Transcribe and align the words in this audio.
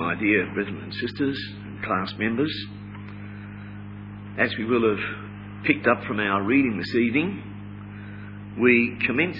my 0.00 0.14
dear 0.14 0.50
brethren 0.54 0.80
and 0.82 0.94
sisters, 0.94 1.38
and 1.62 1.84
class 1.84 2.10
members. 2.18 2.50
As 4.38 4.50
we 4.56 4.64
will 4.64 4.88
have 4.88 5.64
picked 5.66 5.86
up 5.86 6.02
from 6.04 6.18
our 6.18 6.42
reading 6.42 6.78
this 6.78 6.94
evening, 6.94 8.56
we 8.58 8.96
commence 9.04 9.36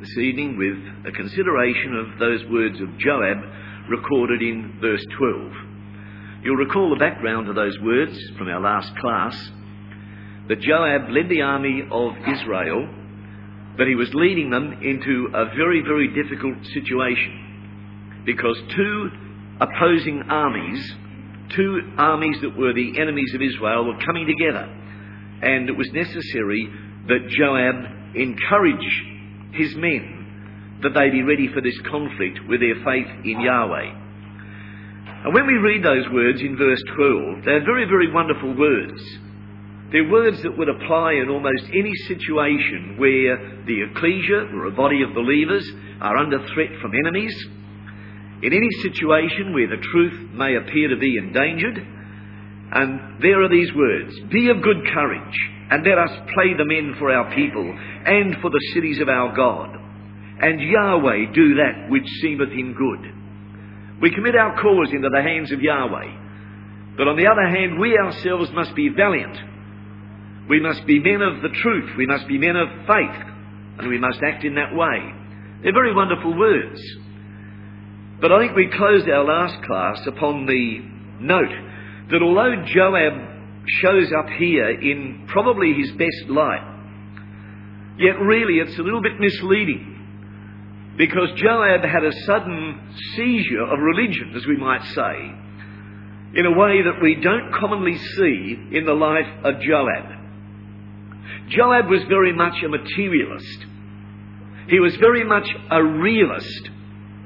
this 0.00 0.16
evening 0.16 0.56
with 0.56 1.06
a 1.06 1.14
consideration 1.14 1.94
of 1.94 2.18
those 2.18 2.40
words 2.50 2.80
of 2.80 2.96
Joab 2.96 3.36
recorded 3.90 4.40
in 4.40 4.78
verse 4.80 5.04
12. 5.18 5.52
You'll 6.44 6.56
recall 6.56 6.88
the 6.88 6.98
background 6.98 7.46
to 7.48 7.52
those 7.52 7.78
words 7.80 8.18
from 8.38 8.48
our 8.48 8.60
last 8.60 8.96
class 8.96 9.36
that 10.48 10.60
Joab 10.60 11.10
led 11.10 11.28
the 11.28 11.42
army 11.42 11.82
of 11.92 12.12
Israel, 12.26 12.88
but 13.76 13.86
he 13.86 13.96
was 13.96 14.08
leading 14.14 14.48
them 14.48 14.80
into 14.80 15.28
a 15.34 15.44
very, 15.54 15.82
very 15.82 16.08
difficult 16.08 16.56
situation 16.72 18.22
because 18.24 18.56
two 18.74 19.10
opposing 19.62 20.22
armies, 20.28 20.92
two 21.54 21.80
armies 21.96 22.36
that 22.42 22.56
were 22.56 22.72
the 22.72 22.98
enemies 23.00 23.32
of 23.34 23.42
Israel, 23.42 23.84
were 23.84 23.98
coming 24.04 24.26
together. 24.26 24.64
And 25.42 25.68
it 25.68 25.76
was 25.76 25.88
necessary 25.92 26.68
that 27.08 27.28
Joab 27.28 28.16
encourage 28.16 29.04
his 29.52 29.74
men 29.76 30.80
that 30.82 30.94
they 30.94 31.10
be 31.10 31.22
ready 31.22 31.48
for 31.52 31.60
this 31.60 31.78
conflict 31.90 32.40
with 32.48 32.60
their 32.60 32.82
faith 32.84 33.06
in 33.24 33.40
Yahweh. 33.40 33.90
And 35.24 35.34
when 35.34 35.46
we 35.46 35.54
read 35.54 35.84
those 35.84 36.08
words 36.12 36.40
in 36.40 36.56
verse 36.56 36.82
12, 36.96 37.44
they're 37.44 37.64
very, 37.64 37.84
very 37.84 38.10
wonderful 38.10 38.56
words. 38.56 39.00
They're 39.92 40.08
words 40.08 40.42
that 40.42 40.56
would 40.58 40.68
apply 40.68 41.12
in 41.12 41.28
almost 41.28 41.64
any 41.72 41.94
situation 42.08 42.96
where 42.98 43.62
the 43.66 43.82
ecclesia 43.90 44.50
or 44.54 44.66
a 44.66 44.72
body 44.72 45.02
of 45.02 45.14
believers 45.14 45.70
are 46.00 46.16
under 46.16 46.44
threat 46.48 46.70
from 46.80 46.92
enemies 46.94 47.34
in 48.42 48.52
any 48.52 48.70
situation 48.82 49.54
where 49.54 49.68
the 49.68 49.82
truth 49.92 50.34
may 50.34 50.56
appear 50.56 50.88
to 50.88 50.96
be 50.96 51.16
endangered. 51.16 51.78
And 52.72 53.22
there 53.22 53.42
are 53.42 53.48
these 53.48 53.72
words 53.74 54.14
Be 54.30 54.50
of 54.50 54.62
good 54.62 54.82
courage, 54.92 55.38
and 55.70 55.84
let 55.86 55.98
us 55.98 56.10
play 56.34 56.54
the 56.56 56.64
men 56.64 56.96
for 56.98 57.12
our 57.12 57.32
people 57.34 57.62
and 57.62 58.36
for 58.42 58.50
the 58.50 58.70
cities 58.74 59.00
of 59.00 59.08
our 59.08 59.34
God. 59.34 59.70
And 60.40 60.60
Yahweh 60.60 61.32
do 61.32 61.54
that 61.62 61.88
which 61.88 62.06
seemeth 62.20 62.50
him 62.50 62.74
good. 62.74 64.00
We 64.02 64.14
commit 64.14 64.34
our 64.34 64.60
cause 64.60 64.88
into 64.92 65.08
the 65.08 65.22
hands 65.22 65.52
of 65.52 65.60
Yahweh. 65.60 66.18
But 66.96 67.06
on 67.06 67.16
the 67.16 67.28
other 67.28 67.46
hand, 67.46 67.78
we 67.78 67.96
ourselves 67.96 68.50
must 68.52 68.74
be 68.74 68.88
valiant. 68.88 69.38
We 70.48 70.60
must 70.60 70.84
be 70.86 70.98
men 70.98 71.22
of 71.22 71.40
the 71.40 71.54
truth. 71.62 71.96
We 71.96 72.06
must 72.06 72.26
be 72.26 72.38
men 72.38 72.56
of 72.56 72.68
faith. 72.86 73.22
And 73.78 73.88
we 73.88 73.98
must 73.98 74.18
act 74.26 74.44
in 74.44 74.56
that 74.56 74.74
way. 74.74 74.98
They're 75.62 75.72
very 75.72 75.94
wonderful 75.94 76.36
words. 76.36 76.80
But 78.22 78.30
I 78.30 78.38
think 78.38 78.54
we 78.54 78.68
closed 78.68 79.08
our 79.08 79.24
last 79.24 79.64
class 79.64 80.06
upon 80.06 80.46
the 80.46 80.78
note 81.18 81.50
that 82.12 82.22
although 82.22 82.64
Joab 82.64 83.14
shows 83.66 84.12
up 84.16 84.28
here 84.38 84.70
in 84.70 85.24
probably 85.26 85.74
his 85.74 85.90
best 85.90 86.28
light, 86.30 86.62
yet 87.98 88.20
really 88.20 88.60
it's 88.60 88.78
a 88.78 88.82
little 88.82 89.02
bit 89.02 89.18
misleading 89.18 90.94
because 90.96 91.32
Joab 91.34 91.82
had 91.82 92.04
a 92.04 92.12
sudden 92.24 92.94
seizure 93.16 93.64
of 93.64 93.80
religion, 93.80 94.34
as 94.36 94.46
we 94.46 94.56
might 94.56 94.84
say, 94.84 95.34
in 96.38 96.46
a 96.46 96.56
way 96.56 96.80
that 96.80 97.02
we 97.02 97.16
don't 97.16 97.52
commonly 97.58 97.98
see 97.98 98.56
in 98.70 98.86
the 98.86 98.94
life 98.94 99.26
of 99.42 99.60
Joab. 99.62 100.20
Joab 101.48 101.88
was 101.88 102.04
very 102.04 102.32
much 102.32 102.54
a 102.62 102.68
materialist. 102.68 103.66
He 104.68 104.78
was 104.78 104.94
very 104.96 105.24
much 105.24 105.48
a 105.72 105.82
realist 105.82 106.70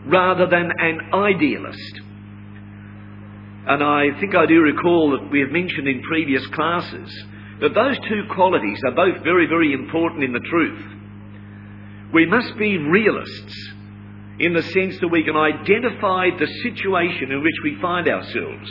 rather 0.07 0.47
than 0.47 0.71
an 0.79 1.01
idealist. 1.13 2.01
And 3.67 3.83
I 3.83 4.19
think 4.21 4.37
I 4.37 4.47
do 4.47 4.61
recall 4.61 5.11
that 5.13 5.31
we 5.31 5.41
have 5.41 5.51
mentioned 5.51 5.89
in 5.89 6.03
previous 6.03 6.47
classes 6.49 7.11
that 7.61 7.75
those 7.75 7.99
two 8.09 8.23
qualities 8.35 8.81
are 8.85 8.95
both 8.95 9.25
very, 9.25 9.47
very 9.47 9.73
important 9.73 10.23
in 10.23 10.33
the 10.33 10.47
truth. 10.51 10.85
We 12.13 12.27
must 12.27 12.57
be 12.59 12.79
realists 12.79 13.73
in 14.39 14.53
the 14.53 14.63
sense 14.63 15.01
that 15.01 15.09
we 15.09 15.25
can 15.25 15.37
identify 15.37 16.29
the 16.39 16.47
situation 16.63 17.33
in 17.33 17.43
which 17.43 17.57
we 17.65 17.81
find 17.81 18.07
ourselves. 18.07 18.71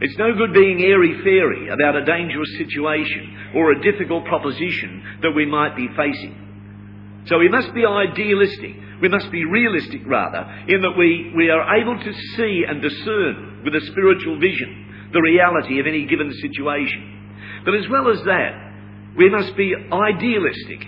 It's 0.00 0.16
no 0.18 0.34
good 0.34 0.54
being 0.54 0.82
airy 0.82 1.20
fairy 1.24 1.68
about 1.68 1.96
a 1.96 2.04
dangerous 2.04 2.48
situation 2.58 3.52
or 3.54 3.72
a 3.72 3.82
difficult 3.82 4.24
proposition 4.26 5.18
that 5.22 5.32
we 5.32 5.46
might 5.46 5.76
be 5.76 5.88
facing. 5.96 7.24
So 7.26 7.38
we 7.38 7.48
must 7.48 7.74
be 7.74 7.84
idealistic. 7.84 8.76
We 9.00 9.08
must 9.08 9.30
be 9.30 9.44
realistic, 9.44 10.02
rather, 10.06 10.64
in 10.68 10.82
that 10.82 10.96
we, 10.96 11.32
we 11.34 11.50
are 11.50 11.76
able 11.76 11.98
to 11.98 12.12
see 12.36 12.64
and 12.68 12.82
discern 12.82 13.62
with 13.64 13.74
a 13.74 13.86
spiritual 13.86 14.38
vision 14.38 15.10
the 15.12 15.20
reality 15.20 15.80
of 15.80 15.86
any 15.86 16.06
given 16.06 16.32
situation. 16.34 17.62
But 17.64 17.74
as 17.74 17.88
well 17.88 18.10
as 18.10 18.22
that, 18.24 18.70
we 19.16 19.28
must 19.28 19.56
be 19.56 19.74
idealistic 19.74 20.86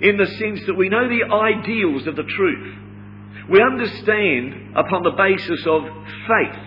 in 0.00 0.16
the 0.18 0.26
sense 0.26 0.60
that 0.66 0.76
we 0.76 0.88
know 0.88 1.08
the 1.08 1.24
ideals 1.32 2.06
of 2.06 2.16
the 2.16 2.24
truth. 2.24 2.78
We 3.48 3.62
understand 3.62 4.76
upon 4.76 5.04
the 5.04 5.12
basis 5.16 5.64
of 5.66 5.82
faith 6.26 6.62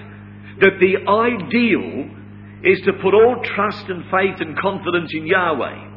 that 0.61 0.79
the 0.79 0.97
ideal 1.07 2.09
is 2.63 2.81
to 2.81 2.93
put 2.93 3.13
all 3.13 3.41
trust 3.43 3.85
and 3.87 4.03
faith 4.09 4.39
and 4.39 4.57
confidence 4.57 5.11
in 5.13 5.27
Yahweh. 5.27 5.87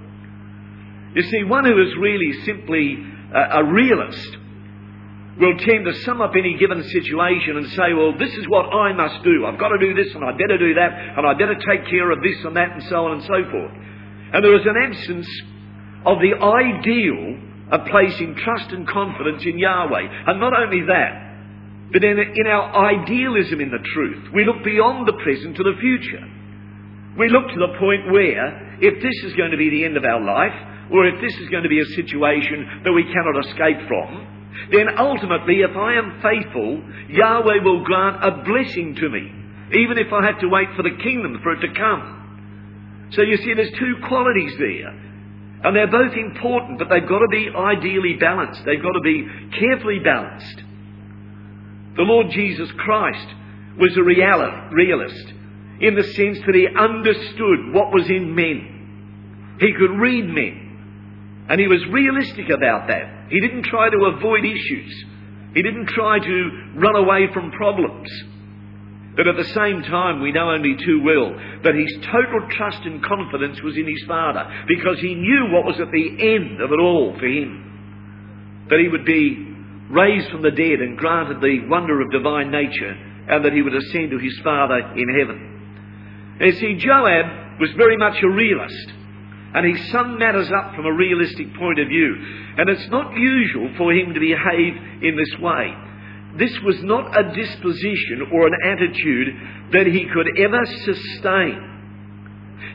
You 1.15 1.23
see, 1.23 1.45
one 1.45 1.65
who 1.65 1.81
is 1.83 1.95
really 1.99 2.33
simply 2.45 2.97
a, 3.35 3.61
a 3.61 3.65
realist 3.65 4.37
will 5.39 5.57
tend 5.59 5.85
to 5.87 5.95
sum 6.05 6.21
up 6.21 6.33
any 6.37 6.57
given 6.59 6.83
situation 6.83 7.57
and 7.57 7.69
say, 7.71 7.95
well, 7.95 8.13
this 8.19 8.33
is 8.35 8.47
what 8.49 8.67
I 8.69 8.93
must 8.93 9.25
do. 9.25 9.47
I've 9.47 9.59
got 9.59 9.69
to 9.69 9.79
do 9.79 9.95
this 9.95 10.15
and 10.15 10.25
I 10.25 10.33
better 10.33 10.59
do 10.59 10.75
that 10.75 10.93
and 11.17 11.27
I 11.27 11.33
better 11.35 11.57
take 11.57 11.89
care 11.89 12.11
of 12.11 12.21
this 12.23 12.37
and 12.45 12.57
that 12.57 12.73
and 12.73 12.83
so 12.85 13.07
on 13.07 13.13
and 13.13 13.23
so 13.23 13.51
forth. 13.51 13.73
And 14.33 14.45
there 14.45 14.55
is 14.55 14.67
an 14.67 14.77
absence 14.77 15.29
of 16.05 16.19
the 16.21 16.37
ideal 16.37 17.39
of 17.73 17.87
placing 17.89 18.37
trust 18.37 18.73
and 18.73 18.87
confidence 18.87 19.43
in 19.47 19.59
Yahweh. 19.59 20.07
And 20.27 20.41
not 20.41 20.53
only 20.53 20.85
that, 20.87 21.23
but 21.93 22.05
in, 22.05 22.19
in 22.19 22.47
our 22.47 22.93
idealism 22.93 23.61
in 23.61 23.71
the 23.71 23.83
truth, 23.95 24.33
we 24.35 24.45
look 24.45 24.65
beyond 24.65 25.09
the 25.09 25.17
present 25.25 25.57
to 25.57 25.63
the 25.63 25.81
future. 25.81 26.25
We 27.19 27.29
look 27.29 27.49
to 27.49 27.61
the 27.61 27.77
point 27.79 28.13
where, 28.13 28.77
if 28.81 29.03
this 29.03 29.25
is 29.25 29.37
going 29.37 29.51
to 29.53 29.57
be 29.57 29.69
the 29.69 29.85
end 29.85 29.97
of 29.97 30.05
our 30.05 30.21
life, 30.21 30.57
or 30.93 31.07
if 31.07 31.21
this 31.21 31.33
is 31.41 31.49
going 31.49 31.63
to 31.63 31.69
be 31.69 31.81
a 31.81 31.87
situation 31.97 32.83
that 32.85 32.93
we 32.93 33.05
cannot 33.05 33.45
escape 33.45 33.89
from, 33.89 34.42
then 34.71 34.99
ultimately, 34.99 35.61
if 35.61 35.77
I 35.77 35.95
am 35.95 36.21
faithful, 36.23 36.83
Yahweh 37.09 37.63
will 37.65 37.85
grant 37.85 38.25
a 38.25 38.43
blessing 38.45 38.95
to 38.97 39.09
me, 39.09 39.33
even 39.81 39.99
if 39.99 40.13
I 40.13 40.25
have 40.27 40.41
to 40.41 40.49
wait 40.49 40.69
for 40.77 40.83
the 40.83 40.97
kingdom 41.03 41.41
for 41.43 41.53
it 41.53 41.61
to 41.67 41.75
come. 41.75 43.09
So 43.13 43.23
you 43.23 43.37
see, 43.39 43.55
there's 43.55 43.73
two 43.79 43.97
qualities 44.09 44.53
there. 44.59 44.89
And 45.65 45.77
they're 45.77 45.91
both 45.91 46.17
important, 46.17 46.79
but 46.79 46.89
they've 46.89 47.09
got 47.09 47.21
to 47.21 47.29
be 47.31 47.49
ideally 47.55 48.15
balanced. 48.19 48.65
They've 48.65 48.83
got 48.83 48.93
to 48.93 49.01
be 49.01 49.27
carefully 49.59 50.01
balanced. 50.01 50.57
The 51.97 52.03
Lord 52.03 52.31
Jesus 52.31 52.69
Christ 52.79 53.29
was 53.79 53.97
a 53.97 54.03
realist 54.03 55.33
in 55.81 55.95
the 55.95 56.03
sense 56.03 56.39
that 56.47 56.55
he 56.55 56.67
understood 56.67 57.73
what 57.73 57.93
was 57.93 58.09
in 58.09 58.35
men. 58.35 59.57
He 59.61 59.73
could 59.73 59.91
read 59.91 60.27
men. 60.27 61.47
And 61.49 61.61
he 61.61 61.69
was 61.69 61.85
realistic 61.91 62.51
about 62.51 62.89
that. 62.89 63.22
He 63.33 63.41
didn't 63.41 63.65
try 63.65 63.89
to 63.89 64.13
avoid 64.15 64.45
issues. 64.45 65.05
He 65.55 65.63
didn't 65.63 65.89
try 65.89 66.19
to 66.19 66.51
run 66.77 66.97
away 66.97 67.29
from 67.33 67.51
problems. 67.53 68.09
But 69.17 69.27
at 69.27 69.37
the 69.37 69.53
same 69.57 69.83
time, 69.83 70.21
we 70.21 70.33
know 70.33 70.51
only 70.51 70.77
too 70.77 71.03
well 71.03 71.33
that 71.65 71.75
his 71.75 71.93
total 72.13 72.47
trust 72.51 72.85
and 72.85 73.03
confidence 73.03 73.61
was 73.63 73.77
in 73.77 73.89
his 73.89 74.05
Father 74.07 74.45
because 74.69 75.01
he 75.01 75.15
knew 75.15 75.49
what 75.51 75.65
was 75.65 75.81
at 75.81 75.91
the 75.91 76.37
end 76.37 76.61
of 76.61 76.73
it 76.73 76.81
all 76.81 77.17
for 77.19 77.27
him. 77.27 78.67
That 78.69 78.81
he 78.81 78.89
would 78.89 79.05
be 79.05 79.49
raised 79.91 80.31
from 80.31 80.43
the 80.43 80.51
dead 80.51 80.81
and 80.81 80.97
granted 80.97 81.41
the 81.41 81.67
wonder 81.69 82.01
of 82.01 82.11
divine 82.11 82.51
nature 82.51 82.97
and 83.29 83.45
that 83.45 83.53
he 83.53 83.63
would 83.63 83.75
ascend 83.75 84.11
to 84.11 84.19
his 84.19 84.39
Father 84.45 84.79
in 84.97 85.09
heaven. 85.19 86.37
And 86.41 86.53
you 86.53 86.59
see, 86.61 86.77
Joab 86.77 87.61
was 87.61 87.71
very 87.79 87.97
much 87.97 88.23
a 88.23 88.29
realist. 88.29 88.93
And 89.55 89.67
he 89.67 89.91
summed 89.91 90.19
matters 90.19 90.51
up 90.51 90.75
from 90.75 90.87
a 90.87 90.93
realistic 90.93 91.55
point 91.57 91.79
of 91.79 91.89
view. 91.89 92.17
And 92.57 92.71
it's 92.71 92.89
not 92.89 93.15
usual 93.15 93.71
for 93.77 93.93
him 93.93 94.15
to 94.15 94.21
behave 94.21 94.75
in 95.03 95.17
this 95.17 95.41
way. 95.41 95.75
This 96.39 96.57
was 96.65 96.83
not 96.83 97.13
a 97.19 97.35
disposition 97.35 98.29
or 98.33 98.47
an 98.47 98.57
attitude 98.65 99.29
that 99.73 99.87
he 99.87 100.07
could 100.07 100.29
ever 100.39 100.65
sustain. 100.85 101.73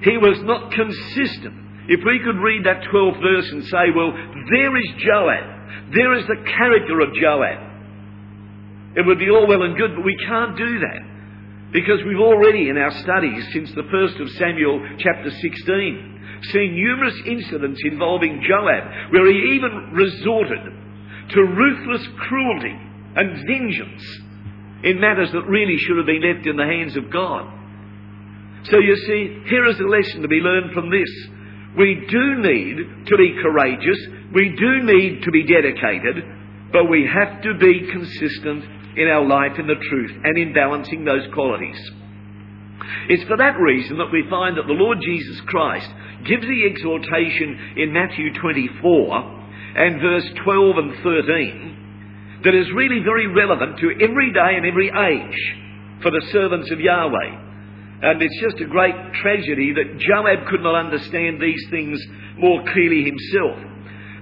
He 0.03 0.17
was 0.17 0.39
not 0.43 0.71
consistent. 0.71 1.55
If 1.89 2.01
we 2.05 2.19
could 2.23 2.37
read 2.37 2.65
that 2.65 2.83
12th 2.91 3.21
verse 3.21 3.49
and 3.49 3.63
say, 3.65 3.89
well, 3.95 4.11
there 4.11 4.77
is 4.77 4.89
Joab, 4.99 5.93
there 5.95 6.13
is 6.13 6.27
the 6.27 6.43
character 6.45 6.99
of 6.99 7.13
Joab, 7.15 7.67
it 8.97 9.05
would 9.05 9.19
be 9.19 9.29
all 9.29 9.47
well 9.47 9.63
and 9.63 9.77
good, 9.77 9.95
but 9.95 10.05
we 10.05 10.17
can't 10.27 10.57
do 10.57 10.79
that. 10.79 11.16
Because 11.71 11.99
we've 12.05 12.19
already, 12.19 12.69
in 12.69 12.77
our 12.77 12.91
studies 12.91 13.43
since 13.51 13.71
the 13.71 13.87
first 13.91 14.17
of 14.17 14.29
Samuel 14.31 14.79
chapter 14.99 15.29
16, 15.29 16.17
seen 16.53 16.75
numerous 16.75 17.19
incidents 17.25 17.81
involving 17.83 18.43
Joab 18.47 19.11
where 19.11 19.29
he 19.29 19.55
even 19.55 19.91
resorted 19.93 20.63
to 21.29 21.41
ruthless 21.41 22.07
cruelty 22.19 22.75
and 23.15 23.45
vengeance 23.47 24.03
in 24.83 25.01
matters 25.01 25.31
that 25.33 25.43
really 25.47 25.77
should 25.77 25.97
have 25.97 26.05
been 26.05 26.21
left 26.21 26.47
in 26.47 26.55
the 26.55 26.63
hands 26.63 26.95
of 26.95 27.11
God. 27.11 27.51
So 28.65 28.79
you 28.79 28.95
see, 29.07 29.43
here 29.49 29.65
is 29.65 29.79
a 29.79 29.83
lesson 29.83 30.21
to 30.21 30.27
be 30.27 30.39
learned 30.39 30.73
from 30.73 30.89
this. 30.89 31.09
We 31.77 32.05
do 32.09 32.41
need 32.41 33.05
to 33.07 33.17
be 33.17 33.37
courageous, 33.41 33.99
we 34.33 34.55
do 34.57 34.83
need 34.83 35.23
to 35.23 35.31
be 35.31 35.43
dedicated, 35.43 36.23
but 36.71 36.89
we 36.89 37.07
have 37.07 37.41
to 37.43 37.53
be 37.55 37.89
consistent 37.91 38.76
in 38.97 39.07
our 39.07 39.25
life 39.25 39.57
in 39.59 39.67
the 39.67 39.79
truth 39.89 40.11
and 40.23 40.37
in 40.37 40.53
balancing 40.53 41.05
those 41.05 41.25
qualities. 41.33 41.79
It's 43.09 43.27
for 43.27 43.37
that 43.37 43.59
reason 43.59 43.97
that 43.97 44.11
we 44.11 44.25
find 44.29 44.57
that 44.57 44.67
the 44.67 44.73
Lord 44.73 44.99
Jesus 45.01 45.39
Christ 45.45 45.89
gives 46.25 46.43
the 46.43 46.65
exhortation 46.65 47.77
in 47.77 47.93
Matthew 47.93 48.33
24 48.33 49.37
and 49.75 50.01
verse 50.01 50.25
12 50.43 50.77
and 50.77 51.03
13 51.03 52.41
that 52.43 52.55
is 52.55 52.71
really 52.73 53.01
very 53.03 53.27
relevant 53.27 53.79
to 53.79 53.91
every 54.01 54.31
day 54.33 54.55
and 54.55 54.65
every 54.65 54.89
age 54.89 55.39
for 56.01 56.11
the 56.11 56.25
servants 56.31 56.71
of 56.71 56.79
Yahweh. 56.79 57.45
And 58.01 58.21
it's 58.21 58.41
just 58.41 58.61
a 58.61 58.69
great 58.69 58.95
tragedy 59.21 59.73
that 59.73 59.97
Joab 59.97 60.47
could 60.49 60.61
not 60.61 60.75
understand 60.75 61.41
these 61.41 61.63
things 61.69 61.99
more 62.37 62.61
clearly 62.71 63.03
himself. 63.03 63.57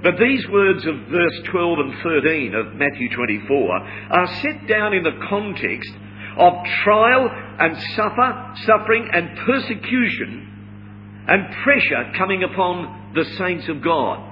But 0.06 0.20
these 0.20 0.48
words 0.50 0.86
of 0.86 0.96
verse 1.10 1.42
12 1.50 1.80
and 1.80 1.94
13 2.04 2.54
of 2.54 2.76
Matthew 2.76 3.10
24 3.10 3.72
are 3.72 4.28
set 4.36 4.68
down 4.68 4.94
in 4.94 5.02
the 5.02 5.18
context 5.28 5.92
of 6.38 6.54
trial 6.84 7.28
and 7.58 7.76
suffer, 7.96 8.54
suffering 8.68 9.10
and 9.12 9.36
persecution 9.48 11.26
and 11.28 11.52
pressure 11.64 12.12
coming 12.20 12.44
upon 12.44 13.14
the 13.16 13.26
saints 13.40 13.68
of 13.68 13.82
God. 13.82 14.32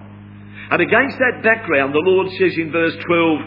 And 0.70 0.80
against 0.80 1.18
that 1.18 1.42
background, 1.42 1.96
the 1.96 2.06
Lord 2.06 2.30
says 2.38 2.54
in 2.56 2.72
verse 2.72 2.96
12, 3.08 3.40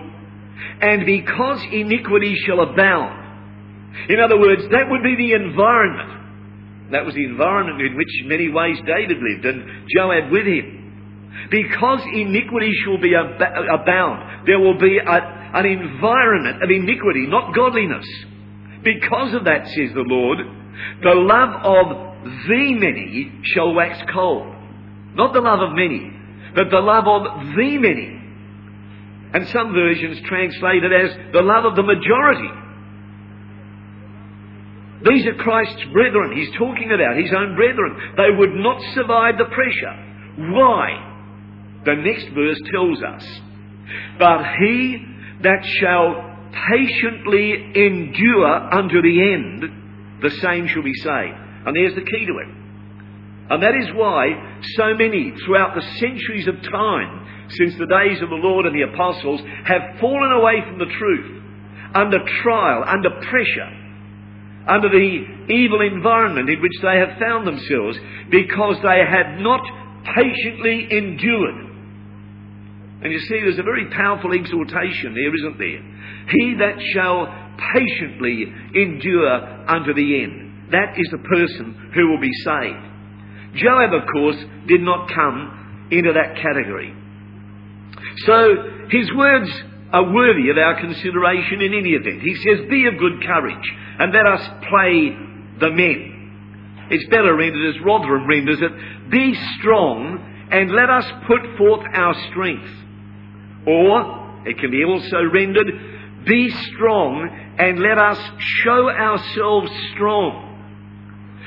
and 0.82 1.06
because 1.06 1.62
iniquity 1.70 2.34
shall 2.44 2.60
abound, 2.60 4.10
in 4.10 4.18
other 4.18 4.40
words, 4.40 4.62
that 4.72 4.90
would 4.90 5.04
be 5.04 5.14
the 5.14 5.32
environment. 5.34 6.90
That 6.90 7.06
was 7.06 7.14
the 7.14 7.24
environment 7.24 7.80
in 7.82 7.96
which, 7.96 8.10
in 8.20 8.28
many 8.28 8.48
ways, 8.48 8.78
David 8.84 9.18
lived 9.22 9.44
and 9.46 9.88
Joab 9.94 10.32
with 10.32 10.46
him. 10.46 10.75
Because 11.50 12.00
iniquity 12.12 12.72
shall 12.84 12.98
be 12.98 13.14
abound, 13.14 14.46
there 14.46 14.58
will 14.58 14.78
be 14.78 14.98
a, 14.98 15.18
an 15.54 15.66
environment 15.66 16.62
of 16.62 16.70
iniquity, 16.70 17.26
not 17.26 17.54
godliness. 17.54 18.06
Because 18.82 19.34
of 19.34 19.44
that, 19.44 19.66
says 19.66 19.90
the 19.94 20.04
Lord, 20.06 20.38
the 21.02 21.14
love 21.14 21.50
of 21.64 21.86
the 22.48 22.74
many 22.74 23.32
shall 23.42 23.72
wax 23.74 23.98
cold. 24.12 24.52
Not 25.14 25.32
the 25.32 25.40
love 25.40 25.60
of 25.60 25.74
many, 25.74 26.12
but 26.54 26.70
the 26.70 26.80
love 26.80 27.06
of 27.06 27.22
the 27.56 27.78
many. 27.78 28.20
And 29.32 29.46
some 29.48 29.72
versions 29.72 30.20
translate 30.26 30.84
it 30.84 30.92
as 30.92 31.32
the 31.32 31.42
love 31.42 31.64
of 31.64 31.76
the 31.76 31.82
majority. 31.82 32.48
These 35.04 35.26
are 35.26 35.34
Christ's 35.34 35.84
brethren. 35.92 36.36
He's 36.36 36.50
talking 36.56 36.90
about 36.92 37.16
his 37.16 37.32
own 37.36 37.54
brethren. 37.54 37.96
They 38.16 38.30
would 38.36 38.54
not 38.54 38.80
survive 38.94 39.36
the 39.38 39.44
pressure. 39.44 40.52
Why? 40.52 41.15
The 41.86 41.94
next 41.94 42.26
verse 42.34 42.60
tells 42.72 43.02
us, 43.02 43.24
But 44.18 44.42
he 44.60 44.98
that 45.42 45.64
shall 45.80 46.36
patiently 46.68 47.52
endure 47.74 48.74
unto 48.74 49.00
the 49.00 49.32
end, 49.32 50.20
the 50.22 50.30
same 50.42 50.66
shall 50.66 50.82
be 50.82 50.94
saved. 50.94 51.38
And 51.66 51.76
there's 51.76 51.94
the 51.94 52.02
key 52.02 52.26
to 52.26 52.38
it. 52.42 52.48
And 53.50 53.62
that 53.62 53.76
is 53.76 53.86
why 53.94 54.26
so 54.74 54.94
many 54.94 55.32
throughout 55.44 55.74
the 55.76 55.86
centuries 56.00 56.48
of 56.48 56.60
time, 56.62 57.46
since 57.50 57.74
the 57.78 57.86
days 57.86 58.20
of 58.22 58.30
the 58.30 58.42
Lord 58.42 58.66
and 58.66 58.74
the 58.74 58.90
apostles, 58.90 59.40
have 59.64 60.00
fallen 60.00 60.32
away 60.32 60.62
from 60.66 60.78
the 60.78 60.90
truth 60.98 61.42
under 61.94 62.18
trial, 62.42 62.82
under 62.86 63.10
pressure, 63.10 63.70
under 64.66 64.88
the 64.88 65.54
evil 65.54 65.80
environment 65.80 66.50
in 66.50 66.60
which 66.60 66.74
they 66.82 66.98
have 66.98 67.18
found 67.20 67.46
themselves 67.46 67.96
because 68.30 68.76
they 68.82 69.06
had 69.06 69.38
not 69.38 69.62
patiently 70.14 70.88
endured. 70.90 71.65
And 73.06 73.12
you 73.12 73.20
see, 73.20 73.38
there's 73.38 73.60
a 73.60 73.62
very 73.62 73.86
powerful 73.94 74.34
exhortation 74.34 75.14
there, 75.14 75.30
isn't 75.30 75.58
there? 75.62 75.78
He 76.26 76.58
that 76.58 76.74
shall 76.90 77.30
patiently 77.70 78.50
endure 78.74 79.30
unto 79.70 79.94
the 79.94 80.24
end. 80.24 80.72
That 80.72 80.98
is 80.98 81.06
the 81.12 81.22
person 81.22 81.92
who 81.94 82.10
will 82.10 82.18
be 82.18 82.34
saved. 82.42 83.62
Joab, 83.62 83.94
of 83.94 84.10
course, 84.10 84.42
did 84.66 84.80
not 84.80 85.06
come 85.14 85.86
into 85.92 86.14
that 86.14 86.34
category. 86.42 86.90
So 88.26 88.90
his 88.90 89.06
words 89.14 89.54
are 89.92 90.12
worthy 90.12 90.50
of 90.50 90.58
our 90.58 90.74
consideration 90.80 91.62
in 91.62 91.78
any 91.78 91.94
event. 91.94 92.22
He 92.22 92.34
says, 92.42 92.66
Be 92.68 92.90
of 92.90 92.98
good 92.98 93.22
courage 93.22 93.72
and 94.00 94.12
let 94.12 94.26
us 94.26 94.42
play 94.66 95.14
the 95.62 95.70
men. 95.70 96.88
It's 96.90 97.08
better 97.08 97.36
rendered 97.36 97.72
as 97.72 97.80
Rotherham 97.86 98.26
renders 98.26 98.58
it, 98.60 99.10
Be 99.12 99.38
strong 99.60 100.48
and 100.50 100.72
let 100.72 100.90
us 100.90 101.06
put 101.28 101.56
forth 101.56 101.86
our 101.94 102.14
strength. 102.30 102.82
Or, 103.66 104.42
it 104.46 104.58
can 104.58 104.70
be 104.70 104.84
also 104.84 105.22
rendered, 105.32 105.66
Be 106.26 106.50
strong 106.74 107.28
and 107.58 107.80
let 107.80 107.98
us 107.98 108.18
show 108.62 108.88
ourselves 108.88 109.70
strong. 109.94 110.44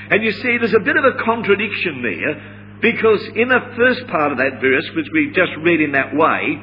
And 0.09 0.23
you 0.23 0.31
see, 0.31 0.57
there's 0.57 0.73
a 0.73 0.79
bit 0.79 0.97
of 0.97 1.05
a 1.05 1.23
contradiction 1.23 2.01
there 2.01 2.79
because 2.81 3.21
in 3.35 3.47
the 3.47 3.61
first 3.75 4.07
part 4.07 4.31
of 4.31 4.37
that 4.39 4.59
verse, 4.61 4.89
which 4.95 5.07
we've 5.13 5.33
just 5.33 5.51
read 5.63 5.81
in 5.81 5.91
that 5.93 6.15
way, 6.15 6.57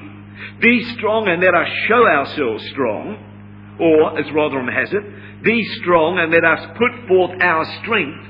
be 0.60 0.84
strong 0.96 1.28
and 1.28 1.40
let 1.40 1.54
us 1.54 1.68
show 1.88 2.04
ourselves 2.06 2.64
strong. 2.72 3.16
Or, 3.78 4.18
as 4.18 4.26
Rotherham 4.32 4.68
has 4.68 4.92
it, 4.92 5.42
be 5.44 5.62
strong 5.80 6.18
and 6.18 6.32
let 6.32 6.44
us 6.44 6.64
put 6.76 7.08
forth 7.08 7.40
our 7.40 7.64
strength. 7.82 8.24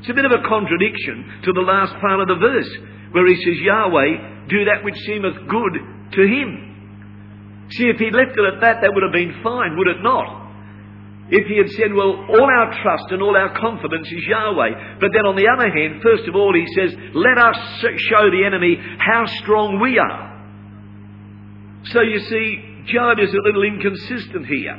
It's 0.00 0.10
a 0.10 0.14
bit 0.14 0.24
of 0.24 0.32
a 0.32 0.46
contradiction 0.46 1.40
to 1.44 1.52
the 1.52 1.60
last 1.60 1.94
part 2.00 2.20
of 2.20 2.28
the 2.28 2.42
verse, 2.42 2.70
where 3.12 3.26
he 3.26 3.36
says, 3.36 3.60
Yahweh, 3.62 4.48
do 4.48 4.64
that 4.66 4.84
which 4.84 4.98
seemeth 5.06 5.48
good 5.48 5.99
to 6.12 6.22
him. 6.22 7.68
See, 7.70 7.84
if 7.84 7.98
he'd 7.98 8.14
left 8.14 8.36
it 8.36 8.54
at 8.54 8.60
that, 8.60 8.82
that 8.82 8.90
would 8.92 9.02
have 9.02 9.12
been 9.12 9.40
fine, 9.42 9.76
would 9.76 9.88
it 9.88 10.02
not? 10.02 10.40
If 11.30 11.46
he 11.46 11.58
had 11.58 11.70
said, 11.70 11.94
well, 11.94 12.26
all 12.26 12.50
our 12.50 12.82
trust 12.82 13.06
and 13.10 13.22
all 13.22 13.36
our 13.36 13.56
confidence 13.56 14.08
is 14.10 14.24
Yahweh. 14.26 14.98
But 14.98 15.10
then 15.14 15.26
on 15.26 15.36
the 15.36 15.46
other 15.46 15.70
hand, 15.70 16.02
first 16.02 16.26
of 16.26 16.34
all, 16.34 16.52
he 16.52 16.66
says, 16.74 16.92
let 17.14 17.38
us 17.38 17.56
show 18.10 18.30
the 18.30 18.42
enemy 18.44 18.76
how 18.98 19.26
strong 19.38 19.78
we 19.78 19.98
are. 19.98 20.26
So 21.94 22.02
you 22.02 22.18
see, 22.18 22.84
Joab 22.86 23.20
is 23.20 23.32
a 23.32 23.42
little 23.46 23.62
inconsistent 23.62 24.46
here. 24.46 24.74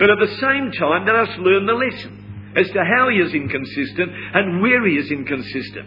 But 0.00 0.10
at 0.10 0.18
the 0.18 0.34
same 0.42 0.72
time, 0.72 1.06
let 1.06 1.14
us 1.14 1.38
learn 1.38 1.66
the 1.66 1.74
lesson 1.74 2.52
as 2.56 2.66
to 2.70 2.82
how 2.84 3.08
he 3.08 3.18
is 3.18 3.32
inconsistent 3.32 4.10
and 4.34 4.60
where 4.60 4.84
he 4.84 4.96
is 4.96 5.10
inconsistent. 5.12 5.86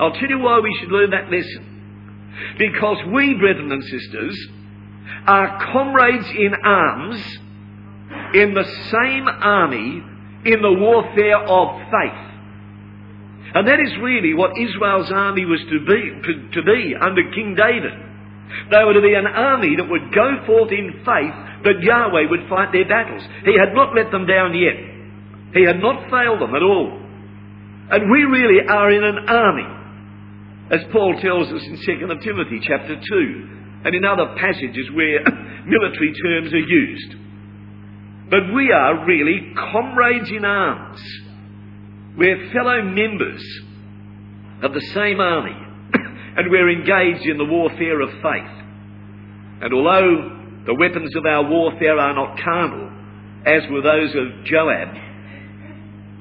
I'll 0.00 0.12
tell 0.12 0.28
you 0.28 0.40
why 0.40 0.58
we 0.58 0.76
should 0.80 0.90
learn 0.90 1.10
that 1.10 1.30
lesson. 1.30 1.71
Because 2.58 2.98
we, 3.12 3.34
brethren 3.34 3.70
and 3.72 3.84
sisters, 3.84 4.48
are 5.26 5.72
comrades 5.72 6.28
in 6.30 6.54
arms 6.64 7.38
in 8.34 8.54
the 8.54 8.64
same 8.90 9.28
army 9.28 10.02
in 10.44 10.62
the 10.62 10.72
warfare 10.72 11.38
of 11.38 11.80
faith. 11.90 12.32
And 13.54 13.68
that 13.68 13.80
is 13.80 13.92
really 14.00 14.34
what 14.34 14.58
Israel's 14.58 15.12
army 15.12 15.44
was 15.44 15.60
to 15.60 15.78
be, 15.84 16.00
to 16.54 16.62
be 16.62 16.94
under 16.98 17.22
King 17.32 17.54
David. 17.54 17.92
They 18.70 18.84
were 18.84 18.94
to 18.94 19.00
be 19.00 19.14
an 19.14 19.26
army 19.26 19.76
that 19.76 19.88
would 19.88 20.12
go 20.12 20.44
forth 20.46 20.72
in 20.72 21.04
faith 21.04 21.36
that 21.64 21.80
Yahweh 21.80 22.28
would 22.28 22.48
fight 22.48 22.72
their 22.72 22.88
battles. 22.88 23.22
He 23.44 23.56
had 23.58 23.74
not 23.74 23.94
let 23.94 24.10
them 24.10 24.26
down 24.26 24.56
yet. 24.56 24.76
He 25.54 25.64
had 25.64 25.80
not 25.80 26.10
failed 26.10 26.40
them 26.40 26.54
at 26.54 26.62
all. 26.62 26.98
And 27.92 28.10
we 28.10 28.24
really 28.24 28.66
are 28.66 28.90
in 28.90 29.04
an 29.04 29.28
army, 29.28 29.68
as 30.72 30.80
Paul 30.90 31.14
tells 31.20 31.48
us 31.48 31.62
in 31.62 31.76
2 31.76 31.84
Timothy 32.24 32.60
chapter 32.66 32.96
2, 32.96 33.62
and 33.84 33.94
in 33.94 34.04
other 34.04 34.34
passages 34.38 34.88
where 34.94 35.20
military 35.66 36.12
terms 36.14 36.52
are 36.52 36.58
used. 36.58 37.14
But 38.30 38.54
we 38.54 38.72
are 38.72 39.04
really 39.06 39.52
comrades 39.54 40.30
in 40.30 40.44
arms. 40.44 41.00
We're 42.16 42.50
fellow 42.52 42.82
members 42.82 43.44
of 44.62 44.72
the 44.72 44.80
same 44.94 45.20
army 45.20 45.52
and 45.94 46.50
we're 46.50 46.70
engaged 46.70 47.26
in 47.26 47.36
the 47.36 47.44
warfare 47.44 48.00
of 48.00 48.10
faith. 48.10 48.62
And 49.62 49.74
although 49.74 50.64
the 50.66 50.74
weapons 50.74 51.14
of 51.16 51.26
our 51.26 51.48
warfare 51.48 51.98
are 51.98 52.14
not 52.14 52.38
carnal, 52.42 52.90
as 53.44 53.62
were 53.70 53.82
those 53.82 54.14
of 54.14 54.44
Joab, 54.44 54.88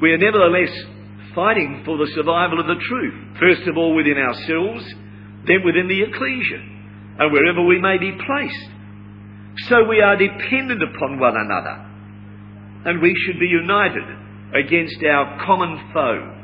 we 0.01 0.11
are 0.11 0.17
nevertheless 0.17 0.71
fighting 1.35 1.83
for 1.85 1.97
the 1.97 2.11
survival 2.15 2.59
of 2.59 2.67
the 2.67 2.81
truth. 2.87 3.37
First 3.39 3.67
of 3.67 3.77
all 3.77 3.95
within 3.95 4.17
ourselves, 4.17 4.83
then 5.47 5.63
within 5.65 5.87
the 5.87 6.01
ecclesia, 6.03 6.61
and 7.19 7.31
wherever 7.31 7.65
we 7.65 7.79
may 7.79 7.97
be 7.97 8.11
placed. 8.11 8.69
So 9.69 9.83
we 9.83 10.01
are 10.01 10.15
dependent 10.15 10.81
upon 10.81 11.19
one 11.19 11.35
another, 11.35 11.85
and 12.85 13.01
we 13.01 13.13
should 13.25 13.39
be 13.39 13.47
united 13.47 14.03
against 14.53 15.03
our 15.03 15.45
common 15.45 15.91
foe. 15.93 16.37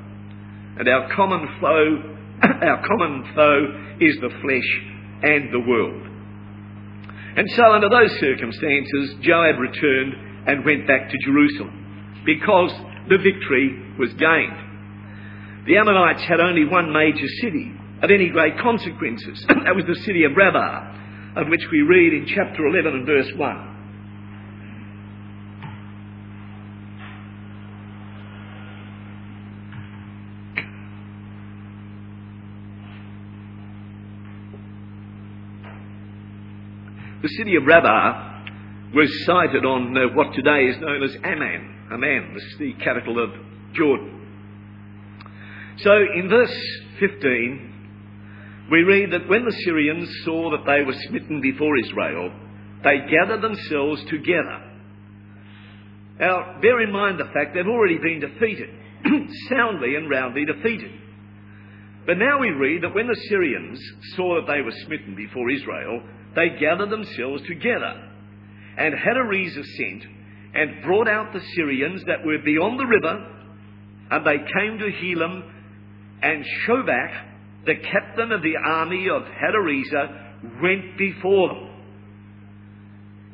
And 0.79 0.87
our 0.87 1.15
common 1.15 1.47
foe 1.59 2.17
our 2.43 2.85
common 2.85 3.23
foe 3.33 3.97
is 3.99 4.15
the 4.21 4.29
flesh 4.29 4.69
and 5.23 5.51
the 5.51 5.65
world. 5.67 6.03
And 7.35 7.49
so, 7.55 7.73
under 7.73 7.89
those 7.89 8.11
circumstances, 8.19 9.15
Joab 9.21 9.57
returned 9.57 10.13
and 10.47 10.65
went 10.65 10.87
back 10.87 11.09
to 11.09 11.17
Jerusalem 11.25 12.21
because 12.25 12.71
the 13.09 13.17
victory 13.17 13.95
was 13.97 14.13
gained. 14.13 14.66
The 15.67 15.75
Ammonites 15.75 16.23
had 16.23 16.39
only 16.39 16.63
one 16.63 16.93
major 16.93 17.27
city 17.41 17.73
of 18.01 18.09
any 18.09 18.29
great 18.29 18.57
consequences. 18.57 19.45
that 19.49 19.75
was 19.75 19.83
the 19.85 19.99
city 20.05 20.23
of 20.23 20.31
Rabbah, 20.33 21.41
of 21.41 21.49
which 21.49 21.63
we 21.69 21.81
read 21.81 22.13
in 22.13 22.25
chapter 22.25 22.65
11 22.67 22.93
and 22.93 23.05
verse 23.05 23.27
1. 23.35 23.73
The 37.23 37.29
city 37.39 37.57
of 37.57 37.65
Rabbah 37.65 38.93
was 38.95 39.09
sited 39.25 39.65
on 39.65 39.97
uh, 39.97 40.15
what 40.15 40.33
today 40.33 40.67
is 40.67 40.79
known 40.79 41.03
as 41.03 41.13
Amman. 41.25 41.75
Amman, 41.91 42.37
the 42.57 42.71
capital 42.81 43.21
of 43.21 43.31
Jordan. 43.73 44.16
So 45.79 45.91
in 45.91 46.27
verse 46.29 46.55
15, 46.99 47.67
we 48.71 48.81
read 48.81 49.11
that 49.11 49.29
when 49.29 49.45
the 49.45 49.55
Syrians 49.63 50.09
saw 50.25 50.51
that 50.51 50.65
they 50.65 50.83
were 50.83 50.95
smitten 51.07 51.39
before 51.39 51.77
Israel, 51.77 52.31
they 52.83 52.97
gathered 53.09 53.41
themselves 53.41 54.03
together. 54.05 54.63
Now, 56.19 56.57
bear 56.61 56.81
in 56.81 56.91
mind 56.91 57.19
the 57.19 57.31
fact 57.31 57.53
they've 57.53 57.67
already 57.67 57.99
been 57.99 58.19
defeated, 58.19 58.69
soundly 59.49 59.95
and 59.95 60.09
roundly 60.09 60.45
defeated. 60.45 60.91
But 62.07 62.17
now 62.17 62.39
we 62.39 62.49
read 62.49 62.83
that 62.83 62.95
when 62.95 63.07
the 63.07 63.21
Syrians 63.29 63.79
saw 64.15 64.35
that 64.35 64.51
they 64.51 64.61
were 64.61 64.73
smitten 64.85 65.15
before 65.15 65.51
Israel, 65.51 66.01
they 66.35 66.57
gathered 66.59 66.89
themselves 66.89 67.43
together. 67.47 68.09
And 68.77 68.95
Hadarezer 68.95 69.63
sent 69.63 70.03
and 70.55 70.83
brought 70.83 71.07
out 71.07 71.33
the 71.33 71.41
Syrians 71.55 72.01
that 72.07 72.25
were 72.25 72.39
beyond 72.39 72.79
the 72.79 72.85
river, 72.85 73.27
and 74.09 74.25
they 74.25 74.37
came 74.37 74.79
to 74.79 74.91
Helam, 74.91 75.43
and 76.21 76.45
Shobach, 76.65 77.25
the 77.65 77.75
captain 77.75 78.31
of 78.31 78.41
the 78.41 78.55
army 78.63 79.07
of 79.09 79.23
Hadarezer, 79.23 80.61
went 80.61 80.97
before 80.97 81.49
them. 81.49 81.69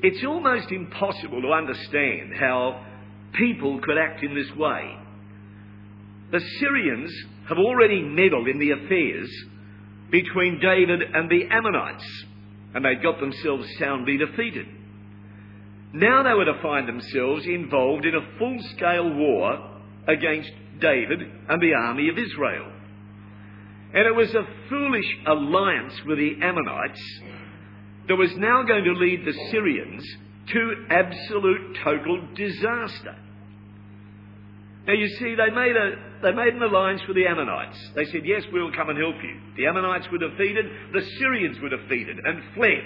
It's 0.01 0.25
almost 0.25 0.71
impossible 0.71 1.41
to 1.41 1.51
understand 1.51 2.33
how 2.37 2.85
people 3.33 3.79
could 3.81 3.97
act 3.97 4.23
in 4.23 4.35
this 4.35 4.51
way. 4.57 4.97
The 6.31 6.41
Syrians 6.59 7.13
have 7.47 7.57
already 7.57 8.01
meddled 8.01 8.47
in 8.47 8.59
the 8.59 8.71
affairs 8.71 9.29
between 10.11 10.59
David 10.59 11.01
and 11.13 11.29
the 11.29 11.47
Ammonites 11.49 12.25
and 12.73 12.83
they 12.83 12.95
got 12.95 13.19
themselves 13.19 13.67
soundly 13.79 14.17
defeated. 14.17 14.65
Now 15.93 16.23
they 16.23 16.33
were 16.33 16.45
to 16.45 16.61
find 16.61 16.87
themselves 16.87 17.45
involved 17.45 18.05
in 18.05 18.15
a 18.15 18.37
full 18.39 18.57
scale 18.75 19.13
war 19.13 19.79
against 20.07 20.51
David 20.79 21.19
and 21.49 21.61
the 21.61 21.73
army 21.73 22.09
of 22.09 22.17
Israel. 22.17 22.71
And 23.93 24.07
it 24.07 24.15
was 24.15 24.33
a 24.33 24.47
foolish 24.69 25.05
alliance 25.27 25.93
with 26.05 26.17
the 26.17 26.35
Ammonites 26.41 27.21
that 28.07 28.15
was 28.15 28.31
now 28.37 28.63
going 28.63 28.83
to 28.83 28.93
lead 28.93 29.25
the 29.25 29.33
Syrians 29.51 30.03
to 30.51 30.85
absolute 30.89 31.77
total 31.83 32.27
disaster. 32.35 33.15
Now 34.85 34.93
you 34.93 35.07
see, 35.07 35.35
they 35.35 35.49
made, 35.55 35.75
a, 35.77 35.91
they 36.21 36.31
made 36.33 36.55
an 36.55 36.63
alliance 36.63 37.01
with 37.07 37.15
the 37.15 37.25
Ammonites. 37.25 37.77
They 37.95 38.05
said, 38.05 38.25
yes, 38.25 38.43
we'll 38.51 38.73
come 38.73 38.89
and 38.89 38.99
help 38.99 39.15
you. 39.23 39.39
The 39.55 39.67
Ammonites 39.67 40.07
were 40.11 40.17
defeated, 40.17 40.65
the 40.91 41.05
Syrians 41.19 41.57
were 41.61 41.69
defeated 41.69 42.17
and 42.23 42.43
fled. 42.55 42.83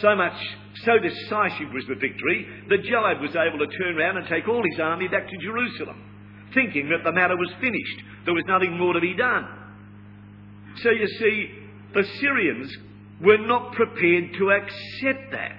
So 0.00 0.14
much, 0.16 0.36
so 0.84 0.98
decisive 0.98 1.72
was 1.72 1.84
the 1.88 1.94
victory 1.96 2.46
that 2.70 2.82
Joab 2.84 3.20
was 3.20 3.36
able 3.36 3.58
to 3.58 3.78
turn 3.78 3.98
around 3.98 4.16
and 4.18 4.26
take 4.26 4.48
all 4.48 4.62
his 4.62 4.80
army 4.80 5.08
back 5.08 5.28
to 5.28 5.36
Jerusalem, 5.36 6.02
thinking 6.54 6.88
that 6.90 7.04
the 7.04 7.12
matter 7.12 7.36
was 7.36 7.50
finished. 7.60 8.02
There 8.24 8.34
was 8.34 8.44
nothing 8.46 8.78
more 8.78 8.92
to 8.92 9.00
be 9.00 9.14
done. 9.14 9.46
So 10.82 10.90
you 10.90 11.06
see, 11.06 11.50
the 11.94 12.04
Syrians 12.20 12.76
were 13.22 13.38
not 13.38 13.72
prepared 13.72 14.34
to 14.38 14.50
accept 14.50 15.32
that. 15.32 15.56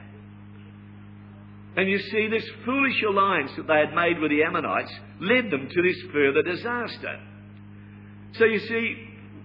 And 1.75 1.89
you 1.89 1.99
see, 1.99 2.27
this 2.27 2.47
foolish 2.65 3.03
alliance 3.07 3.51
that 3.57 3.67
they 3.67 3.79
had 3.79 3.93
made 3.93 4.19
with 4.19 4.31
the 4.31 4.43
Ammonites 4.43 4.91
led 5.21 5.51
them 5.51 5.69
to 5.69 5.81
this 5.81 5.97
further 6.11 6.41
disaster. 6.41 7.19
So 8.33 8.45
you 8.45 8.59
see, 8.59 8.95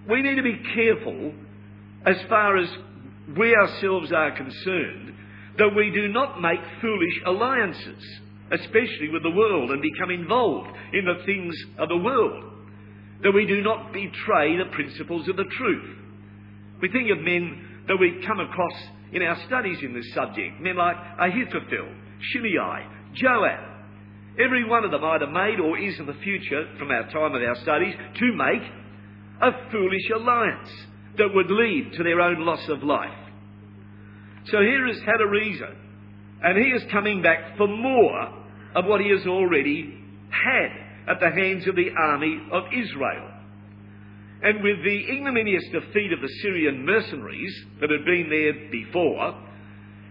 we 0.09 0.21
need 0.21 0.35
to 0.35 0.43
be 0.43 0.59
careful 0.73 1.33
as 2.05 2.17
far 2.29 2.57
as 2.57 2.67
we 3.37 3.55
ourselves 3.55 4.11
are 4.11 4.31
concerned 4.31 5.13
that 5.57 5.75
we 5.75 5.91
do 5.91 6.07
not 6.07 6.41
make 6.41 6.59
foolish 6.81 7.21
alliances, 7.25 8.03
especially 8.51 9.09
with 9.11 9.23
the 9.23 9.31
world, 9.31 9.71
and 9.71 9.81
become 9.81 10.11
involved 10.11 10.69
in 10.93 11.05
the 11.05 11.23
things 11.25 11.55
of 11.77 11.89
the 11.89 11.97
world. 11.97 12.43
That 13.23 13.31
we 13.33 13.45
do 13.45 13.61
not 13.61 13.93
betray 13.93 14.57
the 14.57 14.71
principles 14.71 15.27
of 15.29 15.37
the 15.37 15.45
truth. 15.57 15.97
We 16.81 16.89
think 16.89 17.09
of 17.11 17.19
men 17.19 17.83
that 17.87 17.97
we 17.99 18.23
come 18.25 18.39
across 18.39 18.73
in 19.13 19.21
our 19.21 19.37
studies 19.47 19.77
in 19.81 19.93
this 19.93 20.13
subject, 20.13 20.59
men 20.59 20.75
like 20.75 20.97
Ahithophel, 21.19 21.87
Shimei, 22.19 22.87
Joab. 23.13 23.69
Every 24.43 24.67
one 24.67 24.83
of 24.83 24.91
them 24.91 25.03
either 25.03 25.27
made 25.27 25.59
or 25.59 25.77
is 25.77 25.99
in 25.99 26.07
the 26.07 26.17
future, 26.23 26.67
from 26.79 26.89
our 26.89 27.03
time 27.11 27.35
of 27.35 27.41
our 27.41 27.55
studies, 27.61 27.93
to 28.17 28.33
make 28.33 28.63
a 29.41 29.71
foolish 29.71 30.09
alliance 30.15 30.69
that 31.17 31.29
would 31.33 31.51
lead 31.51 31.93
to 31.93 32.03
their 32.03 32.19
own 32.19 32.43
loss 32.43 32.67
of 32.69 32.81
life. 32.81 33.17
So 34.45 34.57
here 34.59 34.87
is 34.87 34.97
Hadarezer, 35.01 35.75
and 36.43 36.57
he 36.57 36.71
is 36.71 36.83
coming 36.91 37.21
back 37.21 37.57
for 37.57 37.67
more 37.67 38.33
of 38.75 38.85
what 38.85 39.01
he 39.01 39.09
has 39.09 39.25
already 39.25 39.97
had 40.29 40.71
at 41.07 41.19
the 41.19 41.29
hands 41.29 41.67
of 41.67 41.75
the 41.75 41.89
army 41.97 42.39
of 42.51 42.63
Israel. 42.73 43.29
And 44.41 44.61
with 44.61 44.83
the 44.83 45.11
ignominious 45.11 45.63
defeat 45.71 46.11
of 46.11 46.19
the 46.19 46.27
Syrian 46.41 46.85
mercenaries 46.85 47.55
that 47.79 47.89
had 47.89 48.03
been 48.03 48.27
there 48.29 48.69
before, 48.69 49.39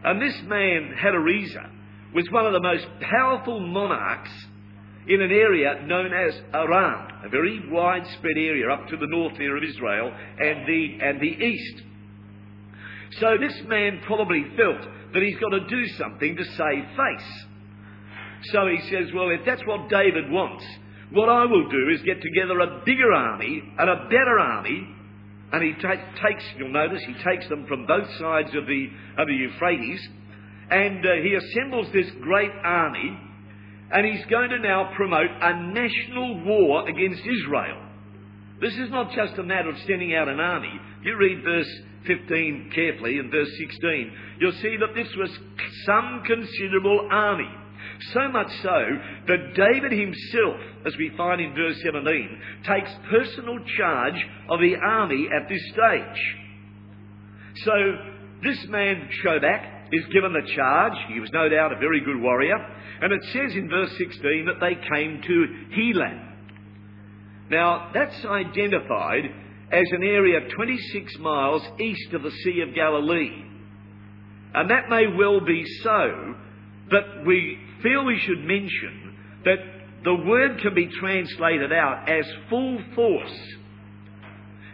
and 0.05 0.23
this 0.23 0.41
man, 0.45 0.95
Hadarezer, 0.99 1.71
was 2.15 2.27
one 2.31 2.47
of 2.47 2.53
the 2.53 2.63
most 2.63 2.87
powerful 3.01 3.61
monarchs 3.61 4.31
in 5.07 5.21
an 5.21 5.31
area 5.31 5.83
known 5.85 6.13
as 6.13 6.35
Aram, 6.55 7.25
a 7.25 7.29
very 7.29 7.61
widespread 7.71 8.37
area 8.37 8.71
up 8.71 8.89
to 8.89 8.97
the 8.97 9.07
north 9.07 9.37
there 9.37 9.57
of 9.57 9.63
Israel 9.65 10.13
and 10.39 10.67
the, 10.67 10.99
and 11.03 11.21
the 11.21 11.45
east. 11.45 11.83
So 13.21 13.37
this 13.41 13.55
man 13.67 14.01
probably 14.07 14.45
felt 14.57 14.81
that 15.13 15.23
he's 15.23 15.39
got 15.39 15.51
to 15.51 15.67
do 15.69 15.87
something 15.99 16.37
to 16.37 16.45
save 16.45 16.85
face. 16.97 17.45
So 18.53 18.67
he 18.67 18.81
says, 18.91 19.13
well, 19.15 19.31
if 19.31 19.45
that's 19.47 19.63
what 19.67 19.89
David 19.89 20.31
wants, 20.31 20.65
what 21.13 21.29
I 21.29 21.45
will 21.45 21.69
do 21.69 21.91
is 21.95 22.03
get 22.03 22.23
together 22.23 22.59
a 22.61 22.83
bigger 22.85 23.13
army 23.13 23.63
and 23.79 23.91
a 23.91 24.05
better 24.05 24.39
army. 24.39 24.89
And 25.53 25.63
he 25.63 25.75
takes, 25.75 26.45
you'll 26.57 26.73
notice, 26.73 27.03
he 27.07 27.15
takes 27.23 27.47
them 27.49 27.67
from 27.67 27.87
both 27.87 28.09
sides 28.19 28.49
of 28.55 28.67
the, 28.67 28.87
of 29.19 29.29
the 29.29 29.35
Euphrates 29.35 30.09
and 30.73 31.05
uh, 31.05 31.11
he 31.23 31.35
assembles 31.35 31.87
this 31.93 32.11
great 32.23 32.51
army, 32.65 33.19
and 33.93 34.07
he's 34.07 34.25
going 34.27 34.49
to 34.49 34.59
now 34.59 34.91
promote 34.97 35.29
a 35.29 35.55
national 35.71 36.45
war 36.45 36.89
against 36.89 37.21
Israel. 37.21 37.77
This 38.59 38.73
is 38.75 38.91
not 38.91 39.13
just 39.13 39.39
a 39.39 39.43
matter 39.43 39.69
of 39.69 39.77
sending 39.87 40.15
out 40.15 40.29
an 40.29 40.41
army. 40.41 40.73
You 41.05 41.17
read 41.19 41.45
verse 41.45 41.69
15 42.07 42.71
carefully 42.75 43.19
in 43.19 43.31
verse 43.31 43.51
16, 43.59 44.13
you'll 44.41 44.53
see 44.53 44.77
that 44.79 44.95
this 44.95 45.09
was 45.17 45.31
some 45.87 46.23
considerable 46.27 47.09
army. 47.11 47.51
So 48.13 48.29
much 48.29 48.51
so 48.63 48.85
that 49.29 49.55
David 49.55 49.93
himself, 49.93 50.61
as 50.87 50.97
we 50.97 51.13
find 51.17 51.41
in 51.41 51.55
verse 51.55 51.81
17, 51.83 52.41
takes 52.67 52.91
personal 53.11 53.59
charge 53.77 54.27
of 54.51 54.61
the 54.61 54.77
army 54.77 55.29
at 55.35 55.49
this 55.49 55.63
stage. 55.73 56.37
So 57.65 57.73
this 58.43 58.67
man, 58.69 59.09
Shobach, 59.25 59.83
is 59.93 60.05
given 60.13 60.33
the 60.33 60.55
charge. 60.55 60.95
He 61.09 61.21
was 61.21 61.31
no 61.33 61.49
doubt 61.49 61.73
a 61.73 61.79
very 61.79 62.01
good 62.01 62.21
warrior. 62.21 62.57
And 63.01 63.13
it 63.13 63.23
says 63.33 63.55
in 63.55 63.69
verse 63.69 63.91
16 63.99 64.47
that 64.47 64.61
they 64.61 64.75
came 64.75 65.21
to 65.23 65.47
Helam. 65.77 66.29
Now, 67.51 67.91
that's 67.93 68.25
identified 68.25 69.25
as 69.73 69.87
an 69.91 70.05
area 70.05 70.41
26 70.55 71.19
miles 71.19 71.63
east 71.81 72.13
of 72.13 72.23
the 72.23 72.31
Sea 72.31 72.61
of 72.61 72.75
Galilee. 72.75 73.43
And 74.55 74.71
that 74.71 74.91
may 74.91 75.07
well 75.17 75.41
be 75.41 75.65
so, 75.83 76.35
but 76.91 77.27
we 77.27 77.59
feel 77.83 78.05
we 78.05 78.19
should 78.19 78.45
mention 78.45 79.17
that 79.47 79.59
the 80.05 80.15
word 80.15 80.61
can 80.61 80.75
be 80.75 80.89
translated 80.89 81.73
out 81.73 82.09
as 82.09 82.27
full 82.51 82.79
force. 82.95 83.39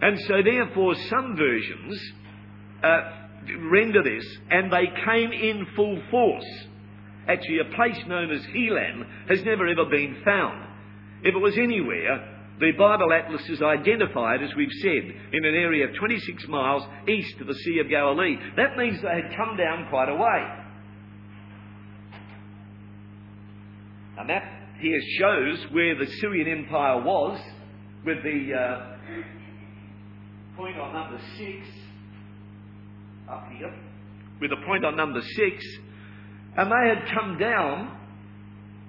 And 0.00 0.18
so, 0.26 0.42
therefore, 0.42 0.94
some 1.08 1.36
versions 1.36 2.12
uh, 2.82 3.00
render 3.70 4.02
this, 4.02 4.24
and 4.50 4.72
they 4.72 4.86
came 5.04 5.32
in 5.32 5.66
full 5.76 6.00
force. 6.10 6.66
Actually, 7.28 7.58
a 7.60 7.76
place 7.76 7.98
known 8.06 8.32
as 8.32 8.40
Helam 8.46 9.04
has 9.28 9.44
never 9.44 9.66
ever 9.68 9.84
been 9.84 10.22
found. 10.24 10.64
If 11.22 11.34
it 11.34 11.38
was 11.38 11.56
anywhere, 11.56 12.37
the 12.60 12.72
Bible 12.72 13.12
Atlas 13.12 13.48
is 13.48 13.62
identified, 13.62 14.42
as 14.42 14.50
we've 14.56 14.72
said, 14.82 15.14
in 15.32 15.44
an 15.44 15.54
area 15.54 15.88
of 15.88 15.94
26 15.94 16.48
miles 16.48 16.82
east 17.08 17.40
of 17.40 17.46
the 17.46 17.54
Sea 17.54 17.78
of 17.78 17.88
Galilee. 17.88 18.36
That 18.56 18.76
means 18.76 19.00
they 19.00 19.22
had 19.22 19.36
come 19.36 19.56
down 19.56 19.86
quite 19.90 20.08
a 20.08 20.14
way. 20.14 20.64
A 24.20 24.24
map 24.24 24.42
here 24.80 25.00
shows 25.20 25.64
where 25.70 25.96
the 25.96 26.06
Syrian 26.20 26.48
Empire 26.48 27.00
was, 27.00 27.40
with 28.04 28.22
the 28.24 28.52
uh, 28.54 28.96
point 30.56 30.76
on 30.78 30.92
number 30.92 31.20
six 31.36 31.66
up 33.30 33.46
here, 33.56 33.72
with 34.40 34.50
the 34.50 34.66
point 34.66 34.84
on 34.84 34.96
number 34.96 35.20
six, 35.22 35.64
and 36.56 36.70
they 36.72 36.88
had 36.88 37.14
come 37.14 37.38
down, 37.38 37.96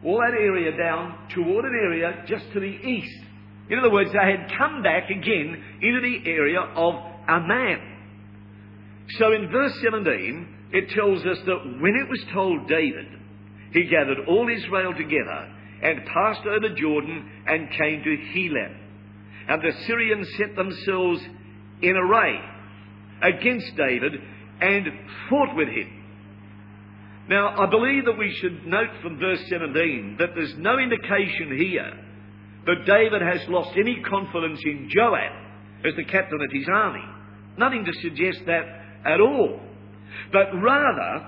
all 0.03 0.17
that 0.17 0.33
area 0.33 0.75
down, 0.75 1.27
toward 1.35 1.65
an 1.65 1.79
area 1.83 2.23
just 2.27 2.51
to 2.53 2.59
the 2.59 2.65
east. 2.65 3.25
In 3.69 3.77
other 3.77 3.91
words, 3.91 4.11
they 4.11 4.31
had 4.31 4.51
come 4.57 4.81
back 4.81 5.09
again 5.09 5.63
into 5.81 6.01
the 6.01 6.29
area 6.29 6.59
of 6.59 6.95
Ammon. 7.27 7.79
So 9.17 9.31
in 9.33 9.49
verse 9.51 9.73
17, 9.83 10.55
it 10.71 10.89
tells 10.89 11.25
us 11.25 11.37
that 11.45 11.77
when 11.79 11.95
it 11.95 12.09
was 12.09 12.23
told 12.33 12.67
David, 12.67 13.07
he 13.71 13.83
gathered 13.85 14.27
all 14.27 14.49
Israel 14.49 14.93
together 14.93 15.55
and 15.83 16.05
passed 16.05 16.45
over 16.45 16.75
Jordan 16.75 17.29
and 17.47 17.69
came 17.71 18.03
to 18.03 18.17
Helam. 18.33 18.75
And 19.47 19.61
the 19.61 19.71
Syrians 19.85 20.27
set 20.37 20.55
themselves 20.55 21.21
in 21.81 21.95
array 21.95 22.39
against 23.21 23.75
David 23.75 24.13
and 24.61 24.85
fought 25.29 25.55
with 25.55 25.69
him. 25.69 25.95
Now, 27.29 27.55
I 27.61 27.69
believe 27.69 28.05
that 28.05 28.17
we 28.17 28.35
should 28.41 28.65
note 28.65 28.89
from 29.03 29.19
verse 29.19 29.41
17 29.49 30.17
that 30.19 30.29
there's 30.33 30.55
no 30.57 30.79
indication 30.79 31.57
here 31.57 31.93
that 32.65 32.85
David 32.85 33.21
has 33.21 33.47
lost 33.49 33.71
any 33.77 34.01
confidence 34.01 34.59
in 34.63 34.89
Joab 34.89 35.31
as 35.85 35.95
the 35.95 36.03
captain 36.03 36.39
of 36.41 36.51
his 36.51 36.67
army. 36.71 37.05
Nothing 37.57 37.85
to 37.85 37.93
suggest 38.01 38.39
that 38.45 38.63
at 39.05 39.19
all. 39.21 39.59
But 40.31 40.53
rather, 40.61 41.27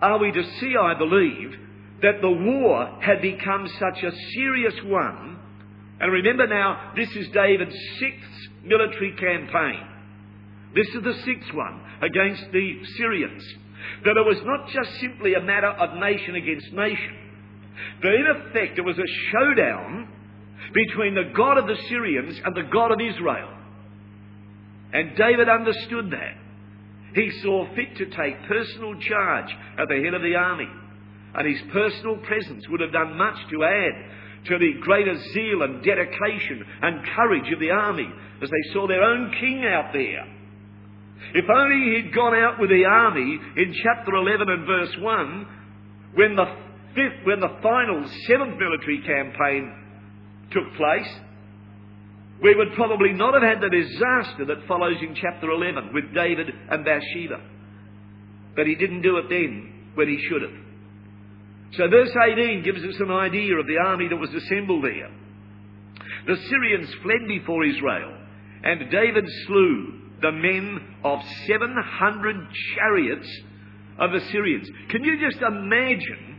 are 0.00 0.18
we 0.18 0.32
to 0.32 0.42
see, 0.60 0.74
I 0.80 0.94
believe, 0.94 1.54
that 2.02 2.20
the 2.20 2.30
war 2.30 2.98
had 3.00 3.20
become 3.20 3.66
such 3.66 4.02
a 4.04 4.12
serious 4.34 4.74
one. 4.84 5.38
And 6.00 6.12
remember 6.12 6.46
now, 6.46 6.92
this 6.94 7.10
is 7.16 7.28
David's 7.32 7.74
sixth 7.98 8.52
military 8.64 9.12
campaign. 9.12 9.84
This 10.74 10.86
is 10.94 11.02
the 11.02 11.14
sixth 11.24 11.52
one 11.54 11.80
against 12.02 12.52
the 12.52 12.84
Syrians. 12.96 13.42
That 14.04 14.16
it 14.16 14.26
was 14.26 14.38
not 14.44 14.68
just 14.68 15.00
simply 15.00 15.34
a 15.34 15.40
matter 15.40 15.70
of 15.70 15.98
nation 15.98 16.36
against 16.36 16.72
nation, 16.72 17.16
but 18.00 18.14
in 18.14 18.26
effect 18.36 18.78
it 18.78 18.82
was 18.82 18.98
a 18.98 19.30
showdown 19.32 20.08
between 20.72 21.14
the 21.14 21.32
God 21.34 21.58
of 21.58 21.66
the 21.66 21.76
Syrians 21.88 22.40
and 22.44 22.54
the 22.54 22.68
God 22.70 22.92
of 22.92 23.00
Israel. 23.00 23.50
And 24.92 25.16
David 25.16 25.48
understood 25.48 26.10
that. 26.10 26.34
He 27.14 27.30
saw 27.42 27.66
fit 27.74 27.96
to 27.96 28.06
take 28.06 28.46
personal 28.46 28.98
charge 29.00 29.50
at 29.78 29.88
the 29.88 30.02
head 30.02 30.14
of 30.14 30.22
the 30.22 30.34
army. 30.34 30.68
And 31.34 31.46
his 31.46 31.60
personal 31.72 32.16
presence 32.18 32.68
would 32.68 32.80
have 32.80 32.92
done 32.92 33.16
much 33.16 33.36
to 33.50 33.64
add 33.64 34.46
to 34.46 34.58
the 34.58 34.80
greater 34.80 35.16
zeal 35.32 35.62
and 35.62 35.84
dedication 35.84 36.64
and 36.82 37.04
courage 37.16 37.52
of 37.52 37.60
the 37.60 37.70
army 37.70 38.08
as 38.42 38.48
they 38.48 38.72
saw 38.72 38.86
their 38.86 39.02
own 39.02 39.32
king 39.40 39.64
out 39.64 39.92
there. 39.92 40.24
If 41.34 41.44
only 41.50 41.96
he'd 41.96 42.14
gone 42.14 42.34
out 42.34 42.60
with 42.60 42.70
the 42.70 42.84
army 42.84 43.38
in 43.56 43.74
chapter 43.82 44.14
11 44.14 44.48
and 44.48 44.66
verse 44.66 44.96
1 44.98 45.46
when 46.14 46.36
the 46.36 46.46
fifth, 46.94 47.24
when 47.24 47.40
the 47.40 47.56
final 47.62 48.08
seventh 48.26 48.58
military 48.58 49.02
campaign 49.02 49.72
took 50.50 50.74
place, 50.76 51.08
we 52.42 52.54
would 52.54 52.74
probably 52.74 53.12
not 53.12 53.34
have 53.34 53.42
had 53.42 53.60
the 53.60 53.68
disaster 53.68 54.44
that 54.46 54.66
follows 54.68 54.96
in 55.00 55.14
chapter 55.14 55.50
11 55.50 55.90
with 55.92 56.14
David 56.14 56.48
and 56.70 56.84
Bathsheba. 56.84 57.40
But 58.54 58.66
he 58.66 58.76
didn't 58.76 59.02
do 59.02 59.16
it 59.18 59.28
then 59.28 59.90
when 59.94 60.08
he 60.08 60.24
should 60.28 60.42
have. 60.42 60.52
So 61.72 61.88
verse 61.88 62.10
18 62.32 62.62
gives 62.62 62.82
us 62.82 63.00
an 63.00 63.10
idea 63.10 63.56
of 63.56 63.66
the 63.66 63.78
army 63.78 64.08
that 64.08 64.16
was 64.16 64.32
assembled 64.32 64.84
there. 64.84 65.10
The 66.26 66.36
Syrians 66.48 66.88
fled 67.02 67.26
before 67.26 67.64
Israel, 67.64 68.16
and 68.62 68.90
David 68.90 69.24
slew 69.46 70.00
the 70.22 70.32
men 70.32 70.96
of 71.04 71.20
700 71.46 72.36
chariots 72.74 73.28
of 73.98 74.12
the 74.12 74.20
Syrians. 74.30 74.68
Can 74.90 75.04
you 75.04 75.20
just 75.20 75.42
imagine 75.42 76.36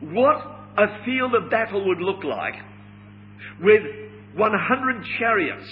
what 0.00 0.36
a 0.76 1.04
field 1.04 1.34
of 1.34 1.50
battle 1.50 1.86
would 1.86 2.00
look 2.00 2.24
like 2.24 2.54
with 3.60 3.82
100 4.34 5.04
chariots 5.18 5.68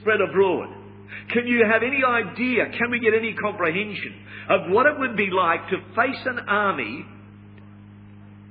spread 0.00 0.20
abroad? 0.20 0.68
Can 1.32 1.46
you 1.46 1.64
have 1.70 1.82
any 1.82 2.02
idea, 2.04 2.66
can 2.78 2.90
we 2.90 3.00
get 3.00 3.14
any 3.14 3.34
comprehension 3.34 4.14
of 4.48 4.70
what 4.70 4.86
it 4.86 4.98
would 4.98 5.16
be 5.16 5.28
like 5.30 5.68
to 5.68 5.76
face 5.94 6.22
an 6.26 6.40
army 6.48 7.04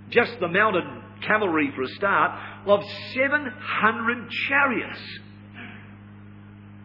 just 0.09 0.31
the 0.39 0.47
mounted 0.47 0.83
cavalry 1.25 1.71
for 1.75 1.83
a 1.83 1.87
start, 1.89 2.39
of 2.65 2.81
700 3.13 4.29
chariots. 4.47 5.01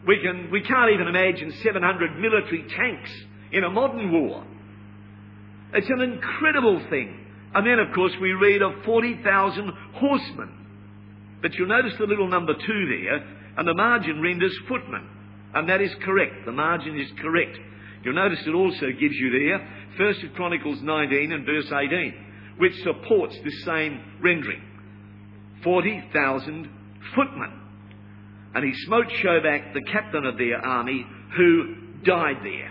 We, 0.07 0.19
can, 0.21 0.51
we 0.51 0.63
can't 0.63 0.91
even 0.93 1.09
imagine 1.09 1.53
700 1.63 2.19
military 2.19 2.65
tanks 2.77 3.11
in 3.53 3.65
a 3.65 3.71
modern 3.71 4.11
war. 4.11 4.45
It's 5.75 5.89
an 5.89 6.01
incredible 6.01 6.83
thing. 6.91 7.19
And 7.55 7.67
then, 7.67 7.79
of 7.79 7.95
course, 7.95 8.13
we 8.21 8.33
read 8.33 8.63
of 8.63 8.85
40,000 8.85 9.71
horsemen. 9.95 10.62
But 11.43 11.55
you'll 11.55 11.69
notice 11.69 11.95
the 11.99 12.07
little 12.07 12.29
number 12.29 12.55
two 12.55 12.87
there, 12.89 13.17
and 13.59 13.69
the 13.69 13.75
margin 13.75 14.23
renders 14.23 14.57
footmen. 14.69 15.07
And 15.55 15.69
that 15.69 15.83
is 15.83 15.91
correct. 16.03 16.47
The 16.47 16.53
margin 16.53 16.99
is 16.99 17.09
correct. 17.21 17.59
You'll 18.05 18.15
notice 18.15 18.39
it 18.47 18.55
also 18.55 18.87
gives 18.99 19.15
you 19.15 19.31
there, 19.31 19.59
1 19.99 20.33
Chronicles 20.35 20.81
19 20.81 21.33
and 21.33 21.45
verse 21.45 21.67
18 21.67 22.33
which 22.59 22.75
supports 22.83 23.37
this 23.45 23.65
same 23.65 24.01
rendering. 24.21 24.63
40,000 25.65 26.69
footmen. 27.15 27.61
And 28.55 28.65
he 28.65 28.73
smote 28.85 29.07
Shobach, 29.09 29.73
the 29.75 29.83
captain 29.91 30.27
of 30.27 30.37
their 30.37 30.59
army, 30.59 31.07
who 31.37 31.75
died 32.05 32.37
there. 32.43 32.71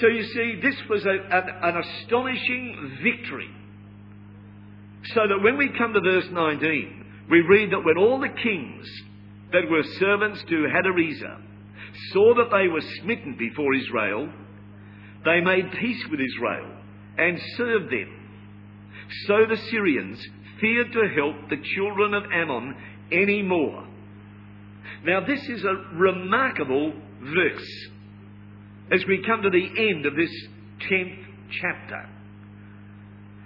So 0.00 0.08
you 0.08 0.24
see, 0.24 0.60
this 0.62 0.76
was 0.88 1.04
a, 1.04 1.18
an 1.30 1.76
astonishing 1.76 2.98
victory. 3.02 3.50
So 5.14 5.20
that 5.28 5.42
when 5.42 5.58
we 5.58 5.70
come 5.76 5.92
to 5.92 6.00
verse 6.00 6.26
19, 6.32 7.03
we 7.30 7.40
read 7.40 7.72
that 7.72 7.84
when 7.84 7.98
all 7.98 8.20
the 8.20 8.42
kings 8.42 8.86
that 9.52 9.70
were 9.70 9.82
servants 9.98 10.42
to 10.48 10.66
Hadarezer 10.68 11.40
saw 12.12 12.34
that 12.34 12.50
they 12.50 12.68
were 12.68 12.82
smitten 13.02 13.36
before 13.38 13.74
Israel, 13.74 14.28
they 15.24 15.40
made 15.40 15.72
peace 15.72 16.04
with 16.10 16.20
Israel 16.20 16.70
and 17.16 17.40
served 17.56 17.90
them 17.90 18.24
so 19.26 19.46
the 19.48 19.56
Syrians 19.70 20.18
feared 20.60 20.92
to 20.92 21.08
help 21.14 21.48
the 21.48 21.62
children 21.74 22.14
of 22.14 22.24
Ammon 22.32 22.74
any 23.12 23.42
more. 23.42 23.86
Now, 25.04 25.24
this 25.26 25.42
is 25.48 25.64
a 25.64 25.74
remarkable 25.94 26.92
verse 27.20 27.88
as 28.90 29.04
we 29.06 29.22
come 29.26 29.42
to 29.42 29.50
the 29.50 29.90
end 29.90 30.06
of 30.06 30.14
this 30.14 30.30
10th 30.90 31.24
chapter. 31.60 32.08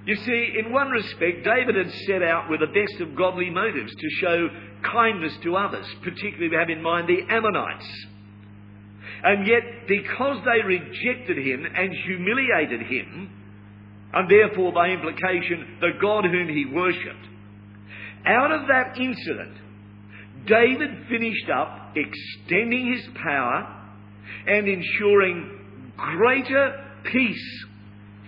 You 0.08 0.16
see, 0.16 0.54
in 0.58 0.72
one 0.72 0.88
respect, 0.88 1.44
David 1.44 1.76
had 1.76 1.92
set 2.06 2.22
out 2.22 2.48
with 2.48 2.60
the 2.60 2.66
best 2.66 2.98
of 3.02 3.14
godly 3.14 3.50
motives 3.50 3.94
to 3.94 4.10
show 4.22 4.48
kindness 4.82 5.34
to 5.42 5.54
others, 5.54 5.84
particularly 6.02 6.48
to 6.48 6.56
have 6.56 6.70
in 6.70 6.82
mind 6.82 7.06
the 7.08 7.20
Ammonites. 7.28 8.06
And 9.22 9.46
yet, 9.46 9.60
because 9.86 10.42
they 10.46 10.64
rejected 10.64 11.36
him 11.36 11.66
and 11.66 11.92
humiliated 11.92 12.86
him, 12.86 13.30
and 14.14 14.30
therefore, 14.30 14.72
by 14.72 14.88
implication, 14.88 15.76
the 15.82 15.90
God 16.00 16.24
whom 16.24 16.48
he 16.48 16.64
worshipped. 16.64 17.28
Out 18.24 18.50
of 18.50 18.66
that 18.68 18.96
incident, 18.98 19.58
David 20.46 21.06
finished 21.10 21.50
up 21.54 21.94
extending 21.94 22.94
his 22.94 23.06
power 23.22 23.92
and 24.46 24.68
ensuring 24.68 25.50
greater 25.98 26.82
peace 27.04 27.66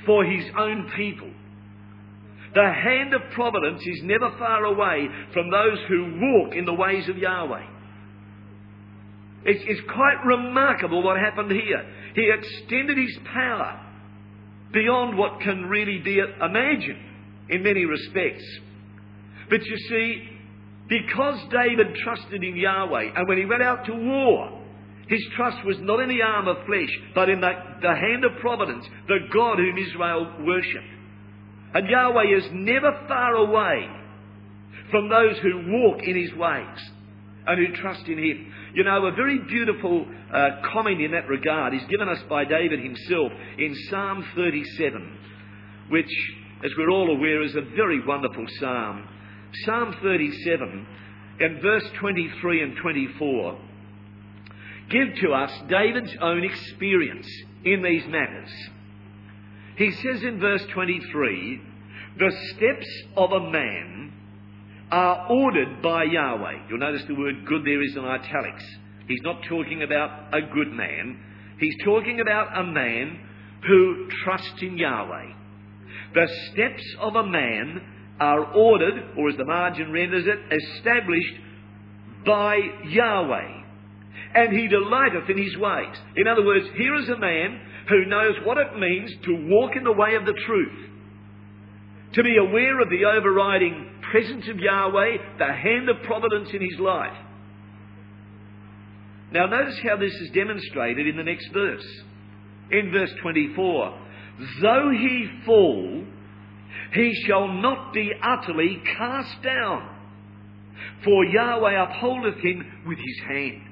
for 0.05 0.27
his 0.27 0.45
own 0.59 0.91
people. 0.95 1.31
The 2.55 2.73
hand 2.73 3.15
of 3.15 3.23
providence 3.35 3.81
is 3.87 4.01
never 4.03 4.31
far 4.39 4.65
away 4.65 5.09
from 5.33 5.51
those 5.51 5.79
who 5.89 6.19
walk 6.21 6.55
in 6.55 6.65
the 6.65 6.75
ways 6.75 7.09
of 7.09 7.17
Yahweh. 7.17 7.67
It's, 9.45 9.65
it's 9.67 9.81
quite 9.93 10.25
remarkable 10.27 11.03
what 11.03 11.17
happened 11.17 11.51
here. 11.53 11.87
He 12.15 12.31
extended 12.31 12.99
his 12.99 13.17
power 13.33 13.81
beyond 14.73 15.17
what 15.17 15.41
can 15.41 15.67
really 15.67 15.99
be 15.99 16.19
imagined 16.19 16.99
in 17.49 17.63
many 17.63 17.85
respects. 17.85 18.45
But 19.49 19.65
you 19.65 19.77
see, 19.89 20.29
because 20.89 21.39
David 21.51 21.95
trusted 22.05 22.43
in 22.43 22.57
Yahweh, 22.57 23.13
and 23.17 23.29
when 23.29 23.39
he 23.39 23.45
went 23.45 23.63
out 23.63 23.87
to 23.87 23.95
war, 23.95 24.61
his 25.09 25.23
trust 25.37 25.65
was 25.65 25.77
not 25.81 26.01
in 26.01 26.09
the 26.09 26.23
arm 26.23 26.47
of 26.47 26.57
flesh, 26.67 26.91
but 27.15 27.29
in 27.29 27.41
the, 27.41 27.51
the 27.83 27.95
hand 27.95 28.25
of 28.25 28.41
providence, 28.41 28.87
the 29.09 29.19
God 29.33 29.59
whom 29.59 29.79
Israel 29.79 30.33
worshipped. 30.41 31.00
And 31.75 31.89
Yahweh 31.89 32.37
is 32.37 32.45
never 32.53 33.05
far 33.07 33.35
away 33.35 33.89
from 34.91 35.09
those 35.09 35.39
who 35.39 35.65
walk 35.69 36.03
in 36.03 36.17
his 36.17 36.35
ways 36.35 36.79
and 37.47 37.59
who 37.59 37.75
trust 37.77 38.07
in 38.07 38.19
him. 38.19 38.53
You 38.75 38.85
know, 38.85 39.07
a 39.07 39.13
very 39.13 39.39
beautiful 39.39 40.07
uh, 40.33 40.49
comment 40.73 41.01
in 41.01 41.13
that 41.13 41.29
regard 41.29 41.75
is 41.75 41.83
given 41.89 42.09
us 42.09 42.19
by 42.29 42.45
David 42.45 42.81
himself 42.81 43.33
in 43.59 43.75
Psalm 43.89 44.25
37, 44.35 45.19
which 45.91 46.11
as 46.63 46.73
we're 46.77 46.91
all 46.91 47.11
aware, 47.11 47.43
is 47.43 47.55
a 47.55 47.63
very 47.75 48.05
wonderful 48.05 48.47
psalm. 48.59 49.09
Psalm 49.65 49.97
37 50.03 50.87
and 51.41 51.63
verse 51.63 51.85
23 51.99 52.63
and 52.63 52.77
24 52.77 53.59
give 54.91 55.15
to 55.23 55.33
us 55.33 55.51
David's 55.69 56.15
own 56.21 56.45
experience 56.45 57.27
in 57.65 57.83
these 57.83 58.05
matters. 58.09 58.51
He 59.81 59.91
says 59.93 60.23
in 60.23 60.39
verse 60.39 60.63
23, 60.75 61.61
the 62.19 62.31
steps 62.51 62.87
of 63.17 63.33
a 63.33 63.51
man 63.51 64.13
are 64.91 65.27
ordered 65.31 65.81
by 65.81 66.05
Yahweh. 66.05 66.67
You'll 66.69 66.81
notice 66.81 67.03
the 67.09 67.15
word 67.15 67.47
good 67.47 67.65
there 67.65 67.81
is 67.81 67.97
in 67.97 68.05
italics. 68.05 68.63
He's 69.09 69.23
not 69.23 69.43
talking 69.49 69.83
about 69.83 70.35
a 70.35 70.43
good 70.53 70.71
man. 70.71 71.19
He's 71.59 71.75
talking 71.83 72.21
about 72.21 72.59
a 72.59 72.65
man 72.65 73.21
who 73.67 74.11
trusts 74.23 74.61
in 74.61 74.77
Yahweh. 74.77 75.33
The 76.13 76.29
steps 76.53 76.85
of 77.01 77.15
a 77.15 77.27
man 77.27 77.81
are 78.21 78.53
ordered, 78.53 79.17
or 79.17 79.31
as 79.31 79.37
the 79.39 79.47
margin 79.47 79.93
renders 79.93 80.27
it, 80.27 80.41
established 80.77 81.41
by 82.27 82.59
Yahweh. 82.87 83.63
And 84.35 84.53
he 84.53 84.69
delighteth 84.69 85.31
in 85.31 85.39
his 85.39 85.57
ways. 85.57 85.97
In 86.17 86.29
other 86.29 86.45
words, 86.45 86.67
here 86.77 86.97
is 86.97 87.09
a 87.09 87.17
man 87.17 87.61
who 87.91 88.07
knows 88.07 88.37
what 88.45 88.57
it 88.57 88.79
means 88.79 89.11
to 89.25 89.49
walk 89.49 89.77
in 89.77 89.85
the 89.85 89.93
way 89.93 90.15
of 90.15 90.25
the 90.25 90.41
truth. 90.47 90.91
To 92.15 92.23
be 92.23 92.37
aware 92.37 92.81
of 92.81 92.89
the 92.89 93.05
overriding 93.05 93.87
presence 94.11 94.49
of 94.49 94.59
Yahweh, 94.59 95.17
the 95.39 95.53
hand 95.53 95.89
of 95.89 96.03
providence 96.05 96.49
in 96.53 96.61
his 96.61 96.79
life. 96.79 97.17
Now, 99.33 99.47
notice 99.47 99.79
how 99.85 99.97
this 99.97 100.15
is 100.15 100.31
demonstrated 100.31 101.07
in 101.07 101.17
the 101.17 101.23
next 101.23 101.49
verse. 101.53 101.87
In 102.71 102.91
verse 102.91 103.11
24, 103.23 103.99
though 104.63 104.91
he 104.91 105.29
fall, 105.45 106.05
he 106.93 107.15
shall 107.27 107.49
not 107.49 107.93
be 107.93 108.13
utterly 108.23 108.83
cast 108.97 109.43
down, 109.43 109.89
for 111.05 111.25
Yahweh 111.25 111.83
upholdeth 111.83 112.39
him 112.41 112.65
with 112.87 112.99
his 112.99 113.21
hand. 113.29 113.63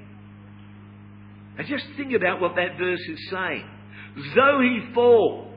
Now, 1.57 1.63
just 1.65 1.85
think 1.97 2.13
about 2.13 2.39
what 2.39 2.55
that 2.55 2.77
verse 2.77 3.01
is 3.09 3.29
saying. 3.29 3.65
Though 4.35 4.59
he 4.61 4.93
fall, 4.93 5.53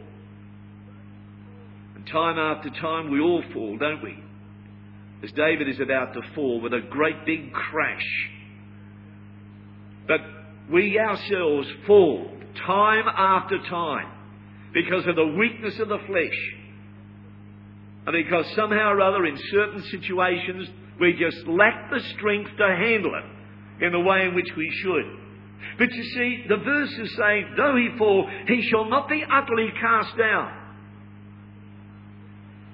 and 1.94 2.06
time 2.06 2.38
after 2.38 2.70
time 2.70 3.10
we 3.10 3.20
all 3.20 3.42
fall, 3.52 3.78
don't 3.78 4.02
we? 4.02 4.22
As 5.22 5.32
David 5.32 5.68
is 5.68 5.80
about 5.80 6.14
to 6.14 6.20
fall 6.34 6.60
with 6.60 6.72
a 6.72 6.80
great 6.80 7.24
big 7.24 7.52
crash 7.52 8.30
but 10.06 10.20
we 10.70 10.98
ourselves 10.98 11.68
fall 11.86 12.30
time 12.66 13.04
after 13.08 13.58
time 13.68 14.12
because 14.74 15.06
of 15.06 15.16
the 15.16 15.34
weakness 15.38 15.78
of 15.78 15.88
the 15.88 15.98
flesh. 16.06 16.54
And 18.06 18.24
because 18.24 18.46
somehow 18.56 18.92
or 18.92 19.00
other 19.00 19.24
in 19.26 19.38
certain 19.50 19.82
situations 19.84 20.68
we 21.00 21.12
just 21.14 21.46
lack 21.46 21.90
the 21.90 22.00
strength 22.16 22.50
to 22.58 22.66
handle 22.66 23.12
it 23.14 23.84
in 23.84 23.92
the 23.92 24.00
way 24.00 24.24
in 24.26 24.34
which 24.34 24.50
we 24.56 24.70
should. 24.82 25.18
But 25.78 25.92
you 25.92 26.02
see, 26.02 26.44
the 26.48 26.56
verse 26.56 26.92
is 26.98 27.16
saying, 27.16 27.54
though 27.56 27.76
he 27.76 27.96
fall, 27.98 28.28
he 28.46 28.62
shall 28.70 28.84
not 28.86 29.08
be 29.08 29.24
utterly 29.28 29.68
cast 29.80 30.16
down. 30.16 30.58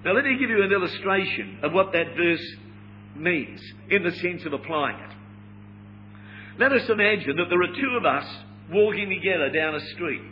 Now 0.04 0.12
let 0.12 0.24
me 0.24 0.38
give 0.38 0.50
you 0.50 0.62
an 0.62 0.72
illustration 0.72 1.58
of 1.62 1.72
what 1.72 1.92
that 1.92 2.16
verse 2.16 2.56
means 3.16 3.60
in 3.90 4.02
the 4.04 4.12
sense 4.12 4.44
of 4.44 4.52
applying 4.52 4.98
it. 4.98 5.14
Let 6.58 6.72
us 6.72 6.88
imagine 6.88 7.36
that 7.36 7.46
there 7.48 7.62
are 7.62 7.74
two 7.74 7.96
of 7.98 8.04
us 8.04 8.26
walking 8.70 9.08
together 9.08 9.50
down 9.50 9.74
a 9.74 9.80
street 9.94 10.22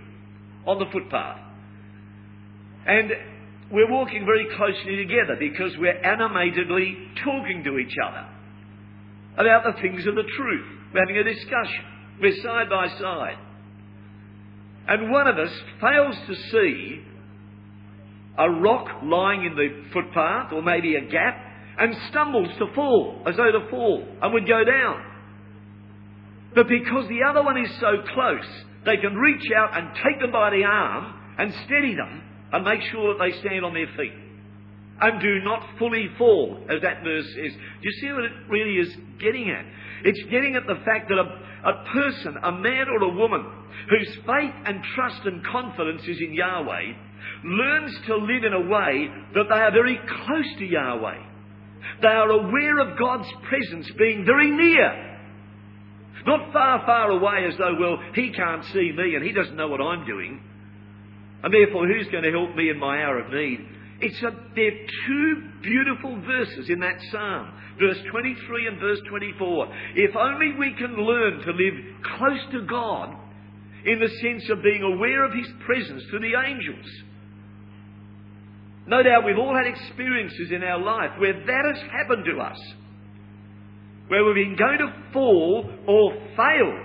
on 0.67 0.79
the 0.79 0.87
footpath. 0.93 1.41
And 2.87 3.11
we're 3.71 3.91
walking 3.91 4.25
very 4.25 4.47
closely 4.57 4.97
together 4.97 5.37
because 5.39 5.77
we're 5.79 5.99
animatedly 5.99 6.97
talking 7.25 7.65
to 7.65 7.79
each 7.79 7.95
other 8.05 8.27
about 9.39 9.65
the 9.65 9.81
things 9.83 10.07
of 10.07 10.15
the 10.15 10.25
truth. 10.37 10.67
We're 10.95 11.01
having 11.01 11.19
a 11.19 11.25
discussion. 11.25 11.85
We're 12.21 12.43
side 12.43 12.71
by 12.71 12.89
side. 12.99 13.39
And 14.89 15.11
one 15.11 15.27
of 15.27 15.37
us 15.39 15.53
fails 15.81 16.17
to 16.29 16.35
see 16.51 17.03
a 18.39 18.51
rock 18.51 19.03
lying 19.03 19.45
in 19.45 19.55
the 19.57 19.85
footpath 19.93 20.53
or 20.53 20.63
maybe 20.63 20.95
a 20.97 21.01
gap 21.01 21.43
and 21.79 21.95
stumbles 22.09 22.49
to 22.59 22.67
fall 22.75 23.23
as 23.27 23.37
though 23.37 23.51
to 23.51 23.69
fall 23.71 24.07
and 24.23 24.33
would 24.33 24.47
go 24.47 24.65
down. 24.65 25.03
But 26.55 26.69
because 26.69 27.09
the 27.09 27.21
other 27.29 27.43
one 27.43 27.59
is 27.59 27.71
so 27.81 28.03
close, 28.15 28.47
they 28.85 28.97
can 28.97 29.15
reach 29.17 29.45
out 29.57 29.77
and 29.77 29.89
take 29.97 30.21
them 30.21 30.33
by 30.33 30.51
the 30.51 30.65
arm 30.65 31.15
and 31.39 31.53
steady 31.67 31.95
them 31.95 32.23
and 32.53 32.65
make 32.65 32.81
sure 32.91 33.13
that 33.13 33.23
they 33.23 33.39
stand 33.41 33.65
on 33.65 33.75
their 33.75 33.89
feet 33.97 34.26
and 35.01 35.21
do 35.21 35.41
not 35.45 35.79
fully 35.79 36.09
fall, 36.17 36.59
as 36.71 36.81
that 36.83 37.03
verse 37.05 37.27
says. 37.27 37.53
Do 37.53 37.83
you 37.83 37.93
see 38.01 38.13
what 38.13 38.25
it 38.25 38.33
really 38.49 38.77
is 38.77 38.95
getting 39.19 39.51
at? 39.51 39.65
It's 40.05 40.23
getting 40.31 40.57
at 40.57 40.67
the 40.67 40.81
fact 40.85 41.09
that 41.09 41.19
a, 41.19 41.69
a 41.69 41.85
person, 41.93 42.37
a 42.43 42.53
man 42.53 42.87
or 42.89 43.03
a 43.03 43.15
woman, 43.15 43.45
whose 43.91 44.15
faith 44.27 44.55
and 44.65 44.83
trust 44.95 45.21
and 45.25 45.45
confidence 45.45 46.03
is 46.03 46.19
in 46.21 46.33
Yahweh, 46.33 46.93
learns 47.45 47.99
to 48.07 48.17
live 48.17 48.45
in 48.45 48.53
a 48.53 48.69
way 48.69 49.09
that 49.35 49.45
they 49.49 49.61
are 49.61 49.73
very 49.73 49.99
close 50.25 50.59
to 50.59 50.65
Yahweh. 50.65 51.19
They 52.03 52.09
are 52.09 52.31
aware 52.31 52.79
of 52.79 52.99
God's 52.99 53.29
presence 53.49 53.91
being 53.99 54.25
very 54.25 54.51
near. 54.51 55.19
Not 56.27 56.53
far, 56.53 56.85
far 56.85 57.11
away 57.11 57.47
as 57.47 57.57
though, 57.59 57.77
well, 57.79 57.99
he 58.15 58.33
can't 58.33 58.65
see 58.67 58.93
me 58.97 59.15
and 59.15 59.25
he 59.25 59.33
doesn't 59.33 59.57
know 59.57 59.69
what 59.69 59.81
I'm 59.81 60.07
doing. 60.07 60.41
And 61.43 61.55
therefore, 61.55 61.87
who's 61.87 62.09
going 62.09 62.25
to 62.25 62.33
help 62.33 62.57
me 62.57 62.71
in 62.71 62.79
my 62.79 63.03
hour 63.05 63.21
of 63.21 63.33
need? 63.33 63.61
It's 64.01 64.23
a, 64.23 64.31
there 64.55 64.69
are 64.69 64.87
two 65.07 65.43
beautiful 65.63 66.21
verses 66.21 66.69
in 66.69 66.81
that 66.81 67.01
psalm, 67.11 67.53
verse 67.81 67.99
23 68.11 68.67
and 68.67 68.79
verse 68.79 69.01
24. 69.09 69.69
If 69.95 70.15
only 70.17 70.53
we 70.59 70.75
can 70.75 70.97
learn 70.97 71.41
to 71.41 71.51
live 71.53 71.75
close 72.19 72.41
to 72.53 72.67
God 72.67 73.17
in 73.87 73.99
the 73.99 74.09
sense 74.09 74.51
of 74.51 74.63
being 74.63 74.83
aware 74.83 75.25
of 75.25 75.33
His 75.33 75.49
presence 75.65 76.03
through 76.11 76.21
the 76.21 76.39
angels. 76.47 76.87
No 78.87 79.03
doubt 79.03 79.25
we've 79.25 79.39
all 79.39 79.57
had 79.57 79.67
experiences 79.67 80.53
in 80.53 80.63
our 80.63 80.81
life 80.81 81.19
where 81.19 81.33
that 81.33 81.75
has 81.75 81.83
happened 81.91 82.25
to 82.27 82.41
us 82.41 82.59
where 84.09 84.25
we've 84.25 84.35
been 84.35 84.57
going 84.57 84.79
to 84.79 84.93
fall 85.13 85.69
or 85.89 86.13
fail. 86.37 86.79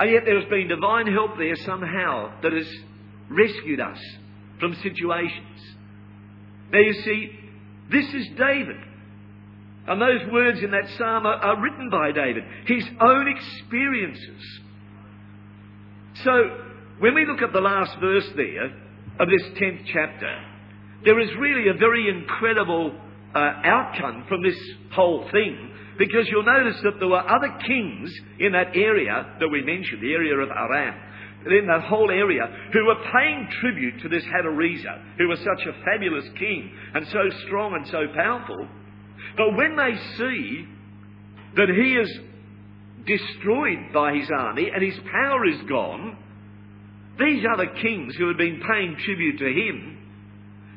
And 0.00 0.10
yet 0.10 0.22
there 0.26 0.38
has 0.38 0.48
been 0.50 0.68
divine 0.68 1.06
help 1.06 1.38
there 1.38 1.56
somehow 1.56 2.40
that 2.42 2.52
has 2.52 2.66
rescued 3.30 3.80
us 3.80 3.98
from 4.60 4.74
situations. 4.82 5.60
Now 6.72 6.80
you 6.80 6.94
see, 7.04 7.30
this 7.90 8.06
is 8.14 8.28
David. 8.36 8.76
And 9.86 10.00
those 10.00 10.32
words 10.32 10.60
in 10.62 10.70
that 10.70 10.88
psalm 10.96 11.26
are, 11.26 11.34
are 11.34 11.62
written 11.62 11.90
by 11.90 12.12
David, 12.12 12.44
his 12.66 12.84
own 13.00 13.28
experiences. 13.28 14.60
So, 16.24 16.30
when 17.00 17.14
we 17.14 17.26
look 17.26 17.42
at 17.42 17.52
the 17.52 17.60
last 17.60 17.98
verse 18.00 18.28
there 18.36 18.66
of 19.20 19.28
this 19.28 19.42
10th 19.60 19.84
chapter, 19.92 20.40
there 21.04 21.20
is 21.20 21.28
really 21.38 21.68
a 21.68 21.74
very 21.74 22.08
incredible 22.08 22.94
uh, 23.34 23.38
outcome 23.38 24.24
from 24.28 24.42
this 24.42 24.56
whole 24.92 25.28
thing 25.30 25.70
because 25.98 26.26
you'll 26.30 26.44
notice 26.44 26.80
that 26.82 26.98
there 26.98 27.08
were 27.08 27.28
other 27.28 27.58
kings 27.66 28.12
in 28.38 28.52
that 28.52 28.74
area 28.74 29.36
that 29.38 29.48
we 29.48 29.62
mentioned, 29.62 30.02
the 30.02 30.12
area 30.12 30.34
of 30.34 30.48
Aram, 30.48 30.94
in 31.46 31.66
that 31.66 31.82
whole 31.82 32.10
area, 32.10 32.46
who 32.72 32.86
were 32.86 33.10
paying 33.12 33.48
tribute 33.60 34.00
to 34.02 34.08
this 34.08 34.24
Hadarezer, 34.24 35.16
who 35.18 35.28
was 35.28 35.38
such 35.40 35.66
a 35.66 35.84
fabulous 35.84 36.24
king 36.38 36.70
and 36.94 37.06
so 37.08 37.30
strong 37.46 37.74
and 37.74 37.86
so 37.88 38.06
powerful. 38.14 38.66
But 39.36 39.56
when 39.56 39.76
they 39.76 39.96
see 40.16 40.66
that 41.56 41.68
he 41.68 41.94
is 41.94 42.10
destroyed 43.06 43.92
by 43.92 44.14
his 44.14 44.30
army 44.34 44.70
and 44.72 44.82
his 44.82 44.98
power 45.10 45.46
is 45.46 45.60
gone, 45.68 46.16
these 47.18 47.44
other 47.52 47.66
kings 47.66 48.14
who 48.16 48.28
had 48.28 48.38
been 48.38 48.60
paying 48.66 48.96
tribute 49.04 49.38
to 49.38 49.46
him 49.46 49.98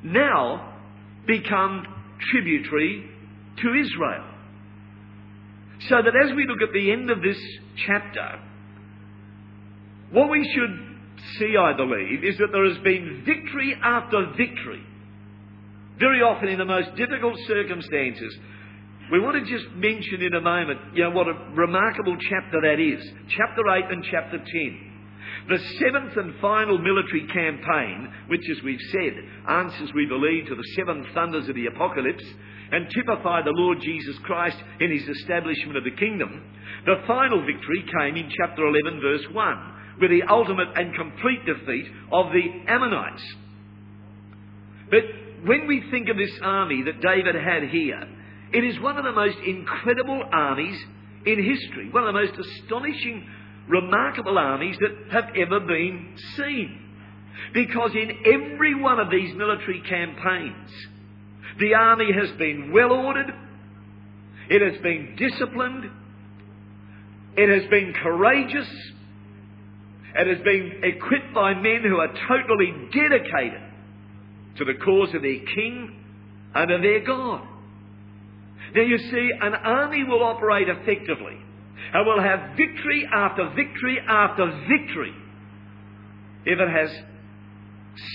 now 0.03 0.73
become 1.25 1.85
tributary 2.31 3.09
to 3.61 3.73
Israel. 3.73 4.25
So 5.89 5.95
that 6.01 6.13
as 6.25 6.35
we 6.35 6.47
look 6.47 6.61
at 6.61 6.73
the 6.73 6.91
end 6.91 7.09
of 7.09 7.21
this 7.21 7.37
chapter, 7.85 8.39
what 10.11 10.29
we 10.29 10.49
should 10.53 10.87
see, 11.39 11.55
I 11.57 11.73
believe, 11.73 12.23
is 12.23 12.37
that 12.37 12.51
there 12.51 12.67
has 12.67 12.77
been 12.79 13.23
victory 13.25 13.75
after 13.81 14.27
victory. 14.37 14.83
Very 15.99 16.21
often 16.21 16.49
in 16.49 16.59
the 16.59 16.65
most 16.65 16.95
difficult 16.95 17.37
circumstances. 17.47 18.37
We 19.11 19.19
want 19.19 19.43
to 19.43 19.51
just 19.51 19.73
mention 19.75 20.21
in 20.21 20.33
a 20.33 20.41
moment, 20.41 20.79
you 20.93 21.03
know, 21.03 21.11
what 21.11 21.27
a 21.27 21.33
remarkable 21.55 22.17
chapter 22.29 22.61
that 22.61 22.79
is. 22.79 23.03
Chapter 23.29 23.63
8 23.67 23.85
and 23.89 24.05
chapter 24.11 24.37
10. 24.37 24.87
The 25.49 25.59
seventh 25.79 26.17
and 26.17 26.35
final 26.41 26.77
military 26.77 27.25
campaign, 27.27 28.11
which, 28.27 28.43
as 28.51 28.63
we've 28.63 28.83
said, 28.91 29.13
answers, 29.47 29.91
we 29.95 30.05
believe, 30.05 30.47
to 30.47 30.55
the 30.55 30.73
seven 30.75 31.05
thunders 31.13 31.47
of 31.47 31.55
the 31.55 31.67
apocalypse 31.67 32.25
and 32.71 32.91
typify 32.91 33.41
the 33.41 33.55
Lord 33.55 33.79
Jesus 33.81 34.17
Christ 34.23 34.57
in 34.81 34.91
his 34.91 35.07
establishment 35.07 35.77
of 35.77 35.85
the 35.85 35.95
kingdom, 35.95 36.43
the 36.85 37.01
final 37.07 37.39
victory 37.45 37.85
came 37.99 38.17
in 38.17 38.29
chapter 38.41 38.67
11, 38.67 38.99
verse 38.99 39.25
1, 39.31 39.73
with 39.99 40.11
the 40.11 40.23
ultimate 40.29 40.69
and 40.75 40.93
complete 40.95 41.45
defeat 41.45 41.85
of 42.11 42.27
the 42.31 42.71
Ammonites. 42.71 43.23
But 44.89 45.03
when 45.45 45.67
we 45.67 45.83
think 45.91 46.09
of 46.09 46.17
this 46.17 46.31
army 46.41 46.83
that 46.83 47.01
David 47.01 47.35
had 47.35 47.63
here, 47.69 48.03
it 48.53 48.63
is 48.63 48.79
one 48.79 48.97
of 48.97 49.03
the 49.03 49.11
most 49.11 49.37
incredible 49.45 50.23
armies 50.31 50.77
in 51.25 51.43
history, 51.43 51.89
one 51.89 52.03
of 52.07 52.13
the 52.13 52.19
most 52.19 52.33
astonishing, 52.39 53.27
remarkable 53.67 54.37
armies 54.37 54.77
that 54.79 55.11
have 55.11 55.35
ever 55.35 55.59
been 55.59 56.15
seen. 56.37 56.79
Because 57.53 57.91
in 57.93 58.11
every 58.25 58.75
one 58.75 58.99
of 58.99 59.11
these 59.11 59.35
military 59.35 59.81
campaigns, 59.81 60.71
the 61.59 61.73
army 61.73 62.11
has 62.13 62.31
been 62.37 62.71
well 62.71 62.91
ordered, 62.91 63.33
it 64.49 64.61
has 64.61 64.81
been 64.81 65.15
disciplined, 65.17 65.89
it 67.35 67.49
has 67.49 67.69
been 67.69 67.93
courageous, 67.93 68.67
it 70.17 70.27
has 70.27 70.43
been 70.43 70.81
equipped 70.83 71.33
by 71.33 71.53
men 71.53 71.81
who 71.83 71.97
are 71.97 72.11
totally 72.27 72.73
dedicated 72.91 73.61
to 74.57 74.65
the 74.65 74.73
cause 74.83 75.13
of 75.13 75.21
their 75.21 75.39
king 75.55 75.95
and 76.55 76.71
of 76.71 76.81
their 76.81 77.05
God. 77.05 77.47
Now 78.75 78.81
you 78.81 78.97
see, 78.97 79.29
an 79.41 79.53
army 79.53 80.03
will 80.03 80.23
operate 80.23 80.67
effectively 80.69 81.37
and 81.93 82.05
will 82.05 82.21
have 82.21 82.57
victory 82.57 83.07
after 83.13 83.49
victory 83.55 83.99
after 84.07 84.45
victory 84.67 85.13
if 86.45 86.59
it 86.59 86.69
has 86.69 86.89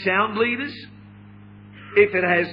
sound 0.04 0.36
leaders, 0.36 0.74
if 1.96 2.14
it 2.14 2.24
has 2.24 2.46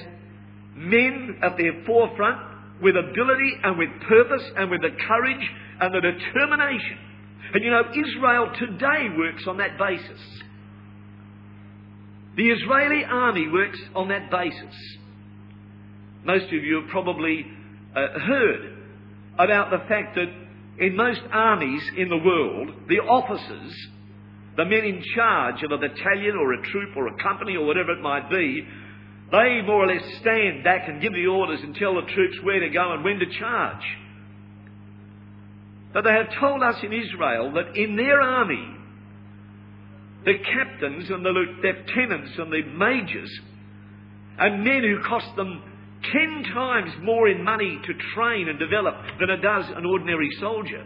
men 0.76 1.38
at 1.42 1.56
their 1.56 1.82
forefront 1.86 2.38
with 2.82 2.96
ability 2.96 3.52
and 3.62 3.78
with 3.78 3.88
purpose 4.08 4.42
and 4.56 4.70
with 4.70 4.82
the 4.82 4.90
courage 5.06 5.50
and 5.80 5.94
the 5.94 6.00
determination. 6.00 6.98
And 7.52 7.64
you 7.64 7.70
know, 7.70 7.82
Israel 7.90 8.52
today 8.58 9.08
works 9.16 9.44
on 9.46 9.58
that 9.58 9.78
basis. 9.78 10.20
The 12.36 12.48
Israeli 12.48 13.04
army 13.04 13.48
works 13.48 13.78
on 13.94 14.08
that 14.08 14.30
basis. 14.30 14.74
Most 16.24 16.46
of 16.46 16.52
you 16.64 16.80
have 16.80 16.90
probably 16.90 17.44
uh, 17.94 18.18
heard 18.20 18.78
about 19.38 19.70
the 19.70 19.78
fact 19.88 20.14
that 20.14 20.28
in 20.78 20.96
most 20.96 21.20
armies 21.32 21.82
in 21.96 22.08
the 22.08 22.16
world, 22.16 22.70
the 22.88 23.00
officers, 23.00 23.74
the 24.56 24.64
men 24.64 24.84
in 24.84 25.02
charge 25.14 25.62
of 25.62 25.72
a 25.72 25.78
battalion 25.78 26.36
or 26.36 26.52
a 26.54 26.62
troop 26.70 26.96
or 26.96 27.08
a 27.08 27.22
company 27.22 27.56
or 27.56 27.66
whatever 27.66 27.92
it 27.92 28.00
might 28.00 28.30
be, 28.30 28.66
they 29.30 29.62
more 29.62 29.84
or 29.84 29.86
less 29.86 30.02
stand 30.20 30.64
back 30.64 30.88
and 30.88 31.02
give 31.02 31.12
the 31.12 31.26
orders 31.26 31.60
and 31.62 31.74
tell 31.74 31.94
the 31.94 32.12
troops 32.12 32.36
where 32.42 32.60
to 32.60 32.68
go 32.68 32.92
and 32.92 33.04
when 33.04 33.18
to 33.18 33.26
charge. 33.38 33.84
But 35.92 36.04
they 36.04 36.12
have 36.12 36.38
told 36.38 36.62
us 36.62 36.76
in 36.82 36.92
Israel 36.92 37.52
that 37.54 37.76
in 37.76 37.96
their 37.96 38.20
army, 38.20 38.76
the 40.24 40.34
captains 40.38 41.10
and 41.10 41.24
the 41.24 41.30
lieutenants 41.30 42.32
and 42.38 42.52
the 42.52 42.62
majors 42.76 43.40
and 44.38 44.64
men 44.64 44.82
who 44.82 45.02
cost 45.02 45.34
them 45.36 45.62
ten 46.12 46.44
times 46.54 46.90
more 47.02 47.28
in 47.28 47.42
money 47.42 47.78
to 47.84 47.92
train 48.14 48.48
and 48.48 48.58
develop 48.58 48.94
than 49.18 49.30
it 49.30 49.42
does 49.42 49.64
an 49.76 49.84
ordinary 49.84 50.30
soldier. 50.40 50.84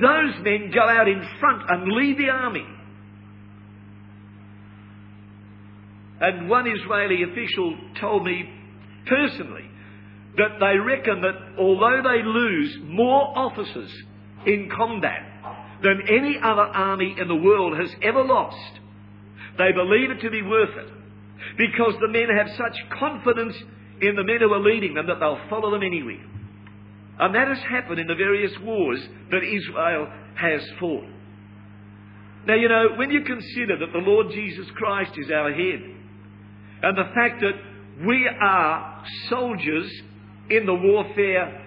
Those 0.00 0.34
men 0.42 0.70
go 0.74 0.88
out 0.88 1.08
in 1.08 1.22
front 1.40 1.62
and 1.68 1.92
lead 1.92 2.18
the 2.18 2.28
army. 2.28 2.66
And 6.20 6.48
one 6.48 6.66
Israeli 6.66 7.22
official 7.22 7.76
told 8.00 8.24
me 8.24 8.48
personally 9.06 9.68
that 10.36 10.58
they 10.60 10.78
reckon 10.78 11.20
that 11.22 11.58
although 11.58 12.02
they 12.02 12.22
lose 12.22 12.78
more 12.84 13.36
officers 13.36 13.90
in 14.46 14.70
combat 14.74 15.22
than 15.82 16.02
any 16.08 16.38
other 16.42 16.62
army 16.62 17.14
in 17.18 17.28
the 17.28 17.34
world 17.36 17.76
has 17.78 17.90
ever 18.02 18.22
lost, 18.22 18.80
they 19.58 19.72
believe 19.72 20.10
it 20.10 20.20
to 20.20 20.30
be 20.30 20.42
worth 20.42 20.76
it 20.76 20.88
because 21.58 21.94
the 22.00 22.08
men 22.08 22.28
have 22.36 22.48
such 22.56 22.98
confidence 22.98 23.54
in 24.00 24.16
the 24.16 24.24
men 24.24 24.38
who 24.40 24.52
are 24.52 24.60
leading 24.60 24.94
them 24.94 25.06
that 25.06 25.20
they'll 25.20 25.40
follow 25.50 25.70
them 25.70 25.82
anywhere. 25.82 26.24
And 27.18 27.34
that 27.34 27.48
has 27.48 27.58
happened 27.58 28.00
in 28.00 28.06
the 28.06 28.14
various 28.14 28.52
wars 28.60 29.00
that 29.30 29.42
Israel 29.42 30.08
has 30.36 30.62
fought. 30.80 31.04
Now, 32.46 32.54
you 32.54 32.68
know, 32.68 32.94
when 32.96 33.10
you 33.10 33.22
consider 33.22 33.78
that 33.78 33.92
the 33.92 33.98
Lord 33.98 34.32
Jesus 34.32 34.66
Christ 34.74 35.12
is 35.16 35.30
our 35.30 35.52
head, 35.52 35.80
and 36.82 36.98
the 36.98 37.12
fact 37.14 37.40
that 37.42 38.06
we 38.06 38.28
are 38.28 39.04
soldiers 39.28 39.88
in 40.50 40.66
the 40.66 40.74
warfare 40.74 41.61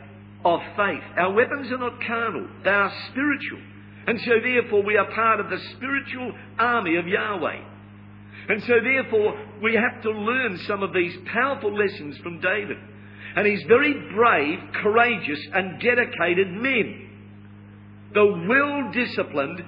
of 0.45 0.62
faith, 0.77 1.03
our 1.17 1.34
weapons 1.34 1.71
are 1.71 1.79
not 1.79 1.99
carnal, 2.05 2.47
they 2.63 2.69
are 2.69 2.93
spiritual. 3.10 3.60
And 4.08 4.19
so, 4.21 4.34
therefore, 4.43 4.84
we 4.84 4.97
are 4.97 5.12
part 5.12 5.39
of 5.39 5.49
the 5.49 5.58
spiritual 5.75 6.31
army 6.60 6.95
of 6.97 7.08
Yahweh. 7.08 7.60
And 8.49 8.62
so, 8.62 8.73
therefore, 8.84 9.34
we 9.63 9.73
have 9.73 10.03
to 10.03 10.12
learn 10.12 10.60
some 10.67 10.84
of 10.84 10.93
these 10.93 11.15
powerful 11.34 11.75
lessons 11.75 12.15
from 12.19 12.39
David. 12.39 12.77
And 13.36 13.47
he's 13.47 13.63
very 13.67 13.93
brave, 14.13 14.60
courageous, 14.84 15.39
and 15.53 15.81
dedicated 15.81 16.51
men. 16.51 17.10
The 18.13 18.25
well 18.47 18.91
disciplined, 18.93 19.63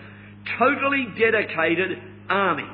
totally 0.59 1.07
dedicated 1.19 1.97
army. 2.29 2.69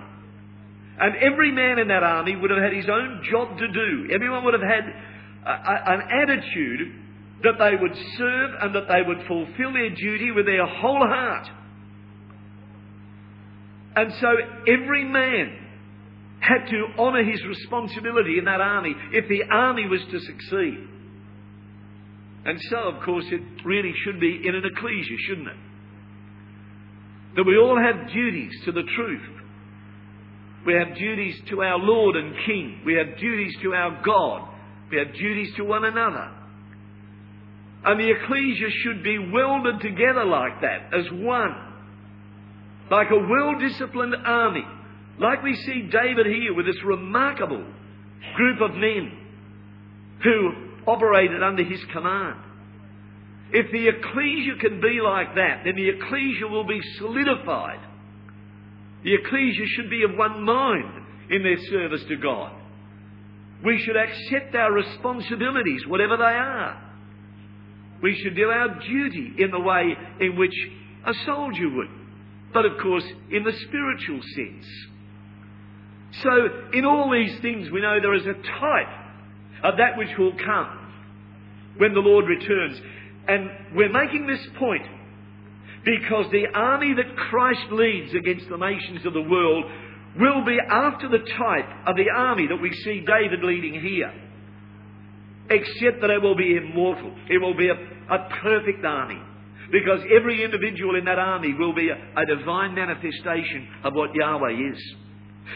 And 1.00 1.16
every 1.16 1.52
man 1.52 1.80
in 1.80 1.88
that 1.88 2.04
army 2.04 2.36
would 2.36 2.52
have 2.52 2.62
had 2.62 2.74
his 2.74 2.90
own 2.90 3.24
job 3.32 3.58
to 3.58 3.68
do. 3.68 4.10
Everyone 4.14 4.44
would 4.44 4.54
have 4.54 4.62
had 4.62 4.84
a, 5.46 5.50
a, 5.50 5.94
an 5.94 6.02
attitude 6.12 7.03
that 7.44 7.60
they 7.60 7.76
would 7.80 7.96
serve 8.18 8.52
and 8.62 8.76
that 8.76 8.88
they 8.88 9.02
would 9.06 9.28
fulfill 9.28 9.74
their 9.74 9.90
duty 9.90 10.32
with 10.32 10.46
their 10.46 10.66
whole 10.66 11.06
heart. 11.06 11.48
And 13.96 14.14
so 14.20 14.28
every 14.68 15.04
man 15.04 15.60
had 16.40 16.70
to 16.70 16.86
honour 16.98 17.24
his 17.24 17.42
responsibility 17.46 18.38
in 18.38 18.46
that 18.46 18.60
army 18.60 18.96
if 19.12 19.28
the 19.30 19.44
army 19.52 19.88
was 19.88 20.02
to 20.12 20.20
succeed. 20.20 20.88
And 22.46 22.60
so, 22.70 22.78
of 22.78 23.04
course, 23.04 23.26
it 23.30 23.42
really 23.64 23.94
should 24.04 24.20
be 24.20 24.42
in 24.46 24.56
an 24.56 24.64
ecclesia, 24.66 25.18
shouldn't 25.28 25.48
it? 25.48 25.56
That 27.38 27.44
we 27.46 27.58
all 27.58 27.80
have 27.82 28.12
duties 28.12 28.52
to 28.66 28.72
the 28.72 28.84
truth. 28.96 29.30
We 30.66 30.74
have 30.74 30.96
duties 30.96 31.36
to 31.50 31.62
our 31.62 31.78
Lord 31.78 32.16
and 32.16 32.36
King. 32.46 32.82
We 32.86 32.96
have 32.96 33.18
duties 33.18 33.54
to 33.64 33.74
our 33.74 34.02
God. 34.04 34.50
We 34.92 34.98
have 34.98 35.14
duties 35.14 35.54
to 35.58 35.64
one 35.64 35.86
another. 35.86 36.30
And 37.86 38.00
the 38.00 38.12
ecclesia 38.12 38.70
should 38.84 39.04
be 39.04 39.18
welded 39.20 39.82
together 39.82 40.26
like 40.26 40.62
that, 40.62 40.94
as 40.94 41.06
one. 41.12 41.56
Like 42.90 43.08
a 43.12 43.18
well 43.18 43.60
disciplined 43.60 44.16
army. 44.26 44.66
Like 45.20 45.44
we 45.44 45.56
see 45.56 45.90
David 45.92 46.26
here 46.26 46.54
with 46.54 46.66
this 46.66 46.82
remarkable 46.84 47.66
group 48.36 48.62
of 48.62 48.76
men 48.76 49.12
who 50.24 50.52
operated 50.88 51.44
under 51.44 51.64
his 51.64 51.84
command. 51.92 52.40
If 53.52 53.72
the 53.72 53.88
ecclesia 53.88 54.56
can 54.60 54.82
be 54.82 55.00
like 55.02 55.36
that, 55.36 55.62
then 55.66 55.76
the 55.76 55.90
ecclesia 55.90 56.48
will 56.48 56.66
be 56.66 56.82
solidified 56.98 57.80
the 59.04 59.14
ecclesia 59.16 59.66
should 59.76 59.90
be 59.90 60.04
of 60.04 60.16
one 60.16 60.44
mind 60.44 61.06
in 61.30 61.44
their 61.44 61.58
service 61.70 62.04
to 62.08 62.16
God. 62.16 62.54
We 63.64 63.78
should 63.80 63.98
accept 63.98 64.56
our 64.56 64.72
responsibilities, 64.72 65.86
whatever 65.88 66.18
they 66.18 66.24
are. 66.24 66.83
We 68.04 68.20
should 68.22 68.36
do 68.36 68.50
our 68.50 68.80
duty 68.80 69.34
in 69.40 69.50
the 69.50 69.60
way 69.60 69.96
in 70.20 70.36
which 70.36 70.54
a 71.06 71.14
soldier 71.26 71.70
would, 71.70 71.90
but 72.54 72.66
of 72.66 72.74
course 72.82 73.06
in 73.32 73.44
the 73.44 73.54
spiritual 73.54 74.22
sense. 74.36 74.66
So, 76.22 76.30
in 76.74 76.86
all 76.86 77.12
these 77.12 77.40
things, 77.42 77.72
we 77.72 77.82
know 77.82 78.00
there 78.00 78.14
is 78.14 78.28
a 78.28 78.34
type 78.34 78.94
of 79.64 79.78
that 79.78 79.98
which 79.98 80.16
will 80.20 80.34
come 80.34 80.84
when 81.78 81.94
the 81.94 82.02
Lord 82.02 82.26
returns. 82.28 82.80
And 83.28 83.50
we're 83.74 83.92
making 83.92 84.28
this 84.28 84.46
point 84.60 84.84
because 85.86 86.26
the 86.32 86.48
army 86.54 86.94
that 86.94 87.16
Christ 87.16 87.72
leads 87.72 88.14
against 88.14 88.48
the 88.50 88.58
nations 88.58 89.06
of 89.06 89.14
the 89.14 89.22
world 89.22 89.66
will 90.20 90.46
be 90.46 90.58
after 90.70 91.10
the 91.10 91.20
type 91.38 91.88
of 91.88 91.96
the 91.96 92.10
army 92.14 92.48
that 92.48 92.62
we 92.62 92.72
see 92.84 93.04
David 93.06 93.44
leading 93.44 93.82
here. 93.82 94.14
Except 95.50 96.02
that 96.02 96.10
it 96.10 96.22
will 96.22 96.36
be 96.36 96.56
immortal. 96.56 97.14
It 97.30 97.42
will 97.42 97.56
be 97.56 97.70
a, 97.70 97.76
a 98.10 98.30
perfect 98.42 98.84
army. 98.86 99.22
Because 99.72 100.02
every 100.16 100.44
individual 100.44 100.96
in 100.96 101.06
that 101.06 101.20
army 101.20 101.54
will 101.54 101.74
be 101.74 101.90
a, 101.90 101.96
a 101.96 102.26
divine 102.26 102.76
manifestation 102.76 103.68
of 103.84 103.94
what 103.94 104.14
Yahweh 104.14 104.72
is. 104.72 104.96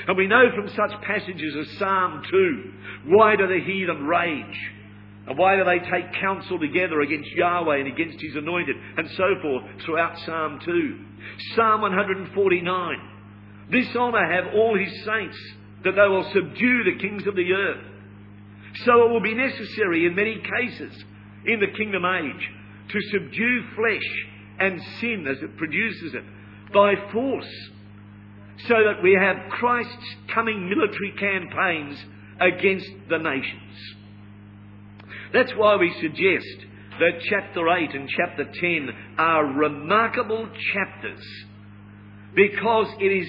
And 0.07 0.17
we 0.17 0.27
know 0.27 0.45
from 0.55 0.67
such 0.69 1.01
passages 1.01 1.55
as 1.59 1.77
Psalm 1.77 2.23
2 2.29 2.73
why 3.07 3.35
do 3.35 3.47
the 3.47 3.63
heathen 3.63 4.05
rage? 4.05 4.71
And 5.27 5.37
why 5.37 5.57
do 5.57 5.65
they 5.65 5.79
take 5.79 6.13
counsel 6.21 6.57
together 6.57 7.01
against 7.01 7.29
Yahweh 7.31 7.77
and 7.77 7.87
against 7.87 8.21
His 8.21 8.35
anointed 8.35 8.75
and 8.97 9.09
so 9.11 9.35
forth 9.41 9.63
throughout 9.85 10.17
Psalm 10.25 10.59
2? 10.63 11.05
Psalm 11.55 11.81
149. 11.81 12.97
This 13.69 13.93
honour 13.95 14.33
have 14.33 14.53
all 14.55 14.77
His 14.77 14.91
saints 15.05 15.37
that 15.83 15.95
they 15.95 16.07
will 16.07 16.29
subdue 16.33 16.83
the 16.85 16.97
kings 16.99 17.27
of 17.27 17.35
the 17.35 17.51
earth. 17.53 17.83
So 18.85 19.05
it 19.05 19.11
will 19.11 19.21
be 19.21 19.33
necessary 19.33 20.05
in 20.05 20.15
many 20.15 20.41
cases 20.59 21.03
in 21.47 21.59
the 21.59 21.67
kingdom 21.77 22.03
age 22.05 22.49
to 22.89 22.99
subdue 23.11 23.63
flesh 23.75 24.27
and 24.59 24.81
sin 24.99 25.25
as 25.27 25.41
it 25.41 25.57
produces 25.57 26.13
it 26.13 26.23
by 26.73 26.93
force 27.11 27.69
so 28.67 28.75
that 28.85 29.03
we 29.03 29.13
have 29.13 29.49
Christ's 29.51 30.15
coming 30.33 30.69
military 30.69 31.11
campaigns 31.11 31.97
against 32.39 32.89
the 33.09 33.17
nations. 33.17 33.95
That's 35.33 35.51
why 35.55 35.75
we 35.75 35.93
suggest 36.01 36.65
that 36.99 37.21
chapter 37.29 37.69
8 37.69 37.93
and 37.93 38.09
chapter 38.09 38.45
10 38.45 38.89
are 39.17 39.45
remarkable 39.45 40.49
chapters 40.73 41.23
because 42.35 42.87
it 42.99 43.11
is, 43.11 43.27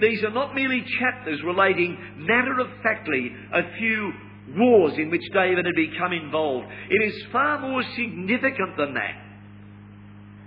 these 0.00 0.22
are 0.24 0.30
not 0.30 0.54
merely 0.54 0.84
chapters 0.98 1.42
relating 1.44 1.98
matter 2.16 2.60
of 2.60 2.68
factly 2.82 3.30
a 3.52 3.76
few 3.76 4.12
wars 4.56 4.94
in 4.96 5.10
which 5.10 5.22
David 5.32 5.64
had 5.64 5.74
become 5.74 6.12
involved. 6.12 6.66
It 6.90 7.02
is 7.12 7.22
far 7.32 7.58
more 7.60 7.82
significant 7.96 8.76
than 8.76 8.94
that. 8.94 9.14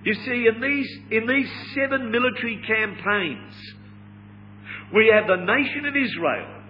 You 0.03 0.13
see, 0.13 0.47
in 0.47 0.61
these, 0.61 0.89
in 1.11 1.27
these 1.27 1.49
seven 1.73 2.11
military 2.11 2.61
campaigns, 2.67 3.53
we 4.93 5.11
have 5.13 5.27
the 5.27 5.43
nation 5.43 5.85
of 5.85 5.95
Israel 5.95 6.61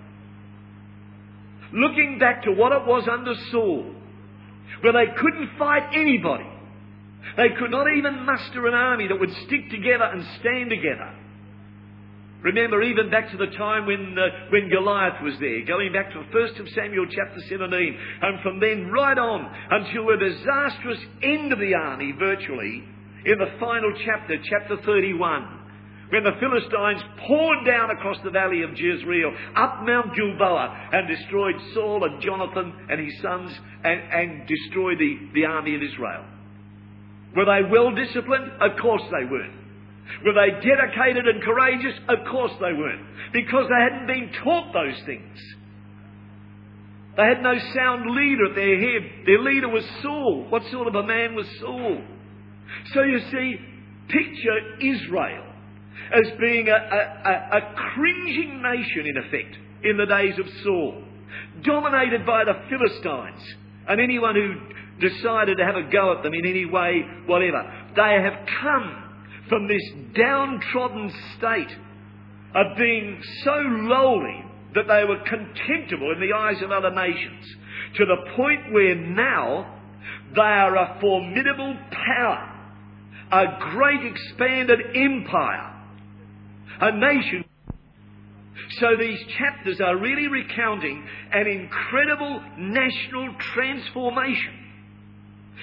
looking 1.73 2.17
back 2.19 2.43
to 2.43 2.51
what 2.51 2.71
it 2.71 2.87
was 2.87 3.07
under 3.11 3.33
Saul, 3.51 3.93
where 4.81 4.93
they 4.93 5.11
couldn't 5.17 5.57
fight 5.59 5.89
anybody. 5.93 6.49
They 7.35 7.49
could 7.59 7.71
not 7.71 7.87
even 7.97 8.25
muster 8.25 8.67
an 8.67 8.73
army 8.73 9.07
that 9.07 9.19
would 9.19 9.33
stick 9.47 9.69
together 9.69 10.05
and 10.05 10.25
stand 10.39 10.69
together. 10.69 11.13
Remember, 12.45 12.83
even 12.83 13.09
back 13.09 13.31
to 13.31 13.37
the 13.37 13.49
time 13.57 13.87
when, 13.87 14.13
uh, 14.13 14.51
when 14.51 14.69
Goliath 14.69 15.19
was 15.23 15.33
there, 15.39 15.65
going 15.65 15.91
back 15.91 16.13
to 16.13 16.21
1st 16.29 16.59
of 16.59 16.69
Samuel 16.75 17.07
chapter 17.09 17.41
17, 17.49 17.97
and 18.21 18.39
from 18.41 18.59
then 18.59 18.91
right 18.91 19.17
on 19.17 19.49
until 19.71 20.05
the 20.05 20.29
disastrous 20.29 20.99
end 21.23 21.51
of 21.51 21.57
the 21.57 21.73
army, 21.73 22.13
virtually, 22.13 22.83
in 23.25 23.39
the 23.39 23.49
final 23.59 23.91
chapter, 24.05 24.37
chapter 24.45 24.77
31, 24.85 25.65
when 26.09 26.23
the 26.23 26.37
Philistines 26.39 27.01
poured 27.27 27.65
down 27.65 27.89
across 27.89 28.17
the 28.23 28.29
valley 28.29 28.61
of 28.61 28.77
Jezreel, 28.77 29.33
up 29.55 29.81
Mount 29.81 30.13
Gilboa, 30.13 30.89
and 30.93 31.07
destroyed 31.07 31.55
Saul 31.73 32.03
and 32.03 32.21
Jonathan 32.21 32.71
and 32.91 33.01
his 33.01 33.21
sons, 33.23 33.51
and, 33.83 34.01
and 34.13 34.47
destroyed 34.47 34.99
the, 34.99 35.17
the 35.33 35.45
army 35.45 35.73
of 35.73 35.81
Israel. 35.81 36.25
Were 37.35 37.45
they 37.45 37.67
well 37.71 37.89
disciplined? 37.89 38.51
Of 38.61 38.77
course 38.79 39.01
they 39.09 39.25
weren't. 39.25 39.64
Were 40.25 40.33
they 40.33 40.51
dedicated 40.65 41.27
and 41.27 41.41
courageous? 41.41 41.93
Of 42.07 42.19
course 42.29 42.51
they 42.59 42.73
weren't. 42.73 43.05
Because 43.33 43.67
they 43.69 43.81
hadn't 43.81 44.07
been 44.07 44.31
taught 44.43 44.73
those 44.73 45.01
things. 45.05 45.37
They 47.17 47.23
had 47.23 47.41
no 47.41 47.57
sound 47.73 48.11
leader 48.11 48.49
at 48.49 48.55
their 48.55 48.79
head. 48.79 49.25
Their 49.25 49.39
leader 49.39 49.69
was 49.69 49.85
Saul. 50.01 50.47
What 50.49 50.63
sort 50.71 50.87
of 50.87 50.95
a 50.95 51.03
man 51.03 51.35
was 51.35 51.47
Saul? 51.59 52.01
So 52.93 53.03
you 53.03 53.19
see, 53.31 53.55
picture 54.09 54.77
Israel 54.81 55.45
as 56.13 56.31
being 56.39 56.67
a, 56.67 56.73
a, 56.73 57.57
a, 57.57 57.73
cringing 57.93 58.61
nation, 58.61 59.07
in 59.07 59.17
effect, 59.17 59.57
in 59.83 59.97
the 59.97 60.05
days 60.05 60.37
of 60.37 60.45
Saul, 60.63 61.03
dominated 61.63 62.25
by 62.25 62.43
the 62.43 62.53
Philistines 62.69 63.41
and 63.87 64.01
anyone 64.01 64.35
who 64.35 65.07
decided 65.07 65.57
to 65.57 65.65
have 65.65 65.75
a 65.75 65.89
go 65.89 66.17
at 66.17 66.23
them 66.23 66.33
in 66.33 66.45
any 66.45 66.65
way, 66.65 67.01
whatever. 67.25 67.63
They 67.95 68.19
have 68.21 68.47
come 68.61 69.04
from 69.49 69.67
this 69.67 69.83
downtrodden 70.15 71.11
state 71.37 71.77
of 72.55 72.77
being 72.77 73.21
so 73.43 73.51
lowly 73.51 74.43
that 74.73 74.87
they 74.87 75.03
were 75.03 75.19
contemptible 75.19 76.11
in 76.11 76.19
the 76.19 76.35
eyes 76.35 76.61
of 76.61 76.71
other 76.71 76.91
nations 76.91 77.45
to 77.95 78.05
the 78.05 78.31
point 78.35 78.73
where 78.73 78.95
now 78.95 79.79
they 80.33 80.41
are 80.41 80.75
a 80.75 80.97
formidable 80.99 81.77
power, 81.91 82.51
a 83.31 83.45
great 83.71 84.05
expanded 84.05 84.79
empire, 84.95 85.73
a 86.81 86.91
nation. 86.97 87.45
So 88.79 88.95
these 88.99 89.19
chapters 89.37 89.79
are 89.79 89.97
really 89.97 90.27
recounting 90.27 91.07
an 91.31 91.47
incredible 91.47 92.41
national 92.57 93.35
transformation 93.39 94.53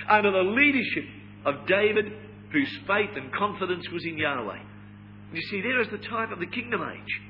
under 0.09 0.31
the 0.31 0.51
leadership 0.51 1.05
of 1.45 1.67
David 1.67 2.13
whose 2.53 2.79
faith 2.87 3.11
and 3.17 3.33
confidence 3.33 3.89
was 3.93 4.05
in 4.05 4.19
Yahweh. 4.19 4.59
You 5.33 5.41
see, 5.51 5.63
there 5.63 5.81
is 5.81 5.89
the 5.91 6.07
type 6.09 6.31
of 6.31 6.39
the 6.39 6.47
kingdom 6.47 6.83
age. 6.83 7.21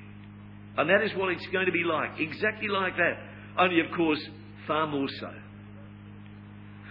And 0.77 0.89
that 0.91 1.03
is 1.03 1.13
what 1.17 1.31
it's 1.31 1.47
going 1.53 1.67
to 1.67 1.73
be 1.73 1.85
like. 1.85 2.19
Exactly 2.19 2.69
like 2.69 2.97
that. 2.97 3.19
Only, 3.59 3.81
of 3.81 3.87
course, 3.97 4.21
far 4.67 4.87
more 4.87 5.09
so. 5.21 5.31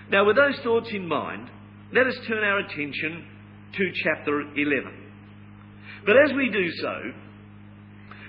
Now, 0.10 0.26
with 0.26 0.36
those 0.36 0.60
thoughts 0.64 0.90
in 0.92 1.08
mind, 1.08 1.50
let 1.94 2.08
us 2.08 2.16
turn 2.28 2.44
our 2.44 2.60
attention 2.60 3.26
to 3.74 3.92
chapter 4.04 4.42
11. 4.42 5.10
But 6.06 6.16
as 6.26 6.36
we 6.36 6.50
do 6.50 6.72
so, 6.72 6.94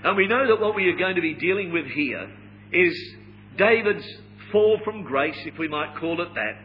and 0.05 0.17
we 0.17 0.27
know 0.27 0.47
that 0.49 0.61
what 0.61 0.75
we 0.75 0.89
are 0.89 0.97
going 0.97 1.15
to 1.15 1.21
be 1.21 1.35
dealing 1.35 1.73
with 1.73 1.87
here 1.87 2.29
is 2.73 3.15
David's 3.57 4.07
fall 4.51 4.79
from 4.85 5.05
grace, 5.05 5.39
if 5.45 5.59
we 5.59 5.69
might 5.69 5.97
call 6.01 6.21
it 6.21 6.29
that, 6.35 6.57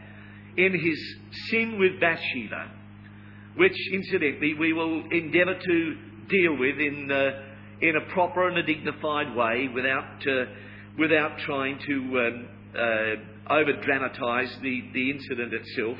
in 0.56 0.72
his 0.72 1.16
sin 1.50 1.78
with 1.78 2.00
Bathsheba 2.00 2.77
which 3.58 3.76
incidentally 3.92 4.54
we 4.54 4.72
will 4.72 5.02
endeavour 5.10 5.58
to 5.58 5.96
deal 6.30 6.56
with 6.56 6.78
in, 6.78 7.10
uh, 7.10 7.42
in 7.80 7.96
a 7.96 8.12
proper 8.12 8.48
and 8.48 8.56
a 8.56 8.62
dignified 8.62 9.34
way 9.34 9.68
without, 9.74 10.26
uh, 10.26 10.44
without 10.96 11.38
trying 11.40 11.78
to 11.84 11.94
um, 12.20 12.48
uh, 12.74 13.52
over 13.52 13.72
dramatise 13.82 14.56
the, 14.62 14.82
the 14.94 15.10
incident 15.10 15.52
itself. 15.52 15.98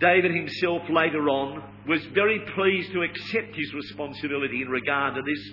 David 0.00 0.34
himself 0.34 0.82
later 0.90 1.28
on 1.28 1.62
was 1.86 2.00
very 2.14 2.40
pleased 2.54 2.92
to 2.92 3.02
accept 3.02 3.54
his 3.54 3.72
responsibility 3.74 4.62
in 4.62 4.68
regard 4.68 5.14
to 5.14 5.22
this 5.22 5.52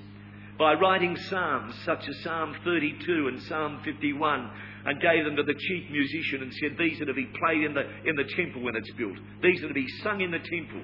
by 0.58 0.74
writing 0.74 1.18
psalms 1.30 1.76
such 1.86 2.08
as 2.08 2.24
Psalm 2.24 2.56
32 2.64 3.28
and 3.28 3.42
Psalm 3.44 3.82
51 3.84 4.50
and 4.86 5.02
gave 5.02 5.26
them 5.26 5.36
to 5.36 5.44
the 5.44 5.54
chief 5.54 5.92
musician 5.92 6.44
and 6.44 6.54
said, 6.54 6.78
These 6.78 7.02
are 7.02 7.06
to 7.06 7.14
be 7.14 7.26
played 7.26 7.64
in 7.64 7.74
the, 7.74 7.82
in 8.06 8.16
the 8.16 8.24
temple 8.36 8.62
when 8.62 8.76
it's 8.76 8.92
built. 8.92 9.18
These 9.42 9.64
are 9.64 9.68
to 9.68 9.74
be 9.74 9.88
sung 10.04 10.22
in 10.22 10.32
the 10.32 10.40
temple. 10.40 10.82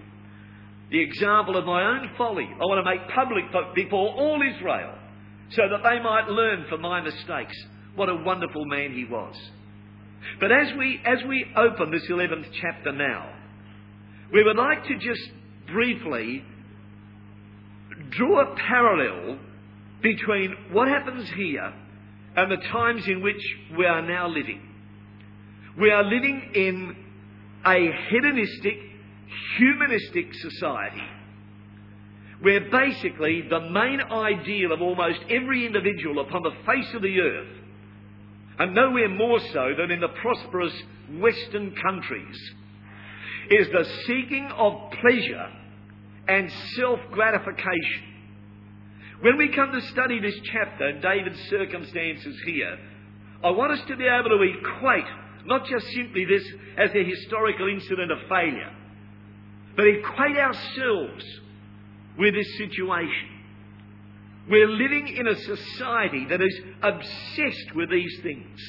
The 0.89 0.99
example 0.99 1.55
of 1.55 1.65
my 1.65 1.83
own 1.83 2.11
folly, 2.17 2.49
I 2.51 2.65
want 2.65 2.85
to 2.85 2.91
make 2.91 3.15
public 3.15 3.45
before 3.75 4.13
all 4.13 4.41
Israel 4.41 4.95
so 5.51 5.63
that 5.69 5.83
they 5.89 6.01
might 6.01 6.27
learn 6.27 6.65
from 6.67 6.81
my 6.81 6.99
mistakes. 6.99 7.55
What 7.95 8.09
a 8.09 8.15
wonderful 8.15 8.65
man 8.65 8.93
he 8.93 9.05
was. 9.05 9.35
But 10.39 10.51
as 10.51 10.67
we, 10.77 10.99
as 11.05 11.19
we 11.27 11.45
open 11.55 11.91
this 11.91 12.03
11th 12.09 12.47
chapter 12.61 12.91
now, 12.91 13.33
we 14.33 14.43
would 14.43 14.57
like 14.57 14.83
to 14.85 14.97
just 14.97 15.31
briefly 15.67 16.43
draw 18.09 18.41
a 18.41 18.55
parallel 18.55 19.39
between 20.01 20.55
what 20.71 20.87
happens 20.87 21.29
here 21.29 21.73
and 22.35 22.51
the 22.51 22.57
times 22.57 23.07
in 23.07 23.21
which 23.21 23.41
we 23.77 23.85
are 23.85 24.01
now 24.01 24.27
living. 24.27 24.61
We 25.79 25.91
are 25.91 26.03
living 26.03 26.51
in 26.53 26.95
a 27.65 27.91
hedonistic, 28.09 28.77
humanistic 29.57 30.33
society 30.35 31.03
where 32.41 32.71
basically 32.71 33.43
the 33.49 33.59
main 33.59 34.01
ideal 34.01 34.71
of 34.71 34.81
almost 34.81 35.19
every 35.29 35.65
individual 35.65 36.19
upon 36.21 36.41
the 36.41 36.51
face 36.65 36.91
of 36.95 37.03
the 37.03 37.19
earth, 37.19 37.57
and 38.57 38.73
nowhere 38.73 39.09
more 39.09 39.39
so 39.53 39.73
than 39.77 39.91
in 39.91 39.99
the 39.99 40.07
prosperous 40.07 40.73
Western 41.19 41.75
countries, 41.75 42.37
is 43.51 43.67
the 43.67 43.85
seeking 44.07 44.49
of 44.57 44.91
pleasure 45.01 45.51
and 46.27 46.51
self 46.75 46.99
gratification. 47.11 48.10
When 49.21 49.37
we 49.37 49.49
come 49.49 49.71
to 49.71 49.81
study 49.89 50.19
this 50.19 50.35
chapter, 50.51 50.87
and 50.87 51.01
David's 51.01 51.39
circumstances 51.49 52.41
here, 52.43 52.77
I 53.43 53.51
want 53.51 53.71
us 53.71 53.81
to 53.87 53.95
be 53.95 54.05
able 54.05 54.29
to 54.29 54.41
equate 54.41 55.05
not 55.45 55.65
just 55.67 55.85
simply 55.93 56.25
this 56.25 56.43
as 56.77 56.89
a 56.95 57.03
historical 57.03 57.67
incident 57.67 58.11
of 58.11 58.17
failure, 58.27 58.71
but 59.75 59.85
equate 59.87 60.37
ourselves 60.37 61.23
with 62.17 62.33
this 62.33 62.57
situation. 62.57 63.29
We're 64.49 64.67
living 64.67 65.07
in 65.15 65.27
a 65.27 65.35
society 65.35 66.25
that 66.29 66.41
is 66.41 66.59
obsessed 66.81 67.75
with 67.75 67.91
these 67.91 68.19
things 68.23 68.59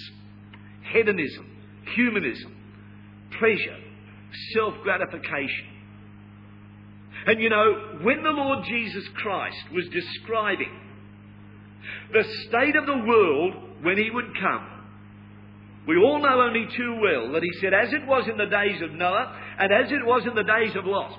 hedonism, 0.93 1.47
humanism, 1.95 2.55
pleasure, 3.39 3.79
self 4.53 4.75
gratification. 4.83 5.72
And 7.27 7.41
you 7.41 7.49
know, 7.49 7.99
when 8.03 8.23
the 8.23 8.31
Lord 8.31 8.65
Jesus 8.65 9.05
Christ 9.15 9.65
was 9.73 9.87
describing 9.89 10.81
the 12.13 12.25
state 12.49 12.77
of 12.77 12.87
the 12.87 13.05
world 13.07 13.55
when 13.83 13.97
he 13.97 14.11
would 14.11 14.33
come, 14.41 14.69
we 15.87 15.97
all 15.97 16.21
know 16.23 16.41
only 16.43 16.67
too 16.77 17.01
well 17.03 17.33
that 17.33 17.43
he 17.43 17.51
said, 17.61 17.75
as 17.75 17.93
it 17.93 18.07
was 18.07 18.29
in 18.29 18.37
the 18.37 18.47
days 18.47 18.81
of 18.83 18.93
Noah 18.93 19.37
and 19.59 19.73
as 19.73 19.91
it 19.91 20.05
was 20.05 20.25
in 20.27 20.35
the 20.35 20.45
days 20.45 20.77
of 20.77 20.85
Lot. 20.85 21.19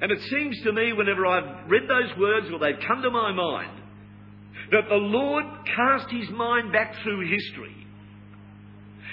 And 0.00 0.10
it 0.10 0.20
seems 0.28 0.60
to 0.64 0.72
me, 0.72 0.92
whenever 0.92 1.24
I've 1.24 1.70
read 1.70 1.84
those 1.88 2.16
words 2.18 2.46
or 2.52 2.58
they've 2.58 2.82
come 2.86 3.02
to 3.02 3.10
my 3.10 3.32
mind, 3.32 3.80
that 4.72 4.88
the 4.88 4.96
Lord 4.96 5.44
cast 5.76 6.10
his 6.10 6.28
mind 6.30 6.72
back 6.72 6.94
through 7.02 7.28
history 7.28 7.86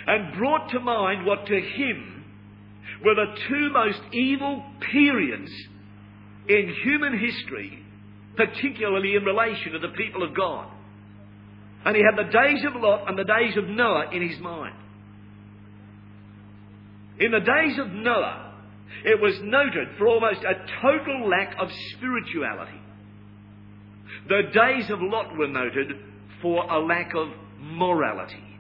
and 0.08 0.38
brought 0.38 0.70
to 0.72 0.80
mind 0.80 1.26
what 1.26 1.46
to 1.46 1.60
him 1.60 2.21
were 3.04 3.16
the 3.16 3.36
two 3.48 3.70
most 3.72 4.02
evil 4.14 4.64
periods 4.92 5.52
in 6.48 6.74
human 6.84 7.18
history, 7.18 7.80
particularly 8.36 9.16
in 9.16 9.24
relation 9.24 9.74
to 9.74 9.80
the 9.80 9.90
people 9.90 10.24
of 10.24 10.36
God. 10.36 10.72
And 11.86 11.96
he 11.96 12.04
had 12.04 12.18
the 12.18 12.32
days 12.32 12.64
of 12.66 12.80
Lot 12.80 13.10
and 13.10 13.18
the 13.18 13.24
days 13.24 13.58
of 13.58 13.68
Noah 13.68 14.12
in 14.12 14.28
his 14.28 14.40
mind. 14.40 14.76
In 17.20 17.32
the 17.32 17.40
days 17.40 17.80
of 17.80 17.92
Noah, 17.92 18.54
it 19.04 19.20
was 19.20 19.36
noted 19.42 19.98
for 19.98 20.08
almost 20.08 20.42
a 20.42 20.54
total 20.82 21.28
lack 21.30 21.56
of 21.60 21.70
spirituality. 21.96 22.80
The 24.28 24.42
days 24.54 24.90
of 24.92 25.00
Lot 25.02 25.36
were 25.38 25.48
noted 25.48 25.94
for 26.42 26.64
a 26.64 26.80
lack 26.80 27.14
of 27.16 27.30
morality. 27.60 28.51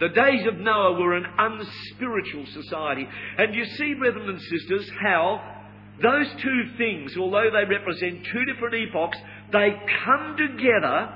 The 0.00 0.08
days 0.08 0.46
of 0.46 0.58
Noah 0.58 1.00
were 1.00 1.16
an 1.16 1.26
unspiritual 1.38 2.46
society. 2.52 3.06
And 3.36 3.54
you 3.54 3.64
see, 3.64 3.94
brethren 3.94 4.28
and 4.28 4.40
sisters, 4.40 4.90
how 5.02 5.56
those 6.00 6.28
two 6.40 6.62
things, 6.76 7.16
although 7.16 7.50
they 7.50 7.64
represent 7.68 8.24
two 8.32 8.44
different 8.44 8.74
epochs, 8.74 9.18
they 9.52 9.70
come 10.04 10.36
together 10.36 11.12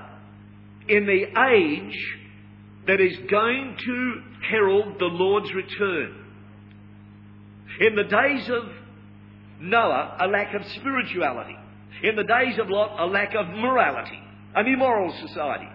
in 0.89 1.07
the 1.07 1.27
age 1.53 2.19
that 2.89 3.01
is 3.01 3.17
going 3.31 3.77
to 3.79 4.23
herald 4.49 4.99
the 4.99 5.05
Lord's 5.05 5.53
return. 5.55 6.17
In 7.81 7.95
the 7.95 8.05
days 8.05 8.49
of 8.49 8.65
Noah, 9.61 10.17
a 10.21 10.27
lack 10.27 10.55
of 10.55 10.67
spirituality. 10.73 11.57
In 12.03 12.17
the 12.17 12.25
days 12.25 12.59
of 12.59 12.69
Lot, 12.69 12.99
a 12.99 13.07
lack 13.07 13.35
of 13.35 13.47
morality, 13.47 14.19
an 14.57 14.67
immoral 14.67 15.13
society. 15.27 15.69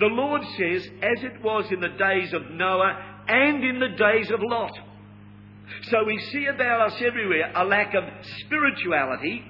The 0.00 0.06
Lord 0.06 0.42
says, 0.42 0.88
as 1.02 1.24
it 1.24 1.42
was 1.42 1.70
in 1.70 1.80
the 1.80 1.88
days 1.88 2.32
of 2.32 2.50
Noah 2.50 3.22
and 3.28 3.64
in 3.64 3.78
the 3.78 3.96
days 3.96 4.30
of 4.30 4.40
Lot. 4.42 4.72
So 5.90 6.04
we 6.04 6.18
see 6.32 6.46
about 6.46 6.92
us 6.92 7.00
everywhere 7.00 7.52
a 7.54 7.64
lack 7.64 7.94
of 7.94 8.04
spirituality. 8.44 9.44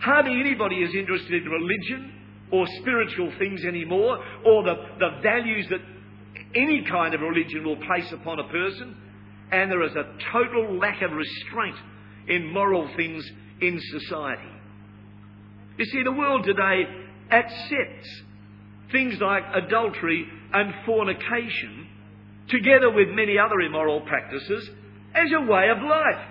Hardly 0.00 0.40
anybody 0.40 0.76
is 0.76 0.94
interested 0.94 1.44
in 1.44 1.48
religion 1.48 2.12
or 2.52 2.66
spiritual 2.80 3.32
things 3.38 3.64
anymore, 3.64 4.22
or 4.44 4.62
the, 4.64 4.74
the 4.98 5.20
values 5.22 5.66
that 5.70 5.80
any 6.54 6.84
kind 6.84 7.14
of 7.14 7.20
religion 7.20 7.64
will 7.64 7.76
place 7.76 8.10
upon 8.12 8.38
a 8.38 8.48
person. 8.48 8.96
And 9.50 9.70
there 9.70 9.82
is 9.82 9.92
a 9.92 10.04
total 10.32 10.78
lack 10.78 11.00
of 11.02 11.10
restraint 11.12 11.76
in 12.28 12.52
moral 12.52 12.88
things 12.96 13.24
in 13.60 13.80
society. 14.00 14.48
You 15.78 15.84
see, 15.86 16.02
the 16.02 16.12
world 16.12 16.44
today 16.44 16.84
accepts 17.30 18.22
things 18.94 19.20
like 19.20 19.42
adultery 19.52 20.24
and 20.52 20.72
fornication, 20.86 21.88
together 22.48 22.90
with 22.90 23.08
many 23.08 23.36
other 23.36 23.60
immoral 23.60 24.00
practices, 24.02 24.70
as 25.14 25.28
a 25.36 25.40
way 25.40 25.68
of 25.68 25.82
life. 25.82 26.28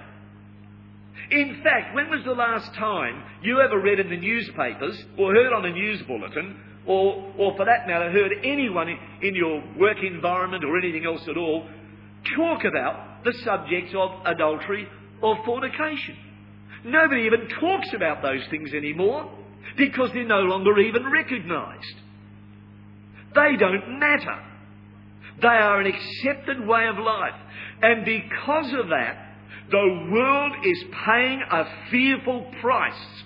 In 1.30 1.62
fact, 1.62 1.94
when 1.94 2.10
was 2.10 2.24
the 2.24 2.32
last 2.32 2.74
time 2.76 3.24
you 3.42 3.60
ever 3.60 3.80
read 3.80 4.00
in 4.00 4.10
the 4.10 4.18
newspapers 4.18 5.04
or 5.18 5.34
heard 5.34 5.52
on 5.52 5.66
a 5.66 5.72
news 5.72 6.02
bulletin 6.04 6.58
or, 6.86 7.34
or 7.38 7.56
for 7.58 7.66
that 7.66 7.86
matter, 7.88 8.12
heard 8.12 8.32
anyone 8.44 8.90
in 9.22 9.36
your 9.36 9.64
work 9.78 9.98
environment 10.02 10.64
or 10.64 10.78
anything 10.78 11.06
else 11.06 11.22
at 11.28 11.38
all 11.38 11.68
talk 12.36 12.64
about 12.64 13.24
the 13.26 13.34
subject 13.44 13.94
of 13.94 14.12
adultery 14.26 14.88
or 15.22 15.38
fornication? 15.46 16.16
Nobody 16.86 17.24
even 17.24 17.48
talks 17.60 17.94
about 17.94 18.22
those 18.22 18.46
things 18.50 18.74
anymore 18.74 19.30
because 19.78 20.12
they're 20.14 20.28
no 20.28 20.42
longer 20.42 20.78
even 20.80 21.10
recognised. 21.10 21.96
They 23.36 23.56
don't 23.58 24.00
matter. 24.00 24.40
They 25.42 25.48
are 25.48 25.82
an 25.82 25.88
accepted 25.88 26.66
way 26.66 26.88
of 26.88 26.98
life. 26.98 27.34
And 27.82 28.06
because 28.06 28.74
of 28.80 28.90
that, 28.90 29.34
the 29.70 30.10
world 30.12 30.54
is 30.64 30.84
paying 31.06 31.42
a 31.50 31.66
fearful 31.90 32.52
price. 32.62 33.24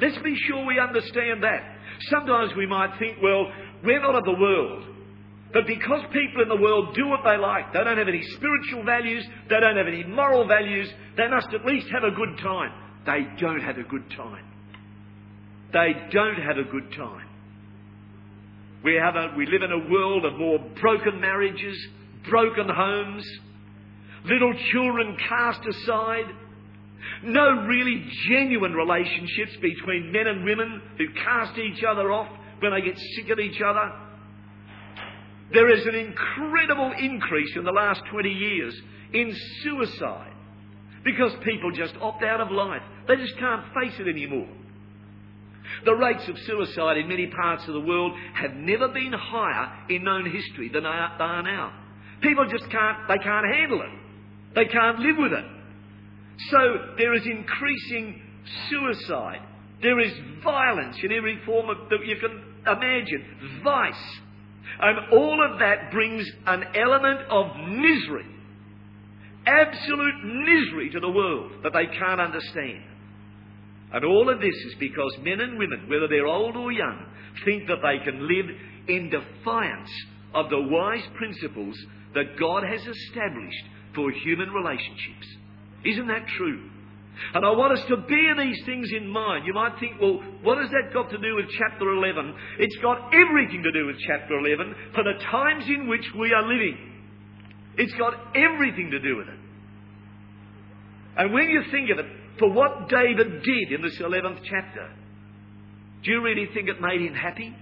Let's 0.00 0.18
be 0.18 0.36
sure 0.46 0.64
we 0.66 0.78
understand 0.78 1.42
that. 1.42 1.76
Sometimes 2.10 2.52
we 2.56 2.66
might 2.66 2.98
think, 2.98 3.18
well, 3.22 3.46
we're 3.84 4.00
not 4.00 4.14
of 4.14 4.24
the 4.24 4.40
world. 4.40 4.84
But 5.52 5.66
because 5.66 6.02
people 6.12 6.42
in 6.42 6.48
the 6.48 6.60
world 6.60 6.94
do 6.96 7.06
what 7.06 7.20
they 7.24 7.36
like, 7.36 7.72
they 7.72 7.84
don't 7.84 7.96
have 7.96 8.08
any 8.08 8.22
spiritual 8.22 8.84
values, 8.84 9.24
they 9.48 9.60
don't 9.60 9.76
have 9.76 9.86
any 9.86 10.02
moral 10.02 10.46
values, 10.48 10.88
they 11.16 11.28
must 11.28 11.48
at 11.54 11.64
least 11.64 11.86
have 11.92 12.02
a 12.02 12.10
good 12.10 12.38
time. 12.42 12.72
They 13.06 13.26
don't 13.40 13.60
have 13.60 13.78
a 13.78 13.84
good 13.84 14.10
time. 14.16 14.44
They 15.72 15.92
don't 16.10 16.36
have 16.36 16.58
a 16.58 16.64
good 16.64 16.92
time. 16.96 17.23
We, 18.84 18.94
have 18.96 19.16
a, 19.16 19.32
we 19.34 19.46
live 19.46 19.62
in 19.62 19.72
a 19.72 19.90
world 19.90 20.26
of 20.26 20.38
more 20.38 20.58
broken 20.80 21.18
marriages, 21.18 21.86
broken 22.28 22.68
homes, 22.68 23.26
little 24.26 24.52
children 24.72 25.16
cast 25.26 25.60
aside, 25.66 26.26
no 27.22 27.66
really 27.66 28.04
genuine 28.28 28.74
relationships 28.74 29.56
between 29.62 30.12
men 30.12 30.26
and 30.26 30.44
women 30.44 30.82
who 30.98 31.06
cast 31.14 31.58
each 31.58 31.82
other 31.82 32.12
off 32.12 32.28
when 32.60 32.72
they 32.72 32.82
get 32.82 32.98
sick 33.16 33.30
of 33.30 33.38
each 33.38 33.60
other. 33.62 33.90
There 35.52 35.70
is 35.70 35.86
an 35.86 35.94
incredible 35.94 36.92
increase 36.98 37.56
in 37.56 37.64
the 37.64 37.72
last 37.72 38.02
20 38.10 38.28
years 38.28 38.74
in 39.14 39.34
suicide 39.62 40.32
because 41.04 41.32
people 41.42 41.70
just 41.72 41.94
opt 42.00 42.22
out 42.22 42.40
of 42.40 42.50
life. 42.50 42.82
They 43.08 43.16
just 43.16 43.38
can't 43.38 43.64
face 43.74 43.94
it 43.98 44.08
anymore. 44.08 44.48
The 45.84 45.94
rates 45.94 46.28
of 46.28 46.38
suicide 46.46 46.98
in 46.98 47.08
many 47.08 47.26
parts 47.26 47.66
of 47.66 47.74
the 47.74 47.80
world 47.80 48.12
have 48.34 48.54
never 48.54 48.88
been 48.88 49.12
higher 49.12 49.72
in 49.88 50.04
known 50.04 50.30
history 50.30 50.68
than 50.68 50.84
they 50.84 50.88
are 50.88 51.42
now. 51.42 51.72
People 52.20 52.46
just 52.46 52.70
can't, 52.70 53.08
they 53.08 53.18
can't 53.18 53.46
handle 53.46 53.82
it. 53.82 53.90
They 54.54 54.66
can't 54.66 54.98
live 55.00 55.16
with 55.18 55.32
it. 55.32 55.44
So 56.50 56.58
there 56.98 57.14
is 57.14 57.26
increasing 57.26 58.22
suicide. 58.70 59.40
There 59.82 60.00
is 60.00 60.12
violence 60.42 60.96
in 61.02 61.12
every 61.12 61.40
form 61.44 61.68
of, 61.68 61.88
that 61.90 62.06
you 62.06 62.16
can 62.16 62.42
imagine. 62.66 63.60
Vice. 63.62 64.20
And 64.80 65.12
all 65.12 65.44
of 65.44 65.58
that 65.58 65.90
brings 65.92 66.26
an 66.46 66.64
element 66.74 67.20
of 67.28 67.56
misery. 67.68 68.26
Absolute 69.46 70.24
misery 70.24 70.90
to 70.90 71.00
the 71.00 71.10
world 71.10 71.52
that 71.62 71.72
they 71.72 71.86
can't 71.86 72.20
understand. 72.20 72.82
And 73.92 74.04
all 74.04 74.28
of 74.28 74.40
this 74.40 74.54
is 74.54 74.74
because 74.78 75.16
men 75.22 75.40
and 75.40 75.58
women, 75.58 75.88
whether 75.88 76.08
they're 76.08 76.26
old 76.26 76.56
or 76.56 76.72
young, 76.72 77.06
think 77.44 77.66
that 77.68 77.78
they 77.82 78.04
can 78.04 78.26
live 78.26 78.46
in 78.88 79.10
defiance 79.10 79.90
of 80.34 80.50
the 80.50 80.60
wise 80.60 81.04
principles 81.16 81.76
that 82.14 82.38
God 82.38 82.64
has 82.64 82.80
established 82.80 83.64
for 83.94 84.10
human 84.10 84.50
relationships. 84.50 85.26
Isn't 85.84 86.08
that 86.08 86.26
true? 86.36 86.70
And 87.34 87.44
I 87.44 87.50
want 87.50 87.78
us 87.78 87.84
to 87.88 87.96
bear 87.96 88.34
these 88.36 88.60
things 88.66 88.90
in 88.96 89.08
mind. 89.08 89.46
You 89.46 89.54
might 89.54 89.78
think, 89.78 90.00
well, 90.00 90.18
what 90.42 90.58
has 90.58 90.70
that 90.70 90.92
got 90.92 91.10
to 91.10 91.18
do 91.18 91.36
with 91.36 91.46
chapter 91.56 91.88
11? 91.94 92.34
It's 92.58 92.76
got 92.82 93.14
everything 93.14 93.62
to 93.62 93.70
do 93.70 93.86
with 93.86 93.96
chapter 94.06 94.34
11 94.38 94.74
for 94.94 95.04
the 95.04 95.22
times 95.30 95.64
in 95.68 95.88
which 95.88 96.04
we 96.18 96.32
are 96.32 96.42
living. 96.42 96.76
It's 97.76 97.94
got 97.94 98.14
everything 98.34 98.90
to 98.90 98.98
do 98.98 99.16
with 99.16 99.28
it. 99.28 99.38
And 101.16 101.32
when 101.32 101.48
you 101.48 101.62
think 101.70 101.90
of 101.90 101.98
it, 101.98 102.06
for 102.38 102.50
what 102.50 102.88
David 102.88 103.42
did 103.42 103.72
in 103.72 103.82
this 103.82 103.98
11th 103.98 104.40
chapter, 104.44 104.90
do 106.02 106.10
you 106.10 106.22
really 106.22 106.46
think 106.52 106.68
it 106.68 106.80
made 106.80 107.00
him 107.00 107.14
happy? 107.14 107.56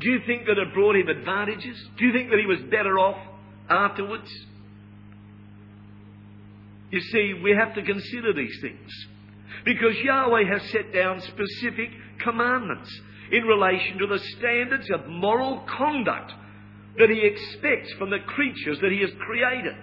Do 0.00 0.10
you 0.10 0.20
think 0.26 0.46
that 0.46 0.58
it 0.58 0.74
brought 0.74 0.96
him 0.96 1.08
advantages? 1.08 1.76
Do 1.98 2.06
you 2.06 2.12
think 2.12 2.30
that 2.30 2.38
he 2.38 2.46
was 2.46 2.60
better 2.70 2.98
off 2.98 3.16
afterwards? 3.68 4.30
You 6.90 7.00
see, 7.00 7.40
we 7.42 7.52
have 7.52 7.74
to 7.74 7.82
consider 7.82 8.32
these 8.34 8.56
things. 8.60 8.90
Because 9.64 9.96
Yahweh 10.02 10.44
has 10.52 10.70
set 10.70 10.92
down 10.92 11.20
specific 11.20 11.90
commandments 12.20 12.90
in 13.30 13.44
relation 13.44 13.98
to 13.98 14.06
the 14.06 14.18
standards 14.38 14.88
of 14.90 15.06
moral 15.08 15.64
conduct 15.78 16.32
that 16.98 17.08
He 17.08 17.22
expects 17.24 17.92
from 17.94 18.10
the 18.10 18.18
creatures 18.26 18.78
that 18.80 18.92
He 18.92 19.00
has 19.00 19.10
created. 19.26 19.74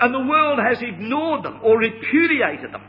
And 0.00 0.14
the 0.14 0.20
world 0.20 0.58
has 0.58 0.80
ignored 0.80 1.44
them 1.44 1.60
or 1.62 1.78
repudiated 1.78 2.72
them 2.72 2.82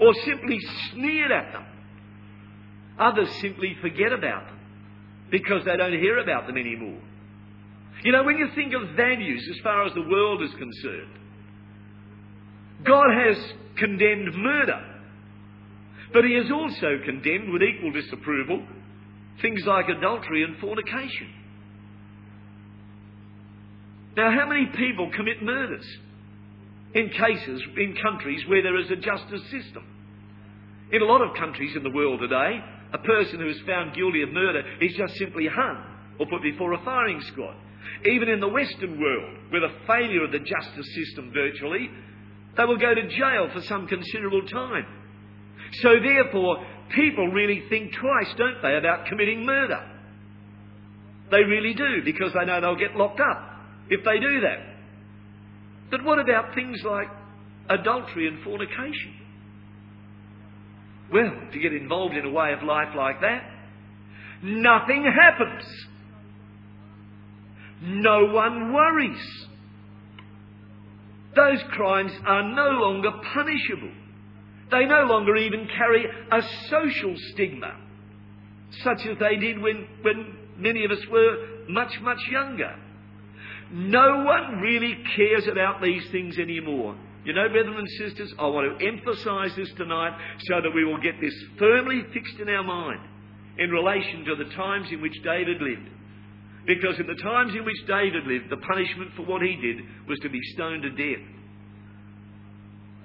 or 0.00 0.12
simply 0.24 0.58
sneered 0.90 1.30
at 1.30 1.52
them. 1.52 1.64
Others 2.98 3.30
simply 3.40 3.76
forget 3.80 4.12
about 4.12 4.46
them 4.46 4.58
because 5.30 5.64
they 5.64 5.76
don't 5.76 5.98
hear 5.98 6.18
about 6.18 6.46
them 6.46 6.58
anymore. 6.58 7.00
You 8.04 8.12
know, 8.12 8.24
when 8.24 8.36
you 8.36 8.48
think 8.54 8.74
of 8.74 8.96
values 8.96 9.48
as 9.50 9.60
far 9.62 9.86
as 9.86 9.94
the 9.94 10.02
world 10.02 10.42
is 10.42 10.50
concerned, 10.50 11.18
God 12.84 13.06
has 13.14 13.36
condemned 13.76 14.34
murder, 14.36 14.84
but 16.12 16.24
He 16.24 16.34
has 16.34 16.50
also 16.50 16.98
condemned 17.04 17.52
with 17.52 17.62
equal 17.62 17.92
disapproval 17.92 18.62
things 19.40 19.64
like 19.66 19.88
adultery 19.88 20.44
and 20.44 20.58
fornication. 20.58 21.28
Now, 24.16 24.30
how 24.30 24.46
many 24.46 24.66
people 24.76 25.10
commit 25.16 25.42
murders 25.42 25.86
in 26.94 27.08
cases, 27.08 27.62
in 27.76 27.96
countries 28.02 28.42
where 28.46 28.62
there 28.62 28.78
is 28.78 28.90
a 28.90 28.96
justice 28.96 29.42
system? 29.50 29.84
In 30.92 31.00
a 31.00 31.06
lot 31.06 31.22
of 31.22 31.34
countries 31.36 31.74
in 31.74 31.82
the 31.82 31.90
world 31.90 32.20
today, 32.20 32.60
a 32.92 32.98
person 32.98 33.40
who 33.40 33.48
is 33.48 33.56
found 33.66 33.94
guilty 33.94 34.22
of 34.22 34.28
murder 34.30 34.62
is 34.82 34.92
just 34.96 35.14
simply 35.16 35.46
hung 35.46 35.82
or 36.18 36.26
put 36.26 36.42
before 36.42 36.74
a 36.74 36.84
firing 36.84 37.22
squad. 37.32 37.56
Even 38.04 38.28
in 38.28 38.40
the 38.40 38.48
Western 38.48 39.00
world, 39.00 39.38
with 39.50 39.62
a 39.62 39.72
failure 39.86 40.24
of 40.24 40.32
the 40.32 40.38
justice 40.38 40.94
system 40.94 41.32
virtually, 41.32 41.88
they 42.56 42.64
will 42.66 42.76
go 42.76 42.94
to 42.94 43.08
jail 43.08 43.48
for 43.54 43.62
some 43.62 43.86
considerable 43.86 44.46
time. 44.46 44.84
So 45.80 45.88
therefore, 46.04 46.66
people 46.94 47.28
really 47.28 47.62
think 47.70 47.92
twice, 47.94 48.28
don't 48.36 48.60
they, 48.60 48.76
about 48.76 49.06
committing 49.06 49.46
murder. 49.46 49.80
They 51.30 51.42
really 51.44 51.72
do, 51.72 52.02
because 52.04 52.34
they 52.34 52.44
know 52.44 52.60
they'll 52.60 52.76
get 52.76 52.94
locked 52.94 53.20
up 53.20 53.51
if 53.92 54.04
they 54.04 54.18
do 54.18 54.40
that. 54.40 54.58
But 55.90 56.02
what 56.02 56.18
about 56.18 56.54
things 56.54 56.80
like 56.82 57.08
adultery 57.68 58.26
and 58.26 58.42
fornication? 58.42 59.14
Well, 61.12 61.30
to 61.52 61.58
get 61.58 61.74
involved 61.74 62.16
in 62.16 62.24
a 62.24 62.30
way 62.30 62.54
of 62.54 62.62
life 62.62 62.94
like 62.96 63.20
that, 63.20 63.42
nothing 64.42 65.04
happens. 65.04 65.64
No 67.82 68.32
one 68.32 68.72
worries. 68.72 69.46
Those 71.36 71.62
crimes 71.72 72.12
are 72.26 72.54
no 72.54 72.70
longer 72.70 73.10
punishable. 73.34 73.92
They 74.70 74.86
no 74.86 75.04
longer 75.04 75.36
even 75.36 75.68
carry 75.76 76.06
a 76.30 76.40
social 76.70 77.14
stigma, 77.32 77.76
such 78.82 79.00
as 79.06 79.18
they 79.18 79.36
did 79.36 79.60
when, 79.60 79.86
when 80.00 80.34
many 80.56 80.86
of 80.86 80.90
us 80.90 81.04
were 81.10 81.36
much, 81.68 81.92
much 82.00 82.20
younger. 82.30 82.74
No 83.72 84.24
one 84.24 84.60
really 84.60 84.98
cares 85.16 85.46
about 85.46 85.82
these 85.82 86.06
things 86.10 86.38
anymore. 86.38 86.94
You 87.24 87.32
know, 87.32 87.48
brethren 87.48 87.78
and 87.78 87.88
sisters, 87.98 88.34
I 88.38 88.46
want 88.46 88.78
to 88.78 88.86
emphasize 88.86 89.54
this 89.56 89.70
tonight 89.76 90.12
so 90.46 90.60
that 90.60 90.74
we 90.74 90.84
will 90.84 91.00
get 91.00 91.20
this 91.20 91.34
firmly 91.58 92.02
fixed 92.12 92.38
in 92.38 92.48
our 92.48 92.64
mind 92.64 93.00
in 93.58 93.70
relation 93.70 94.24
to 94.24 94.36
the 94.36 94.50
times 94.54 94.88
in 94.90 95.00
which 95.00 95.14
David 95.22 95.62
lived. 95.62 95.88
Because 96.66 96.98
in 96.98 97.06
the 97.06 97.20
times 97.22 97.54
in 97.54 97.64
which 97.64 97.86
David 97.86 98.26
lived, 98.26 98.50
the 98.50 98.56
punishment 98.56 99.12
for 99.16 99.22
what 99.22 99.42
he 99.42 99.56
did 99.56 99.76
was 100.08 100.18
to 100.20 100.28
be 100.28 100.40
stoned 100.54 100.82
to 100.82 100.90
death. 100.90 101.24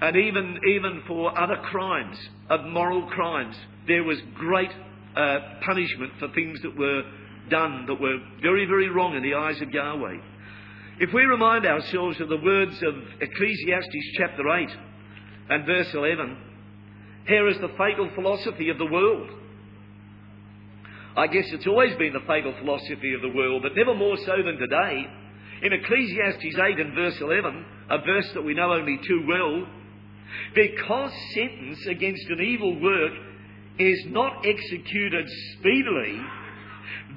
And 0.01 0.15
even, 0.15 0.59
even 0.67 1.01
for 1.07 1.37
other 1.37 1.57
crimes, 1.63 2.17
of 2.49 2.65
moral 2.65 3.07
crimes, 3.07 3.55
there 3.87 4.03
was 4.03 4.19
great 4.35 4.71
uh, 5.15 5.39
punishment 5.65 6.13
for 6.19 6.27
things 6.33 6.61
that 6.61 6.77
were 6.77 7.03
done 7.49 7.85
that 7.87 7.99
were 7.99 8.17
very, 8.41 8.65
very 8.65 8.89
wrong 8.89 9.15
in 9.15 9.23
the 9.23 9.33
eyes 9.33 9.59
of 9.61 9.71
Yahweh. 9.71 10.17
If 10.99 11.13
we 11.13 11.25
remind 11.25 11.63
ourselves 11.67 12.19
of 12.19 12.27
the 12.27 12.37
words 12.37 12.81
of 12.81 12.95
Ecclesiastes 13.21 14.17
chapter 14.17 14.49
8 14.49 14.69
and 15.51 15.63
verse 15.63 15.93
11, 15.93 16.37
here 17.27 17.47
is 17.49 17.57
the 17.59 17.71
fatal 17.77 18.09
philosophy 18.15 18.69
of 18.69 18.79
the 18.79 18.87
world. 18.87 19.29
I 21.15 21.27
guess 21.27 21.45
it's 21.51 21.67
always 21.67 21.95
been 21.97 22.13
the 22.13 22.25
fatal 22.25 22.51
philosophy 22.57 23.13
of 23.13 23.21
the 23.21 23.29
world, 23.29 23.61
but 23.61 23.75
never 23.75 23.93
more 23.93 24.17
so 24.17 24.37
than 24.43 24.57
today. 24.57 25.05
In 25.61 25.73
Ecclesiastes 25.73 26.57
8 26.57 26.79
and 26.79 26.95
verse 26.95 27.21
11, 27.21 27.65
a 27.91 27.97
verse 27.99 28.31
that 28.33 28.43
we 28.43 28.55
know 28.55 28.73
only 28.73 28.97
too 29.07 29.23
well, 29.27 29.67
because 30.55 31.11
sentence 31.35 31.85
against 31.85 32.25
an 32.29 32.41
evil 32.41 32.81
work 32.81 33.13
is 33.77 34.03
not 34.07 34.43
executed 34.43 35.27
speedily, 35.59 36.19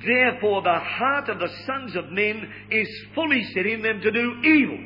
Therefore, 0.04 0.62
the 0.62 0.78
heart 0.78 1.28
of 1.28 1.38
the 1.38 1.50
sons 1.66 1.96
of 1.96 2.10
men 2.10 2.48
is 2.70 2.88
fully 3.14 3.44
set 3.54 3.66
in 3.66 3.82
them 3.82 4.00
to 4.00 4.10
do 4.10 4.40
evil. 4.42 4.78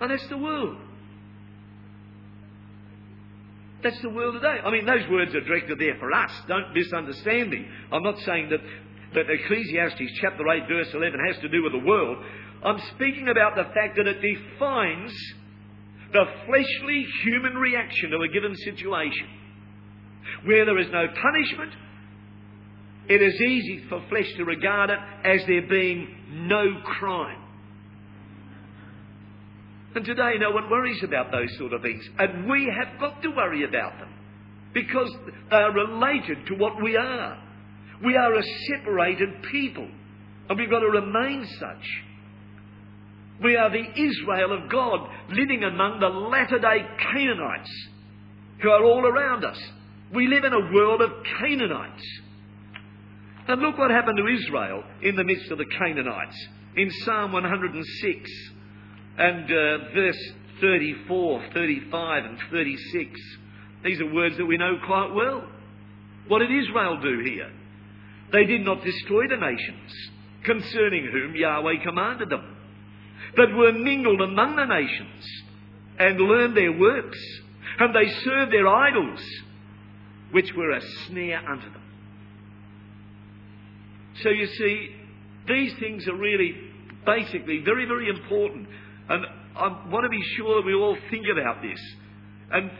And 0.00 0.10
that's 0.10 0.26
the 0.28 0.38
world. 0.38 0.76
That's 3.82 4.00
the 4.02 4.10
world 4.10 4.34
today. 4.34 4.58
I 4.64 4.70
mean, 4.70 4.86
those 4.86 5.08
words 5.10 5.34
are 5.34 5.40
directed 5.40 5.78
there 5.78 5.96
for 5.98 6.12
us. 6.12 6.30
Don't 6.48 6.74
misunderstand 6.74 7.50
me. 7.50 7.66
I'm 7.92 8.02
not 8.02 8.18
saying 8.20 8.50
that, 8.50 8.60
that 9.14 9.30
Ecclesiastes 9.30 10.18
chapter 10.20 10.48
8, 10.48 10.68
verse 10.68 10.88
11 10.94 11.20
has 11.26 11.38
to 11.42 11.48
do 11.48 11.62
with 11.62 11.72
the 11.72 11.86
world. 11.86 12.18
I'm 12.64 12.78
speaking 12.94 13.28
about 13.28 13.54
the 13.54 13.64
fact 13.74 13.96
that 13.96 14.06
it 14.06 14.20
defines 14.20 15.12
the 16.12 16.24
fleshly 16.46 17.06
human 17.22 17.54
reaction 17.54 18.10
to 18.10 18.18
a 18.18 18.28
given 18.28 18.54
situation. 18.56 19.28
Where 20.44 20.64
there 20.64 20.78
is 20.78 20.88
no 20.90 21.06
punishment, 21.06 21.72
it 23.08 23.22
is 23.22 23.40
easy 23.40 23.84
for 23.88 24.02
flesh 24.08 24.30
to 24.36 24.44
regard 24.44 24.90
it 24.90 24.98
as 25.24 25.40
there 25.46 25.66
being 25.68 26.08
no 26.30 26.80
crime. 26.84 27.42
And 29.94 30.04
today 30.04 30.34
no 30.38 30.50
one 30.50 30.70
worries 30.70 31.02
about 31.02 31.32
those 31.32 31.56
sort 31.56 31.72
of 31.72 31.82
things. 31.82 32.04
And 32.18 32.48
we 32.48 32.70
have 32.78 33.00
got 33.00 33.22
to 33.22 33.30
worry 33.30 33.64
about 33.64 33.98
them 33.98 34.12
because 34.74 35.10
they 35.50 35.56
are 35.56 35.72
related 35.72 36.46
to 36.46 36.54
what 36.54 36.82
we 36.82 36.96
are. 36.96 37.42
We 38.04 38.14
are 38.14 38.34
a 38.34 38.42
separated 38.68 39.42
people 39.50 39.88
and 40.48 40.58
we've 40.58 40.70
got 40.70 40.80
to 40.80 40.90
remain 40.90 41.46
such. 41.58 41.84
We 43.42 43.56
are 43.56 43.70
the 43.70 44.00
Israel 44.00 44.52
of 44.52 44.70
God 44.70 45.08
living 45.30 45.64
among 45.64 46.00
the 46.00 46.08
latter 46.08 46.58
day 46.58 46.86
Canaanites 47.12 47.88
who 48.60 48.70
are 48.70 48.84
all 48.84 49.06
around 49.06 49.44
us. 49.44 49.58
We 50.14 50.26
live 50.26 50.44
in 50.44 50.52
a 50.52 50.72
world 50.72 51.00
of 51.00 51.10
Canaanites. 51.38 52.20
And 53.48 53.62
look 53.62 53.78
what 53.78 53.90
happened 53.90 54.18
to 54.18 54.26
Israel 54.26 54.84
in 55.02 55.16
the 55.16 55.24
midst 55.24 55.50
of 55.50 55.56
the 55.56 55.64
Canaanites. 55.64 56.36
In 56.76 56.90
Psalm 57.04 57.32
106 57.32 58.30
and 59.16 59.44
uh, 59.44 59.78
verse 59.94 60.32
34, 60.60 61.44
35, 61.54 62.24
and 62.24 62.38
36. 62.50 63.20
These 63.84 64.00
are 64.00 64.12
words 64.12 64.36
that 64.36 64.44
we 64.44 64.58
know 64.58 64.76
quite 64.84 65.14
well. 65.14 65.44
What 66.28 66.40
did 66.40 66.50
Israel 66.50 67.00
do 67.00 67.22
here? 67.24 67.50
They 68.32 68.44
did 68.44 68.60
not 68.66 68.84
destroy 68.84 69.28
the 69.28 69.36
nations 69.36 69.92
concerning 70.44 71.08
whom 71.10 71.34
Yahweh 71.34 71.82
commanded 71.82 72.28
them, 72.28 72.54
but 73.34 73.54
were 73.54 73.72
mingled 73.72 74.20
among 74.20 74.56
the 74.56 74.66
nations 74.66 75.24
and 75.98 76.20
learned 76.20 76.54
their 76.54 76.72
works, 76.72 77.18
and 77.78 77.94
they 77.94 78.12
served 78.24 78.52
their 78.52 78.68
idols, 78.68 79.20
which 80.32 80.52
were 80.54 80.72
a 80.72 80.82
snare 81.06 81.40
unto 81.48 81.72
them. 81.72 81.87
So 84.22 84.30
you 84.30 84.46
see, 84.46 84.90
these 85.46 85.74
things 85.78 86.06
are 86.08 86.16
really 86.16 86.54
basically 87.06 87.62
very, 87.64 87.86
very 87.86 88.08
important. 88.08 88.68
And 89.08 89.24
I 89.56 89.68
want 89.90 90.04
to 90.04 90.08
be 90.08 90.22
sure 90.36 90.56
that 90.56 90.66
we 90.66 90.74
all 90.74 90.96
think 91.10 91.26
about 91.30 91.62
this. 91.62 91.80
And 92.50 92.70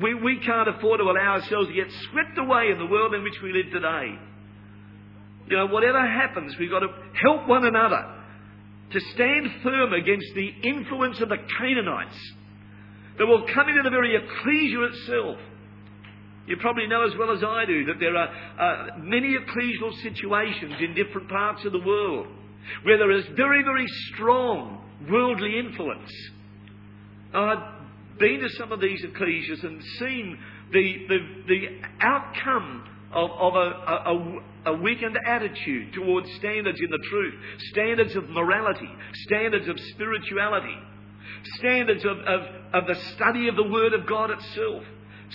we, 0.00 0.14
we 0.14 0.38
can't 0.40 0.68
afford 0.68 1.00
to 1.00 1.04
allow 1.04 1.34
ourselves 1.40 1.68
to 1.68 1.74
get 1.74 1.88
swept 2.10 2.38
away 2.38 2.70
in 2.70 2.78
the 2.78 2.86
world 2.86 3.14
in 3.14 3.22
which 3.22 3.40
we 3.42 3.52
live 3.52 3.72
today. 3.72 4.18
You 5.48 5.56
know, 5.56 5.66
whatever 5.66 6.00
happens, 6.00 6.56
we've 6.58 6.70
got 6.70 6.80
to 6.80 6.88
help 7.20 7.48
one 7.48 7.66
another 7.66 8.14
to 8.92 9.00
stand 9.14 9.50
firm 9.62 9.92
against 9.92 10.28
the 10.34 10.48
influence 10.62 11.20
of 11.20 11.28
the 11.28 11.38
Canaanites 11.58 12.32
that 13.18 13.26
will 13.26 13.46
come 13.52 13.68
into 13.68 13.82
the 13.82 13.90
very 13.90 14.16
ecclesia 14.16 14.82
itself 14.84 15.38
you 16.46 16.56
probably 16.56 16.86
know 16.86 17.06
as 17.06 17.16
well 17.16 17.30
as 17.30 17.42
I 17.44 17.64
do 17.66 17.84
that 17.86 18.00
there 18.00 18.16
are 18.16 18.28
uh, 18.58 18.98
many 18.98 19.36
ecclesial 19.36 19.92
situations 20.02 20.74
in 20.80 20.94
different 20.94 21.28
parts 21.28 21.64
of 21.64 21.72
the 21.72 21.80
world 21.80 22.26
where 22.82 22.98
there 22.98 23.10
is 23.10 23.24
very, 23.36 23.62
very 23.62 23.86
strong 24.12 24.82
worldly 25.08 25.58
influence. 25.58 26.10
I've 27.34 28.18
been 28.18 28.40
to 28.40 28.48
some 28.50 28.72
of 28.72 28.80
these 28.80 29.02
ecclesias 29.04 29.64
and 29.64 29.82
seen 29.98 30.38
the, 30.72 31.06
the, 31.08 31.18
the 31.48 31.80
outcome 32.00 32.88
of, 33.12 33.30
of 33.30 33.54
a, 33.54 33.58
a, 33.58 34.72
a, 34.72 34.76
weakened 34.76 35.18
attitude 35.26 35.92
towards 35.92 36.32
standards 36.34 36.78
in 36.80 36.90
the 36.90 37.02
truth, 37.10 37.34
standards 37.70 38.16
of 38.16 38.28
morality, 38.30 38.88
standards 39.26 39.68
of 39.68 39.78
spirituality, 39.94 40.76
standards 41.58 42.04
of, 42.04 42.18
of, 42.20 42.40
of 42.72 42.86
the 42.86 42.94
study 43.14 43.48
of 43.48 43.56
the 43.56 43.64
Word 43.64 43.92
of 43.92 44.06
God 44.06 44.30
itself 44.30 44.84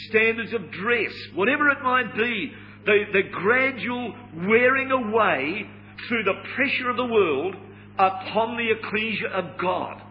standards 0.10 0.54
of 0.54 0.72
dress, 0.72 1.12
whatever 1.34 1.70
it 1.70 1.82
might 1.84 2.16
be, 2.16 2.52
the, 2.86 3.04
the 3.14 3.24
gradual 3.32 4.16
wearing 4.48 4.92
away 4.92 5.70
through 6.08 6.24
the 6.24 6.42
pressure 6.56 6.90
of 6.90 6.98
the 6.98 7.06
world 7.06 7.56
upon 7.98 8.58
the 8.58 8.72
ecclesia 8.72 9.28
of 9.28 9.58
God. 9.58 10.02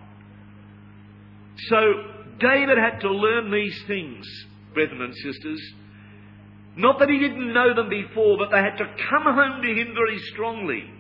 So 1.68 1.76
David 2.38 2.76
had 2.76 3.00
to 3.00 3.10
learn 3.10 3.50
these 3.50 3.82
things, 3.86 4.26
brethren 4.74 5.02
and 5.02 5.14
sisters. 5.14 5.60
Not 6.76 6.98
that 6.98 7.08
he 7.08 7.18
didn't 7.18 7.54
know 7.54 7.74
them 7.74 7.88
before, 7.88 8.36
but 8.36 8.50
they 8.50 8.58
had 8.58 8.76
to 8.76 8.94
come 9.08 9.22
home 9.22 9.62
to 9.62 9.68
him 9.68 9.94
very 9.94 10.18
strongly 10.32 10.90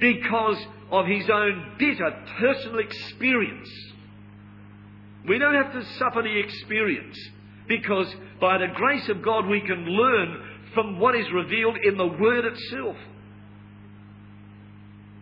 because 0.00 0.56
of 0.90 1.06
his 1.06 1.28
own 1.28 1.74
bitter 1.78 2.10
personal 2.38 2.78
experience. 2.78 3.68
We 5.28 5.38
don't 5.38 5.54
have 5.54 5.72
to 5.72 5.84
suffer 5.98 6.22
the 6.22 6.38
experience. 6.38 7.18
Because 7.68 8.06
by 8.40 8.58
the 8.58 8.68
grace 8.74 9.08
of 9.08 9.22
God, 9.22 9.46
we 9.46 9.60
can 9.60 9.86
learn 9.86 10.42
from 10.74 10.98
what 10.98 11.14
is 11.14 11.26
revealed 11.32 11.76
in 11.82 11.96
the 11.96 12.06
Word 12.06 12.44
itself. 12.44 12.96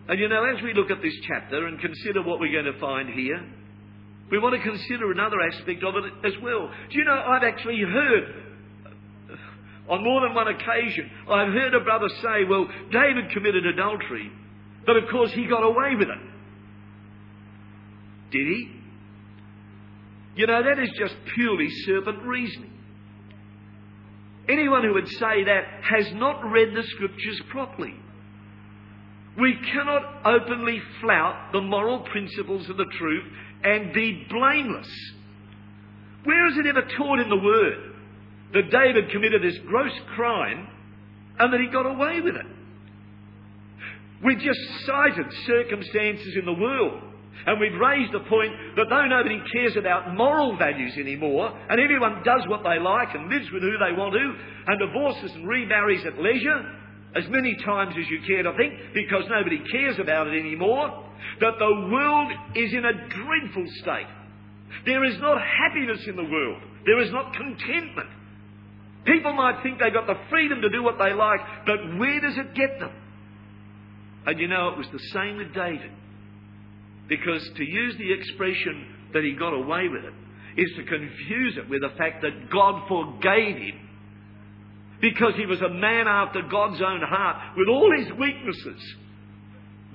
And 0.09 0.18
you 0.18 0.28
know, 0.28 0.45
as 0.45 0.62
we 0.62 0.74
look 0.74 0.90
at 0.90 1.01
this 1.03 1.14
chapter 1.26 1.66
and 1.66 1.78
consider 1.78 2.22
what 2.22 2.40
we're 2.40 2.53
going 2.53 2.72
to 2.72 2.80
find 2.80 3.09
here, 3.11 3.40
we 4.30 4.38
want 4.38 4.55
to 4.55 4.62
consider 4.62 5.12
another 5.12 5.36
aspect 5.40 5.84
of 5.84 5.95
it 5.97 6.05
as 6.26 6.32
well. 6.43 6.70
Do 6.90 6.99
you 6.99 7.05
know, 7.05 7.12
I've 7.14 7.45
actually 7.45 7.80
heard, 7.80 8.34
on 9.88 10.03
more 10.03 10.22
than 10.22 10.34
one 10.34 10.49
occasion, 10.49 11.11
I've 11.28 11.53
heard 11.53 11.74
a 11.74 11.80
brother 11.80 12.09
say, 12.22 12.45
well, 12.49 12.66
David 12.90 13.30
committed 13.32 13.66
adultery, 13.66 14.32
but 14.86 14.97
of 14.97 15.05
course 15.11 15.30
he 15.32 15.47
got 15.47 15.62
away 15.62 15.95
with 15.97 16.09
it. 16.09 16.18
Did 18.32 18.47
he? 18.47 18.82
You 20.35 20.47
know, 20.47 20.62
that 20.62 20.83
is 20.83 20.91
just 20.99 21.14
purely 21.35 21.68
serpent 21.85 22.22
reasoning. 22.22 22.72
Anyone 24.49 24.83
who 24.83 24.95
would 24.95 25.09
say 25.09 25.45
that 25.45 25.64
has 25.83 26.12
not 26.14 26.43
read 26.51 26.74
the 26.74 26.83
scriptures 26.83 27.41
properly. 27.51 27.95
We 29.39 29.57
cannot 29.72 30.26
openly 30.26 30.80
flout 31.01 31.53
the 31.53 31.61
moral 31.61 32.01
principles 32.01 32.68
of 32.68 32.76
the 32.76 32.87
truth 32.99 33.24
and 33.62 33.93
be 33.93 34.26
blameless. 34.28 34.91
Where 36.24 36.47
is 36.49 36.59
it 36.59 36.66
ever 36.66 36.83
taught 36.97 37.20
in 37.20 37.28
the 37.28 37.37
Word 37.37 37.95
that 38.53 38.70
David 38.70 39.11
committed 39.11 39.43
this 39.43 39.59
gross 39.66 39.93
crime 40.14 40.68
and 41.39 41.53
that 41.53 41.61
he 41.61 41.68
got 41.68 41.87
away 41.87 42.20
with 42.20 42.37
it? 42.37 42.47
We 44.24 44.37
just 44.37 44.61
cited 44.87 45.26
circumstances 45.47 46.37
in 46.39 46.45
the 46.45 46.53
world 46.53 47.03
and 47.47 47.59
we've 47.59 47.78
raised 47.78 48.12
the 48.12 48.26
point 48.28 48.53
that 48.76 48.86
though 48.88 49.07
nobody 49.07 49.40
cares 49.53 49.76
about 49.76 50.14
moral 50.14 50.57
values 50.57 50.95
anymore, 50.97 51.51
and 51.68 51.80
everyone 51.80 52.22
does 52.24 52.43
what 52.49 52.62
they 52.62 52.78
like 52.78 53.14
and 53.14 53.28
lives 53.28 53.51
with 53.53 53.62
who 53.62 53.76
they 53.78 53.97
want 53.97 54.14
to, 54.14 54.34
and 54.66 54.78
divorces 54.78 55.32
and 55.34 55.49
remarries 55.49 56.05
at 56.07 56.20
leisure, 56.22 56.62
as 57.14 57.24
many 57.28 57.57
times 57.64 57.95
as 57.99 58.09
you 58.09 58.20
care 58.26 58.43
to 58.43 58.57
think, 58.57 58.72
because 58.95 59.24
nobody 59.28 59.61
cares 59.70 59.99
about 59.99 60.28
it 60.28 60.38
anymore, 60.38 61.05
that 61.40 61.59
the 61.59 61.88
world 61.90 62.32
is 62.55 62.72
in 62.72 62.84
a 62.84 62.93
dreadful 62.93 63.66
state. 63.82 64.09
There 64.86 65.05
is 65.05 65.18
not 65.20 65.38
happiness 65.40 66.01
in 66.07 66.16
the 66.16 66.24
world. 66.24 66.62
There 66.86 67.01
is 67.01 67.12
not 67.12 67.34
contentment. 67.34 68.09
People 69.05 69.32
might 69.32 69.62
think 69.62 69.78
they've 69.78 69.93
got 69.93 70.07
the 70.07 70.18
freedom 70.30 70.62
to 70.62 70.70
do 70.70 70.82
what 70.82 70.97
they 70.99 71.12
like, 71.12 71.40
but 71.66 71.99
where 71.99 72.20
does 72.20 72.36
it 72.36 72.55
get 72.55 72.78
them? 72.78 72.93
And 74.26 74.38
you 74.38 74.49
know, 74.49 74.68
it 74.68 74.78
was 74.78 74.86
the 74.93 75.03
same 75.12 75.38
with 75.38 75.53
David. 75.53 75.90
Because 77.12 77.46
to 77.56 77.62
use 77.62 77.94
the 77.98 78.10
expression 78.10 78.86
that 79.12 79.22
he 79.22 79.34
got 79.34 79.52
away 79.52 79.86
with 79.88 80.02
it 80.02 80.14
is 80.56 80.70
to 80.76 80.84
confuse 80.84 81.58
it 81.58 81.68
with 81.68 81.82
the 81.82 81.92
fact 81.98 82.22
that 82.22 82.48
God 82.50 82.88
forgave 82.88 83.56
him 83.56 83.88
because 85.02 85.34
he 85.36 85.44
was 85.44 85.60
a 85.60 85.68
man 85.68 86.08
after 86.08 86.40
God's 86.40 86.80
own 86.80 87.02
heart 87.02 87.58
with 87.58 87.68
all 87.68 87.92
his 87.94 88.08
weaknesses. 88.18 88.80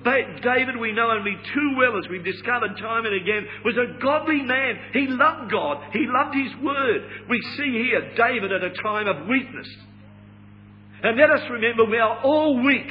David, 0.04 0.78
we 0.80 0.92
know 0.92 1.10
only 1.10 1.36
too 1.56 1.74
well, 1.76 1.98
as 1.98 2.08
we've 2.08 2.24
discovered 2.24 2.78
time 2.78 3.06
and 3.06 3.16
again, 3.16 3.48
was 3.66 3.76
a 3.78 4.00
godly 4.00 4.44
man. 4.44 4.78
He 4.94 5.08
loved 5.08 5.50
God. 5.50 5.92
He 5.92 6.06
loved 6.06 6.36
His 6.36 6.56
Word. 6.64 7.02
We 7.28 7.42
see 7.58 7.90
here 7.90 8.14
David 8.16 8.52
at 8.52 8.64
a 8.64 8.70
time 8.84 9.08
of 9.08 9.28
weakness. 9.28 9.68
And 11.02 11.18
let 11.18 11.32
us 11.32 11.42
remember 11.50 11.86
we 11.86 11.98
are 11.98 12.22
all 12.22 12.64
weak. 12.64 12.88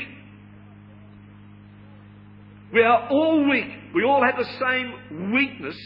We 2.72 2.82
are 2.82 3.08
all 3.08 3.48
weak. 3.48 3.68
We 3.94 4.04
all 4.04 4.22
have 4.22 4.36
the 4.36 4.44
same 4.58 5.32
weakness 5.32 5.76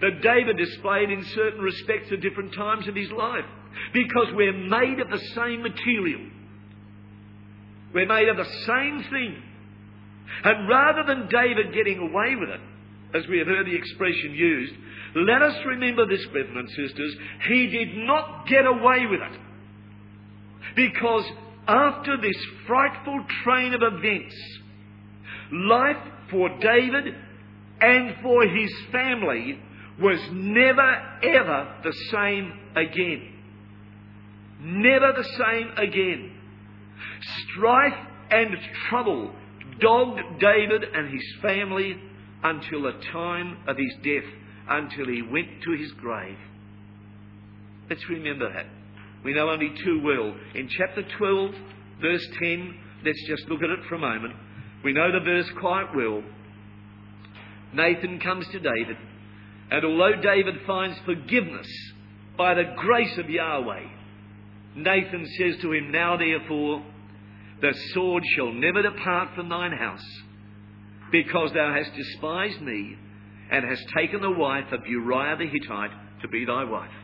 that 0.00 0.22
David 0.22 0.56
displayed 0.56 1.10
in 1.10 1.24
certain 1.34 1.60
respects 1.60 2.12
at 2.12 2.20
different 2.20 2.54
times 2.54 2.86
of 2.86 2.94
his 2.94 3.10
life. 3.10 3.44
Because 3.92 4.28
we're 4.32 4.52
made 4.52 5.00
of 5.00 5.10
the 5.10 5.24
same 5.34 5.62
material. 5.62 6.20
We're 7.92 8.06
made 8.06 8.28
of 8.28 8.36
the 8.36 8.44
same 8.44 9.04
thing. 9.10 9.42
And 10.44 10.68
rather 10.68 11.02
than 11.06 11.28
David 11.28 11.74
getting 11.74 11.98
away 11.98 12.36
with 12.36 12.50
it, 12.50 12.60
as 13.14 13.26
we 13.28 13.38
have 13.38 13.46
heard 13.46 13.66
the 13.66 13.74
expression 13.74 14.34
used, 14.34 14.74
let 15.14 15.40
us 15.40 15.56
remember 15.64 16.06
this, 16.06 16.24
brethren 16.26 16.58
and 16.58 16.68
sisters, 16.68 17.16
he 17.48 17.66
did 17.68 17.96
not 17.96 18.46
get 18.48 18.66
away 18.66 19.06
with 19.06 19.20
it. 19.20 19.40
Because 20.74 21.24
after 21.66 22.16
this 22.20 22.36
frightful 22.66 23.24
train 23.44 23.72
of 23.72 23.80
events, 23.82 24.34
life 25.52 25.96
for 26.30 26.48
David 26.58 27.14
and 27.80 28.16
for 28.22 28.42
his 28.46 28.72
family 28.90 29.58
was 30.00 30.18
never 30.32 31.18
ever 31.22 31.74
the 31.82 31.92
same 32.10 32.52
again. 32.74 33.32
Never 34.60 35.12
the 35.12 35.24
same 35.24 35.70
again. 35.76 36.32
Strife 37.42 38.06
and 38.30 38.56
trouble 38.88 39.32
dogged 39.80 40.20
David 40.40 40.84
and 40.94 41.12
his 41.12 41.24
family 41.42 41.96
until 42.42 42.82
the 42.82 42.92
time 43.12 43.58
of 43.66 43.76
his 43.76 43.92
death, 44.02 44.30
until 44.68 45.06
he 45.06 45.22
went 45.22 45.48
to 45.62 45.72
his 45.72 45.92
grave. 45.92 46.38
Let's 47.88 48.08
remember 48.08 48.52
that. 48.52 48.66
We 49.24 49.34
know 49.34 49.50
only 49.50 49.72
too 49.84 50.00
well. 50.02 50.34
In 50.54 50.68
chapter 50.68 51.02
12, 51.18 51.54
verse 52.00 52.26
10, 52.40 52.74
let's 53.04 53.26
just 53.26 53.48
look 53.48 53.62
at 53.62 53.70
it 53.70 53.80
for 53.88 53.96
a 53.96 53.98
moment. 53.98 54.34
We 54.86 54.92
know 54.92 55.10
the 55.10 55.18
verse 55.18 55.50
quite 55.58 55.96
well. 55.96 56.22
Nathan 57.74 58.20
comes 58.20 58.46
to 58.52 58.60
David, 58.60 58.96
and 59.68 59.84
although 59.84 60.22
David 60.22 60.60
finds 60.64 60.96
forgiveness 61.04 61.66
by 62.38 62.54
the 62.54 62.72
grace 62.76 63.18
of 63.18 63.28
Yahweh, 63.28 63.82
Nathan 64.76 65.26
says 65.38 65.56
to 65.62 65.72
him, 65.72 65.90
Now 65.90 66.16
therefore, 66.16 66.84
the 67.60 67.74
sword 67.94 68.22
shall 68.36 68.52
never 68.52 68.80
depart 68.80 69.34
from 69.34 69.48
thine 69.48 69.72
house, 69.72 70.06
because 71.10 71.50
thou 71.52 71.74
hast 71.74 71.92
despised 71.96 72.60
me, 72.60 72.96
and 73.50 73.64
hast 73.64 73.82
taken 73.88 74.20
the 74.20 74.30
wife 74.30 74.70
of 74.70 74.86
Uriah 74.86 75.36
the 75.36 75.48
Hittite 75.48 76.22
to 76.22 76.28
be 76.28 76.44
thy 76.44 76.62
wife. 76.62 76.94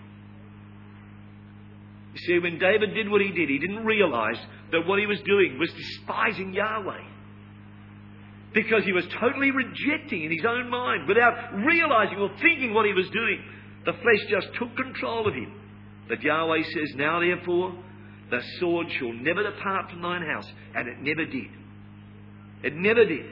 You 2.14 2.20
see, 2.28 2.39
when 2.39 2.61
David 2.61 2.95
did 2.95 3.11
what 3.11 3.22
he 3.22 3.33
did, 3.33 3.49
he 3.49 3.59
didn't 3.59 3.85
realize 3.85 4.39
that 4.70 4.87
what 4.87 5.01
he 5.01 5.07
was 5.07 5.20
doing 5.22 5.59
was 5.59 5.72
despising 5.72 6.55
Yahweh 6.55 7.09
because 8.55 8.84
he 8.84 8.92
was 8.92 9.05
totally 9.20 9.50
rejecting 9.50 10.24
in 10.24 10.30
his 10.30 10.44
own 10.46 10.68
mind 10.70 11.09
without 11.09 11.55
realizing 11.55 12.18
or 12.18 12.30
thinking 12.40 12.74
what 12.74 12.86
he 12.86 12.92
was 12.92 13.09
doing. 13.11 13.42
The 13.84 13.92
flesh 13.92 14.20
just 14.28 14.48
took 14.59 14.76
control 14.76 15.26
of 15.26 15.34
him. 15.34 15.53
But 16.09 16.22
Yahweh 16.22 16.62
says, 16.62 16.94
Now 16.96 17.20
therefore, 17.20 17.74
the 18.30 18.42
sword 18.59 18.86
shall 18.98 19.12
never 19.12 19.42
depart 19.42 19.90
from 19.90 20.03
thine 20.03 20.22
house. 20.22 20.46
And 20.74 20.88
it 20.88 20.98
never 21.00 21.24
did. 21.24 21.50
It 22.62 22.74
never 22.74 23.05
did. 23.05 23.26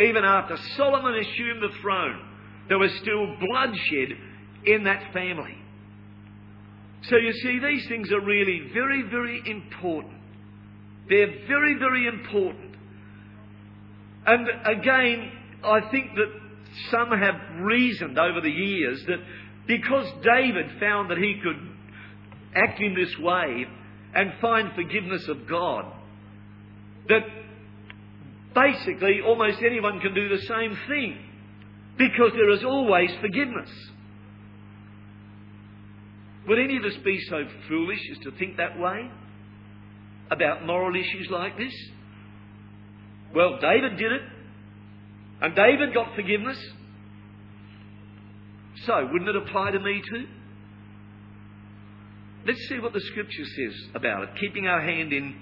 Even 0.00 0.24
after 0.24 0.56
Solomon 0.76 1.14
assumed 1.14 1.62
the 1.62 1.76
throne, 1.80 2.20
there 2.68 2.78
was 2.78 2.92
still 3.02 3.36
bloodshed 3.38 4.16
in 4.64 4.84
that 4.84 5.12
family. 5.12 5.56
So 7.02 7.16
you 7.16 7.32
see, 7.32 7.58
these 7.58 7.88
things 7.88 8.12
are 8.12 8.20
really 8.20 8.70
very, 8.72 9.02
very 9.02 9.42
important. 9.46 10.14
They're 11.08 11.46
very, 11.48 11.74
very 11.78 12.06
important. 12.06 12.69
And 14.26 14.46
again, 14.64 15.32
I 15.64 15.80
think 15.90 16.14
that 16.14 16.40
some 16.90 17.10
have 17.10 17.34
reasoned 17.60 18.18
over 18.18 18.40
the 18.40 18.50
years 18.50 19.02
that 19.06 19.18
because 19.66 20.06
David 20.22 20.78
found 20.78 21.10
that 21.10 21.18
he 21.18 21.40
could 21.42 21.56
act 22.54 22.80
in 22.80 22.94
this 22.94 23.16
way 23.18 23.66
and 24.14 24.32
find 24.40 24.72
forgiveness 24.74 25.26
of 25.28 25.46
God, 25.48 25.84
that 27.08 27.22
basically 28.54 29.20
almost 29.24 29.58
anyone 29.64 30.00
can 30.00 30.14
do 30.14 30.28
the 30.28 30.42
same 30.42 30.76
thing 30.88 31.18
because 31.96 32.32
there 32.32 32.50
is 32.50 32.64
always 32.64 33.10
forgiveness. 33.20 33.70
Would 36.48 36.58
any 36.58 36.76
of 36.78 36.84
us 36.84 36.96
be 37.04 37.20
so 37.28 37.44
foolish 37.68 38.00
as 38.10 38.18
to 38.24 38.32
think 38.32 38.56
that 38.56 38.78
way 38.78 39.10
about 40.30 40.66
moral 40.66 40.96
issues 40.96 41.28
like 41.30 41.56
this? 41.56 41.74
Well, 43.34 43.58
David 43.60 43.96
did 43.96 44.12
it. 44.12 44.22
And 45.42 45.54
David 45.54 45.94
got 45.94 46.14
forgiveness. 46.14 46.58
So, 48.84 49.08
wouldn't 49.10 49.28
it 49.28 49.36
apply 49.36 49.72
to 49.72 49.80
me 49.80 50.02
too? 50.08 50.26
Let's 52.46 52.60
see 52.68 52.78
what 52.78 52.92
the 52.92 53.00
scripture 53.00 53.44
says 53.44 53.74
about 53.94 54.24
it. 54.24 54.30
Keeping 54.40 54.66
our 54.66 54.80
hand 54.80 55.12
in 55.12 55.34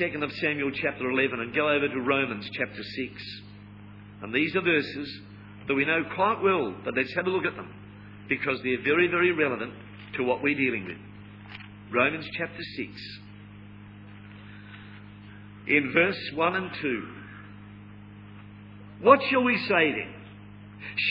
2nd 0.00 0.22
of 0.22 0.32
Samuel 0.32 0.70
chapter 0.72 1.08
11 1.08 1.40
and 1.40 1.54
go 1.54 1.68
over 1.68 1.88
to 1.88 2.00
Romans 2.00 2.48
chapter 2.52 2.82
6. 2.82 3.42
And 4.22 4.34
these 4.34 4.54
are 4.56 4.62
verses 4.62 5.20
that 5.68 5.74
we 5.74 5.84
know 5.84 6.02
quite 6.14 6.42
well, 6.42 6.74
but 6.84 6.94
let's 6.96 7.14
have 7.14 7.26
a 7.26 7.30
look 7.30 7.44
at 7.44 7.54
them 7.54 7.72
because 8.28 8.58
they're 8.62 8.82
very, 8.82 9.08
very 9.08 9.32
relevant 9.32 9.72
to 10.16 10.24
what 10.24 10.42
we're 10.42 10.56
dealing 10.56 10.84
with. 10.86 10.96
Romans 11.92 12.26
chapter 12.36 12.62
6 12.76 13.20
in 15.68 15.92
verse 15.92 16.18
1 16.34 16.56
and 16.56 16.70
2. 16.80 17.08
What 19.02 19.20
shall 19.30 19.42
we 19.42 19.56
say 19.58 19.92
then? 19.92 20.14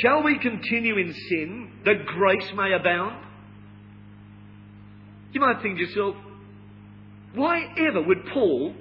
Shall 0.02 0.24
we 0.24 0.40
continue 0.40 0.98
in 0.98 1.14
sin 1.14 1.72
that 1.86 2.06
grace 2.06 2.52
may 2.56 2.74
abound? 2.74 3.24
You 5.34 5.42
might 5.42 5.62
think 5.62 5.78
to 5.78 5.84
yourself, 5.84 6.16
why 7.36 7.62
ever 7.78 8.02
would 8.02 8.26
Paul 8.34 8.74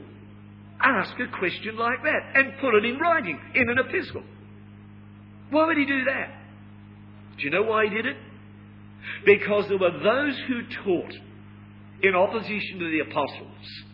ask 0.81 1.13
a 1.19 1.39
question 1.39 1.77
like 1.77 2.03
that 2.03 2.21
and 2.35 2.59
put 2.61 2.75
it 2.75 2.85
in 2.85 2.99
writing 2.99 3.39
in 3.55 3.69
an 3.69 3.79
epistle? 3.79 4.23
Why 5.51 5.67
would 5.67 5.77
he 5.77 5.85
do 5.85 6.05
that? 6.05 6.31
Do 7.37 7.45
you 7.45 7.51
know 7.51 7.65
why 7.65 7.85
he 7.85 7.91
did 7.91 8.07
it? 8.07 8.17
Because 9.27 9.69
there 9.69 9.79
were 9.79 9.91
those 9.91 10.39
who 10.47 10.63
taught 10.85 11.13
in 12.03 12.15
opposition 12.15 12.79
to 12.79 12.91
the 12.91 13.01
apostles 13.11 13.85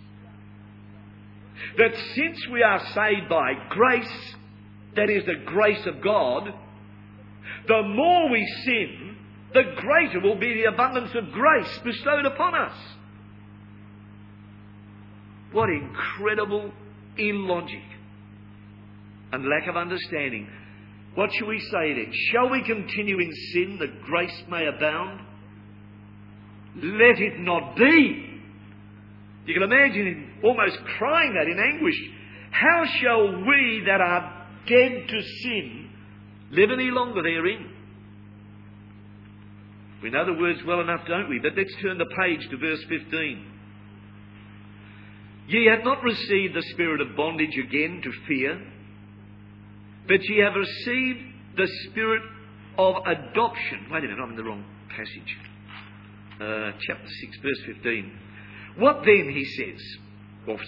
that 1.78 1.96
since 2.14 2.38
we 2.52 2.62
are 2.62 2.80
saved 2.94 3.28
by 3.28 3.52
grace, 3.68 4.34
that 4.96 5.10
is 5.10 5.24
the 5.24 5.44
grace 5.44 5.86
of 5.86 6.02
God, 6.02 6.52
the 7.66 7.82
more 7.82 8.30
we 8.30 8.46
sin, 8.64 9.16
the 9.52 9.62
greater 9.76 10.20
will 10.20 10.38
be 10.38 10.54
the 10.54 10.72
abundance 10.72 11.10
of 11.14 11.32
grace 11.32 11.78
bestowed 11.84 12.26
upon 12.26 12.54
us. 12.54 12.76
What 15.52 15.68
incredible 15.68 16.72
illogic 17.16 17.82
and 19.32 19.48
lack 19.48 19.68
of 19.68 19.76
understanding. 19.76 20.48
What 21.14 21.30
shall 21.32 21.48
we 21.48 21.58
say 21.58 21.94
then? 21.94 22.12
Shall 22.32 22.50
we 22.50 22.62
continue 22.62 23.18
in 23.18 23.32
sin 23.52 23.78
that 23.80 24.02
grace 24.02 24.42
may 24.48 24.66
abound? 24.66 25.20
Let 26.76 27.18
it 27.18 27.40
not 27.40 27.76
be. 27.76 28.40
You 29.46 29.54
can 29.54 29.62
imagine 29.64 30.06
him 30.06 30.29
almost 30.42 30.78
crying 30.98 31.34
that 31.34 31.50
in 31.50 31.58
anguish. 31.58 31.96
How 32.50 32.84
shall 33.00 33.44
we 33.46 33.82
that 33.86 34.00
are 34.00 34.46
dead 34.66 35.08
to 35.08 35.22
sin 35.42 35.90
live 36.52 36.70
any 36.70 36.90
longer 36.90 37.22
therein? 37.22 37.70
We 40.02 40.10
know 40.10 40.24
the 40.24 40.40
words 40.40 40.60
well 40.66 40.80
enough, 40.80 41.06
don't 41.06 41.28
we? 41.28 41.38
But 41.38 41.52
let's 41.56 41.74
turn 41.82 41.98
the 41.98 42.06
page 42.06 42.48
to 42.50 42.56
verse 42.56 42.82
15. 42.88 43.46
Ye 45.48 45.66
have 45.66 45.84
not 45.84 46.02
received 46.02 46.54
the 46.54 46.62
spirit 46.72 47.00
of 47.00 47.16
bondage 47.16 47.56
again 47.58 48.00
to 48.02 48.12
fear, 48.26 48.60
but 50.06 50.22
ye 50.22 50.38
have 50.38 50.54
received 50.54 51.18
the 51.56 51.68
spirit 51.88 52.22
of 52.78 52.94
adoption. 53.04 53.86
Wait 53.90 53.98
a 53.98 54.02
minute, 54.02 54.18
I'm 54.22 54.30
in 54.30 54.36
the 54.36 54.44
wrong 54.44 54.64
passage. 54.88 55.36
Uh, 56.40 56.72
chapter 56.80 57.08
6, 57.08 57.38
verse 57.42 57.74
15. 57.76 58.12
What 58.78 59.02
then, 59.04 59.30
he 59.34 59.44
says? 59.44 59.80
Well, 60.46 60.58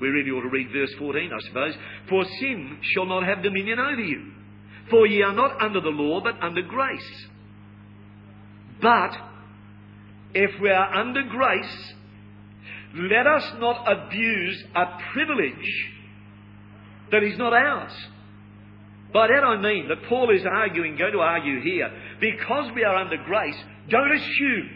we 0.00 0.08
really 0.08 0.30
ought 0.30 0.42
to 0.42 0.48
read 0.48 0.68
verse 0.72 0.92
14, 0.98 1.30
I 1.32 1.48
suppose. 1.48 1.74
For 2.08 2.24
sin 2.40 2.78
shall 2.94 3.06
not 3.06 3.24
have 3.24 3.42
dominion 3.42 3.78
over 3.78 4.00
you. 4.00 4.32
For 4.88 5.06
ye 5.06 5.22
are 5.22 5.34
not 5.34 5.60
under 5.62 5.80
the 5.80 5.88
law, 5.88 6.20
but 6.22 6.42
under 6.42 6.62
grace. 6.62 7.26
But 8.80 9.12
if 10.34 10.60
we 10.60 10.70
are 10.70 10.94
under 10.94 11.22
grace, 11.22 11.94
let 12.94 13.26
us 13.26 13.44
not 13.58 13.84
abuse 13.86 14.64
a 14.74 14.84
privilege 15.12 15.90
that 17.12 17.22
is 17.22 17.38
not 17.38 17.52
ours. 17.52 17.92
By 19.12 19.26
that 19.26 19.44
I 19.44 19.60
mean 19.60 19.88
that 19.88 20.08
Paul 20.08 20.30
is 20.34 20.42
arguing, 20.46 20.96
going 20.96 21.12
to 21.12 21.18
argue 21.18 21.60
here, 21.62 21.90
because 22.20 22.70
we 22.74 22.84
are 22.84 22.96
under 22.96 23.16
grace, 23.24 23.56
don't 23.88 24.12
assume 24.12 24.70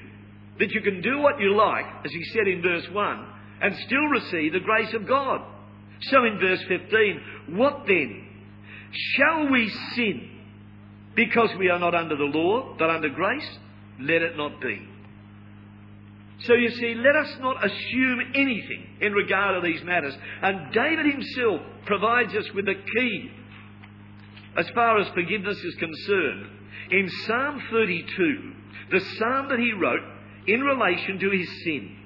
that 0.58 0.70
you 0.70 0.80
can 0.82 1.00
do 1.00 1.18
what 1.18 1.40
you 1.40 1.56
like, 1.56 1.86
as 2.04 2.12
he 2.12 2.24
said 2.32 2.48
in 2.48 2.60
verse 2.62 2.86
1, 2.92 3.26
and 3.60 3.74
still 3.86 4.04
receive 4.06 4.52
the 4.52 4.60
grace 4.60 4.92
of 4.94 5.06
God. 5.06 5.40
So 6.02 6.24
in 6.24 6.38
verse 6.38 6.62
15, 6.68 7.20
what 7.56 7.84
then? 7.86 8.26
Shall 8.92 9.50
we 9.50 9.68
sin 9.94 10.30
because 11.14 11.50
we 11.58 11.68
are 11.70 11.78
not 11.78 11.94
under 11.94 12.16
the 12.16 12.24
law, 12.24 12.74
but 12.78 12.90
under 12.90 13.08
grace? 13.08 13.58
Let 14.00 14.22
it 14.22 14.36
not 14.36 14.60
be. 14.60 14.88
So 16.40 16.54
you 16.54 16.70
see, 16.70 16.94
let 16.94 17.16
us 17.16 17.38
not 17.40 17.64
assume 17.64 18.20
anything 18.34 18.86
in 19.00 19.12
regard 19.12 19.62
to 19.62 19.66
these 19.66 19.82
matters. 19.84 20.14
And 20.42 20.72
David 20.72 21.06
himself 21.06 21.60
provides 21.86 22.34
us 22.34 22.46
with 22.54 22.66
the 22.66 22.74
key 22.74 23.30
as 24.56 24.68
far 24.70 24.98
as 24.98 25.08
forgiveness 25.14 25.58
is 25.58 25.74
concerned. 25.76 26.46
In 26.90 27.08
Psalm 27.26 27.62
32, 27.70 28.52
the 28.90 29.00
psalm 29.00 29.48
that 29.48 29.58
he 29.58 29.72
wrote 29.72 30.02
in 30.46 30.60
relation 30.60 31.18
to 31.20 31.30
his 31.30 31.48
sin, 31.64 31.96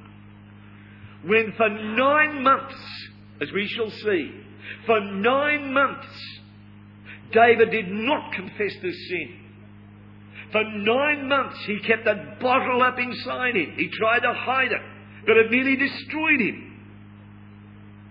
when 1.25 1.53
for 1.57 1.69
nine 1.69 2.43
months, 2.43 2.75
as 3.41 3.51
we 3.53 3.67
shall 3.69 3.91
see, 3.91 4.33
for 4.87 5.01
nine 5.01 5.73
months, 5.73 6.07
David 7.33 7.71
did 7.71 7.89
not 7.89 8.33
confess 8.33 8.73
this 8.83 9.09
sin. 9.09 9.35
For 10.53 10.65
nine 10.65 11.29
months 11.29 11.59
he 11.67 11.79
kept 11.81 12.05
that 12.07 12.41
bottle 12.41 12.83
up 12.83 12.99
inside 12.99 13.57
him. 13.57 13.75
He 13.77 13.91
tried 13.91 14.21
to 14.21 14.33
hide 14.33 14.73
it, 14.73 14.81
but 15.27 15.37
it 15.37 15.51
nearly 15.51 15.77
destroyed 15.77 16.41
him. 16.41 16.65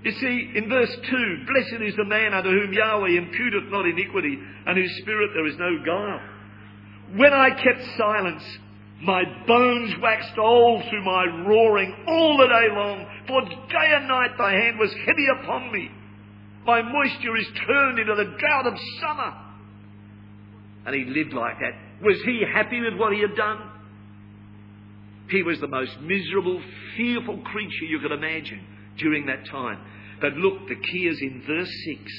You 0.04 0.12
see, 0.12 0.52
in 0.56 0.70
verse 0.70 0.96
2, 1.10 1.46
blessed 1.48 1.82
is 1.84 1.96
the 1.96 2.06
man 2.06 2.34
unto 2.34 2.50
whom 2.50 2.72
Yahweh 2.72 3.20
imputeth 3.20 3.72
not 3.72 3.86
iniquity, 3.86 4.38
and 4.66 4.78
whose 4.78 4.96
spirit 5.02 5.32
there 5.34 5.48
is 5.48 5.58
no 5.58 5.84
guile. 5.84 6.22
When 7.16 7.34
I 7.34 7.50
kept 7.50 7.84
silence, 7.98 8.44
my 9.02 9.24
bones 9.46 9.94
waxed 10.02 10.38
old 10.38 10.84
through 10.90 11.06
my 11.06 11.26
roaring 11.48 11.94
all 12.08 12.38
the 12.38 12.48
day 12.48 12.68
long, 12.74 13.06
for 13.28 13.42
day 13.42 13.94
and 13.96 14.08
night 14.08 14.32
thy 14.38 14.52
hand 14.52 14.80
was 14.80 14.94
heavy 15.06 15.28
upon 15.42 15.72
me. 15.72 15.90
My 16.66 16.82
moisture 16.82 17.38
is 17.38 17.48
turned 17.66 18.00
into 18.00 18.16
the 18.16 18.36
drought 18.40 18.68
of 18.68 18.74
summer. 19.02 19.34
And 20.86 20.96
he 20.96 21.06
lived 21.06 21.34
like 21.34 21.60
that 21.60 21.88
was 22.02 22.22
he 22.26 22.44
happy 22.54 22.80
with 22.80 23.00
what 23.00 23.14
he 23.14 23.22
had 23.22 23.36
done? 23.36 23.72
He 25.30 25.44
was 25.44 25.60
the 25.60 25.68
most 25.68 26.00
miserable, 26.02 26.62
fearful 26.96 27.40
creature 27.40 27.86
you 27.90 28.00
could 28.00 28.12
imagine 28.12 28.62
during 28.98 29.26
that 29.26 29.46
time. 29.50 29.80
But 30.22 30.34
look, 30.34 30.68
the 30.68 30.76
key 30.76 31.08
is 31.08 31.20
in 31.22 31.44
verse 31.46 31.72
6. 31.86 32.12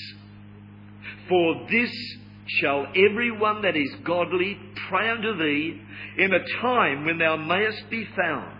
For 1.28 1.66
this 1.70 1.90
shall 2.48 2.86
every 2.94 3.30
one 3.30 3.62
that 3.62 3.76
is 3.76 3.94
godly 4.04 4.58
pray 4.88 5.10
unto 5.10 5.36
thee 5.36 5.80
in 6.18 6.32
a 6.32 6.60
time 6.62 7.04
when 7.04 7.18
thou 7.18 7.36
mayest 7.36 7.90
be 7.90 8.06
found. 8.16 8.58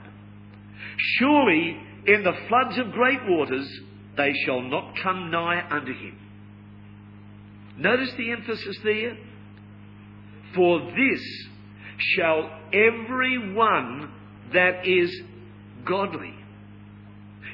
Surely 1.18 1.76
in 2.06 2.22
the 2.22 2.32
floods 2.48 2.78
of 2.78 2.92
great 2.92 3.20
waters 3.26 3.68
they 4.16 4.32
shall 4.44 4.60
not 4.60 4.94
come 5.02 5.30
nigh 5.30 5.62
unto 5.70 5.92
him. 5.92 6.18
Notice 7.78 8.10
the 8.18 8.32
emphasis 8.32 8.76
there. 8.82 9.16
For 10.54 10.80
this 10.80 11.46
shall 11.98 12.50
every 12.72 13.54
one 13.54 14.10
that 14.52 14.86
is 14.86 15.14
godly. 15.84 16.34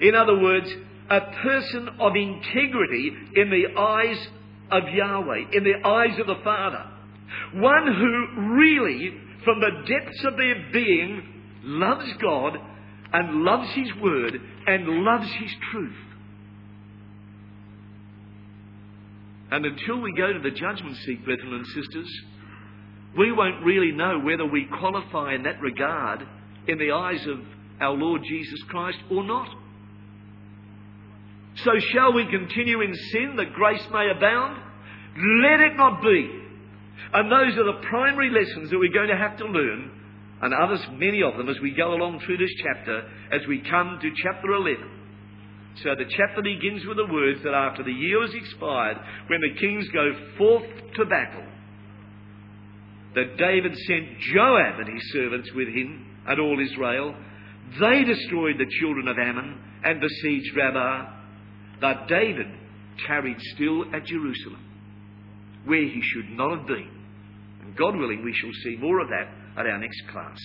In 0.00 0.14
other 0.14 0.38
words, 0.38 0.68
a 1.10 1.20
person 1.42 1.88
of 2.00 2.16
integrity 2.16 3.12
in 3.36 3.50
the 3.50 3.78
eyes 3.78 4.28
of 4.70 4.82
Yahweh, 4.92 5.44
in 5.52 5.64
the 5.64 5.86
eyes 5.86 6.18
of 6.18 6.26
the 6.26 6.42
Father. 6.42 6.84
One 7.54 7.86
who 7.86 8.54
really, 8.54 9.14
from 9.44 9.60
the 9.60 9.86
depths 9.86 10.24
of 10.24 10.36
their 10.36 10.70
being, 10.72 11.22
loves 11.62 12.12
God 12.20 12.58
and 13.12 13.42
loves 13.42 13.70
His 13.74 13.88
Word 14.00 14.40
and 14.66 14.88
loves 15.04 15.30
His 15.40 15.50
truth. 15.70 15.96
And 19.50 19.64
until 19.64 20.00
we 20.00 20.12
go 20.16 20.32
to 20.32 20.40
the 20.40 20.50
judgment 20.50 20.96
seat, 21.04 21.24
brethren 21.24 21.54
and 21.54 21.66
sisters, 21.66 22.08
we 23.16 23.30
won't 23.30 23.64
really 23.64 23.92
know 23.92 24.18
whether 24.18 24.44
we 24.44 24.66
qualify 24.80 25.34
in 25.34 25.44
that 25.44 25.60
regard 25.60 26.26
in 26.66 26.78
the 26.78 26.90
eyes 26.90 27.24
of 27.26 27.38
our 27.80 27.92
Lord 27.94 28.22
Jesus 28.28 28.60
Christ 28.68 28.98
or 29.10 29.22
not. 29.22 29.48
So 31.62 31.70
shall 31.92 32.12
we 32.12 32.26
continue 32.26 32.80
in 32.80 32.94
sin 32.94 33.36
that 33.36 33.52
grace 33.52 33.86
may 33.92 34.10
abound? 34.10 34.60
Let 35.42 35.60
it 35.60 35.76
not 35.76 36.02
be. 36.02 36.42
And 37.12 37.30
those 37.30 37.56
are 37.56 37.64
the 37.64 37.86
primary 37.88 38.30
lessons 38.30 38.70
that 38.70 38.78
we're 38.78 38.92
going 38.92 39.08
to 39.08 39.16
have 39.16 39.36
to 39.38 39.46
learn, 39.46 39.90
and 40.42 40.52
others, 40.52 40.80
many 40.92 41.22
of 41.22 41.36
them, 41.36 41.48
as 41.48 41.60
we 41.60 41.70
go 41.70 41.94
along 41.94 42.20
through 42.20 42.38
this 42.38 42.52
chapter, 42.62 43.08
as 43.30 43.46
we 43.46 43.60
come 43.70 43.98
to 44.02 44.10
chapter 44.22 44.52
11. 44.52 44.90
So 45.82 45.94
the 45.96 46.06
chapter 46.08 46.42
begins 46.42 46.84
with 46.86 46.96
the 46.96 47.12
words 47.12 47.42
that 47.44 47.54
after 47.54 47.82
the 47.82 47.92
year 47.92 48.24
is 48.24 48.34
expired, 48.34 48.98
when 49.28 49.40
the 49.40 49.60
kings 49.60 49.86
go 49.92 50.12
forth 50.36 50.66
to 50.96 51.04
battle, 51.04 51.44
that 53.14 53.36
David 53.36 53.76
sent 53.86 54.18
Joab 54.18 54.80
and 54.80 54.88
his 54.92 55.12
servants 55.12 55.50
with 55.54 55.68
him 55.68 56.04
and 56.26 56.40
all 56.40 56.58
Israel. 56.60 57.14
They 57.80 58.04
destroyed 58.04 58.58
the 58.58 58.70
children 58.80 59.08
of 59.08 59.18
Ammon 59.18 59.60
and 59.84 60.00
besieged 60.00 60.56
Rabbah. 60.56 61.10
But 61.84 62.08
David 62.08 62.46
tarried 63.06 63.36
still 63.54 63.84
at 63.94 64.06
Jerusalem, 64.06 64.64
where 65.66 65.82
he 65.82 66.00
should 66.00 66.30
not 66.30 66.56
have 66.56 66.66
been. 66.66 66.88
And 67.60 67.76
God 67.76 67.94
willing, 67.94 68.24
we 68.24 68.32
shall 68.32 68.52
see 68.62 68.78
more 68.80 69.00
of 69.00 69.08
that 69.08 69.28
at 69.60 69.66
our 69.66 69.78
next 69.78 70.00
class. 70.10 70.38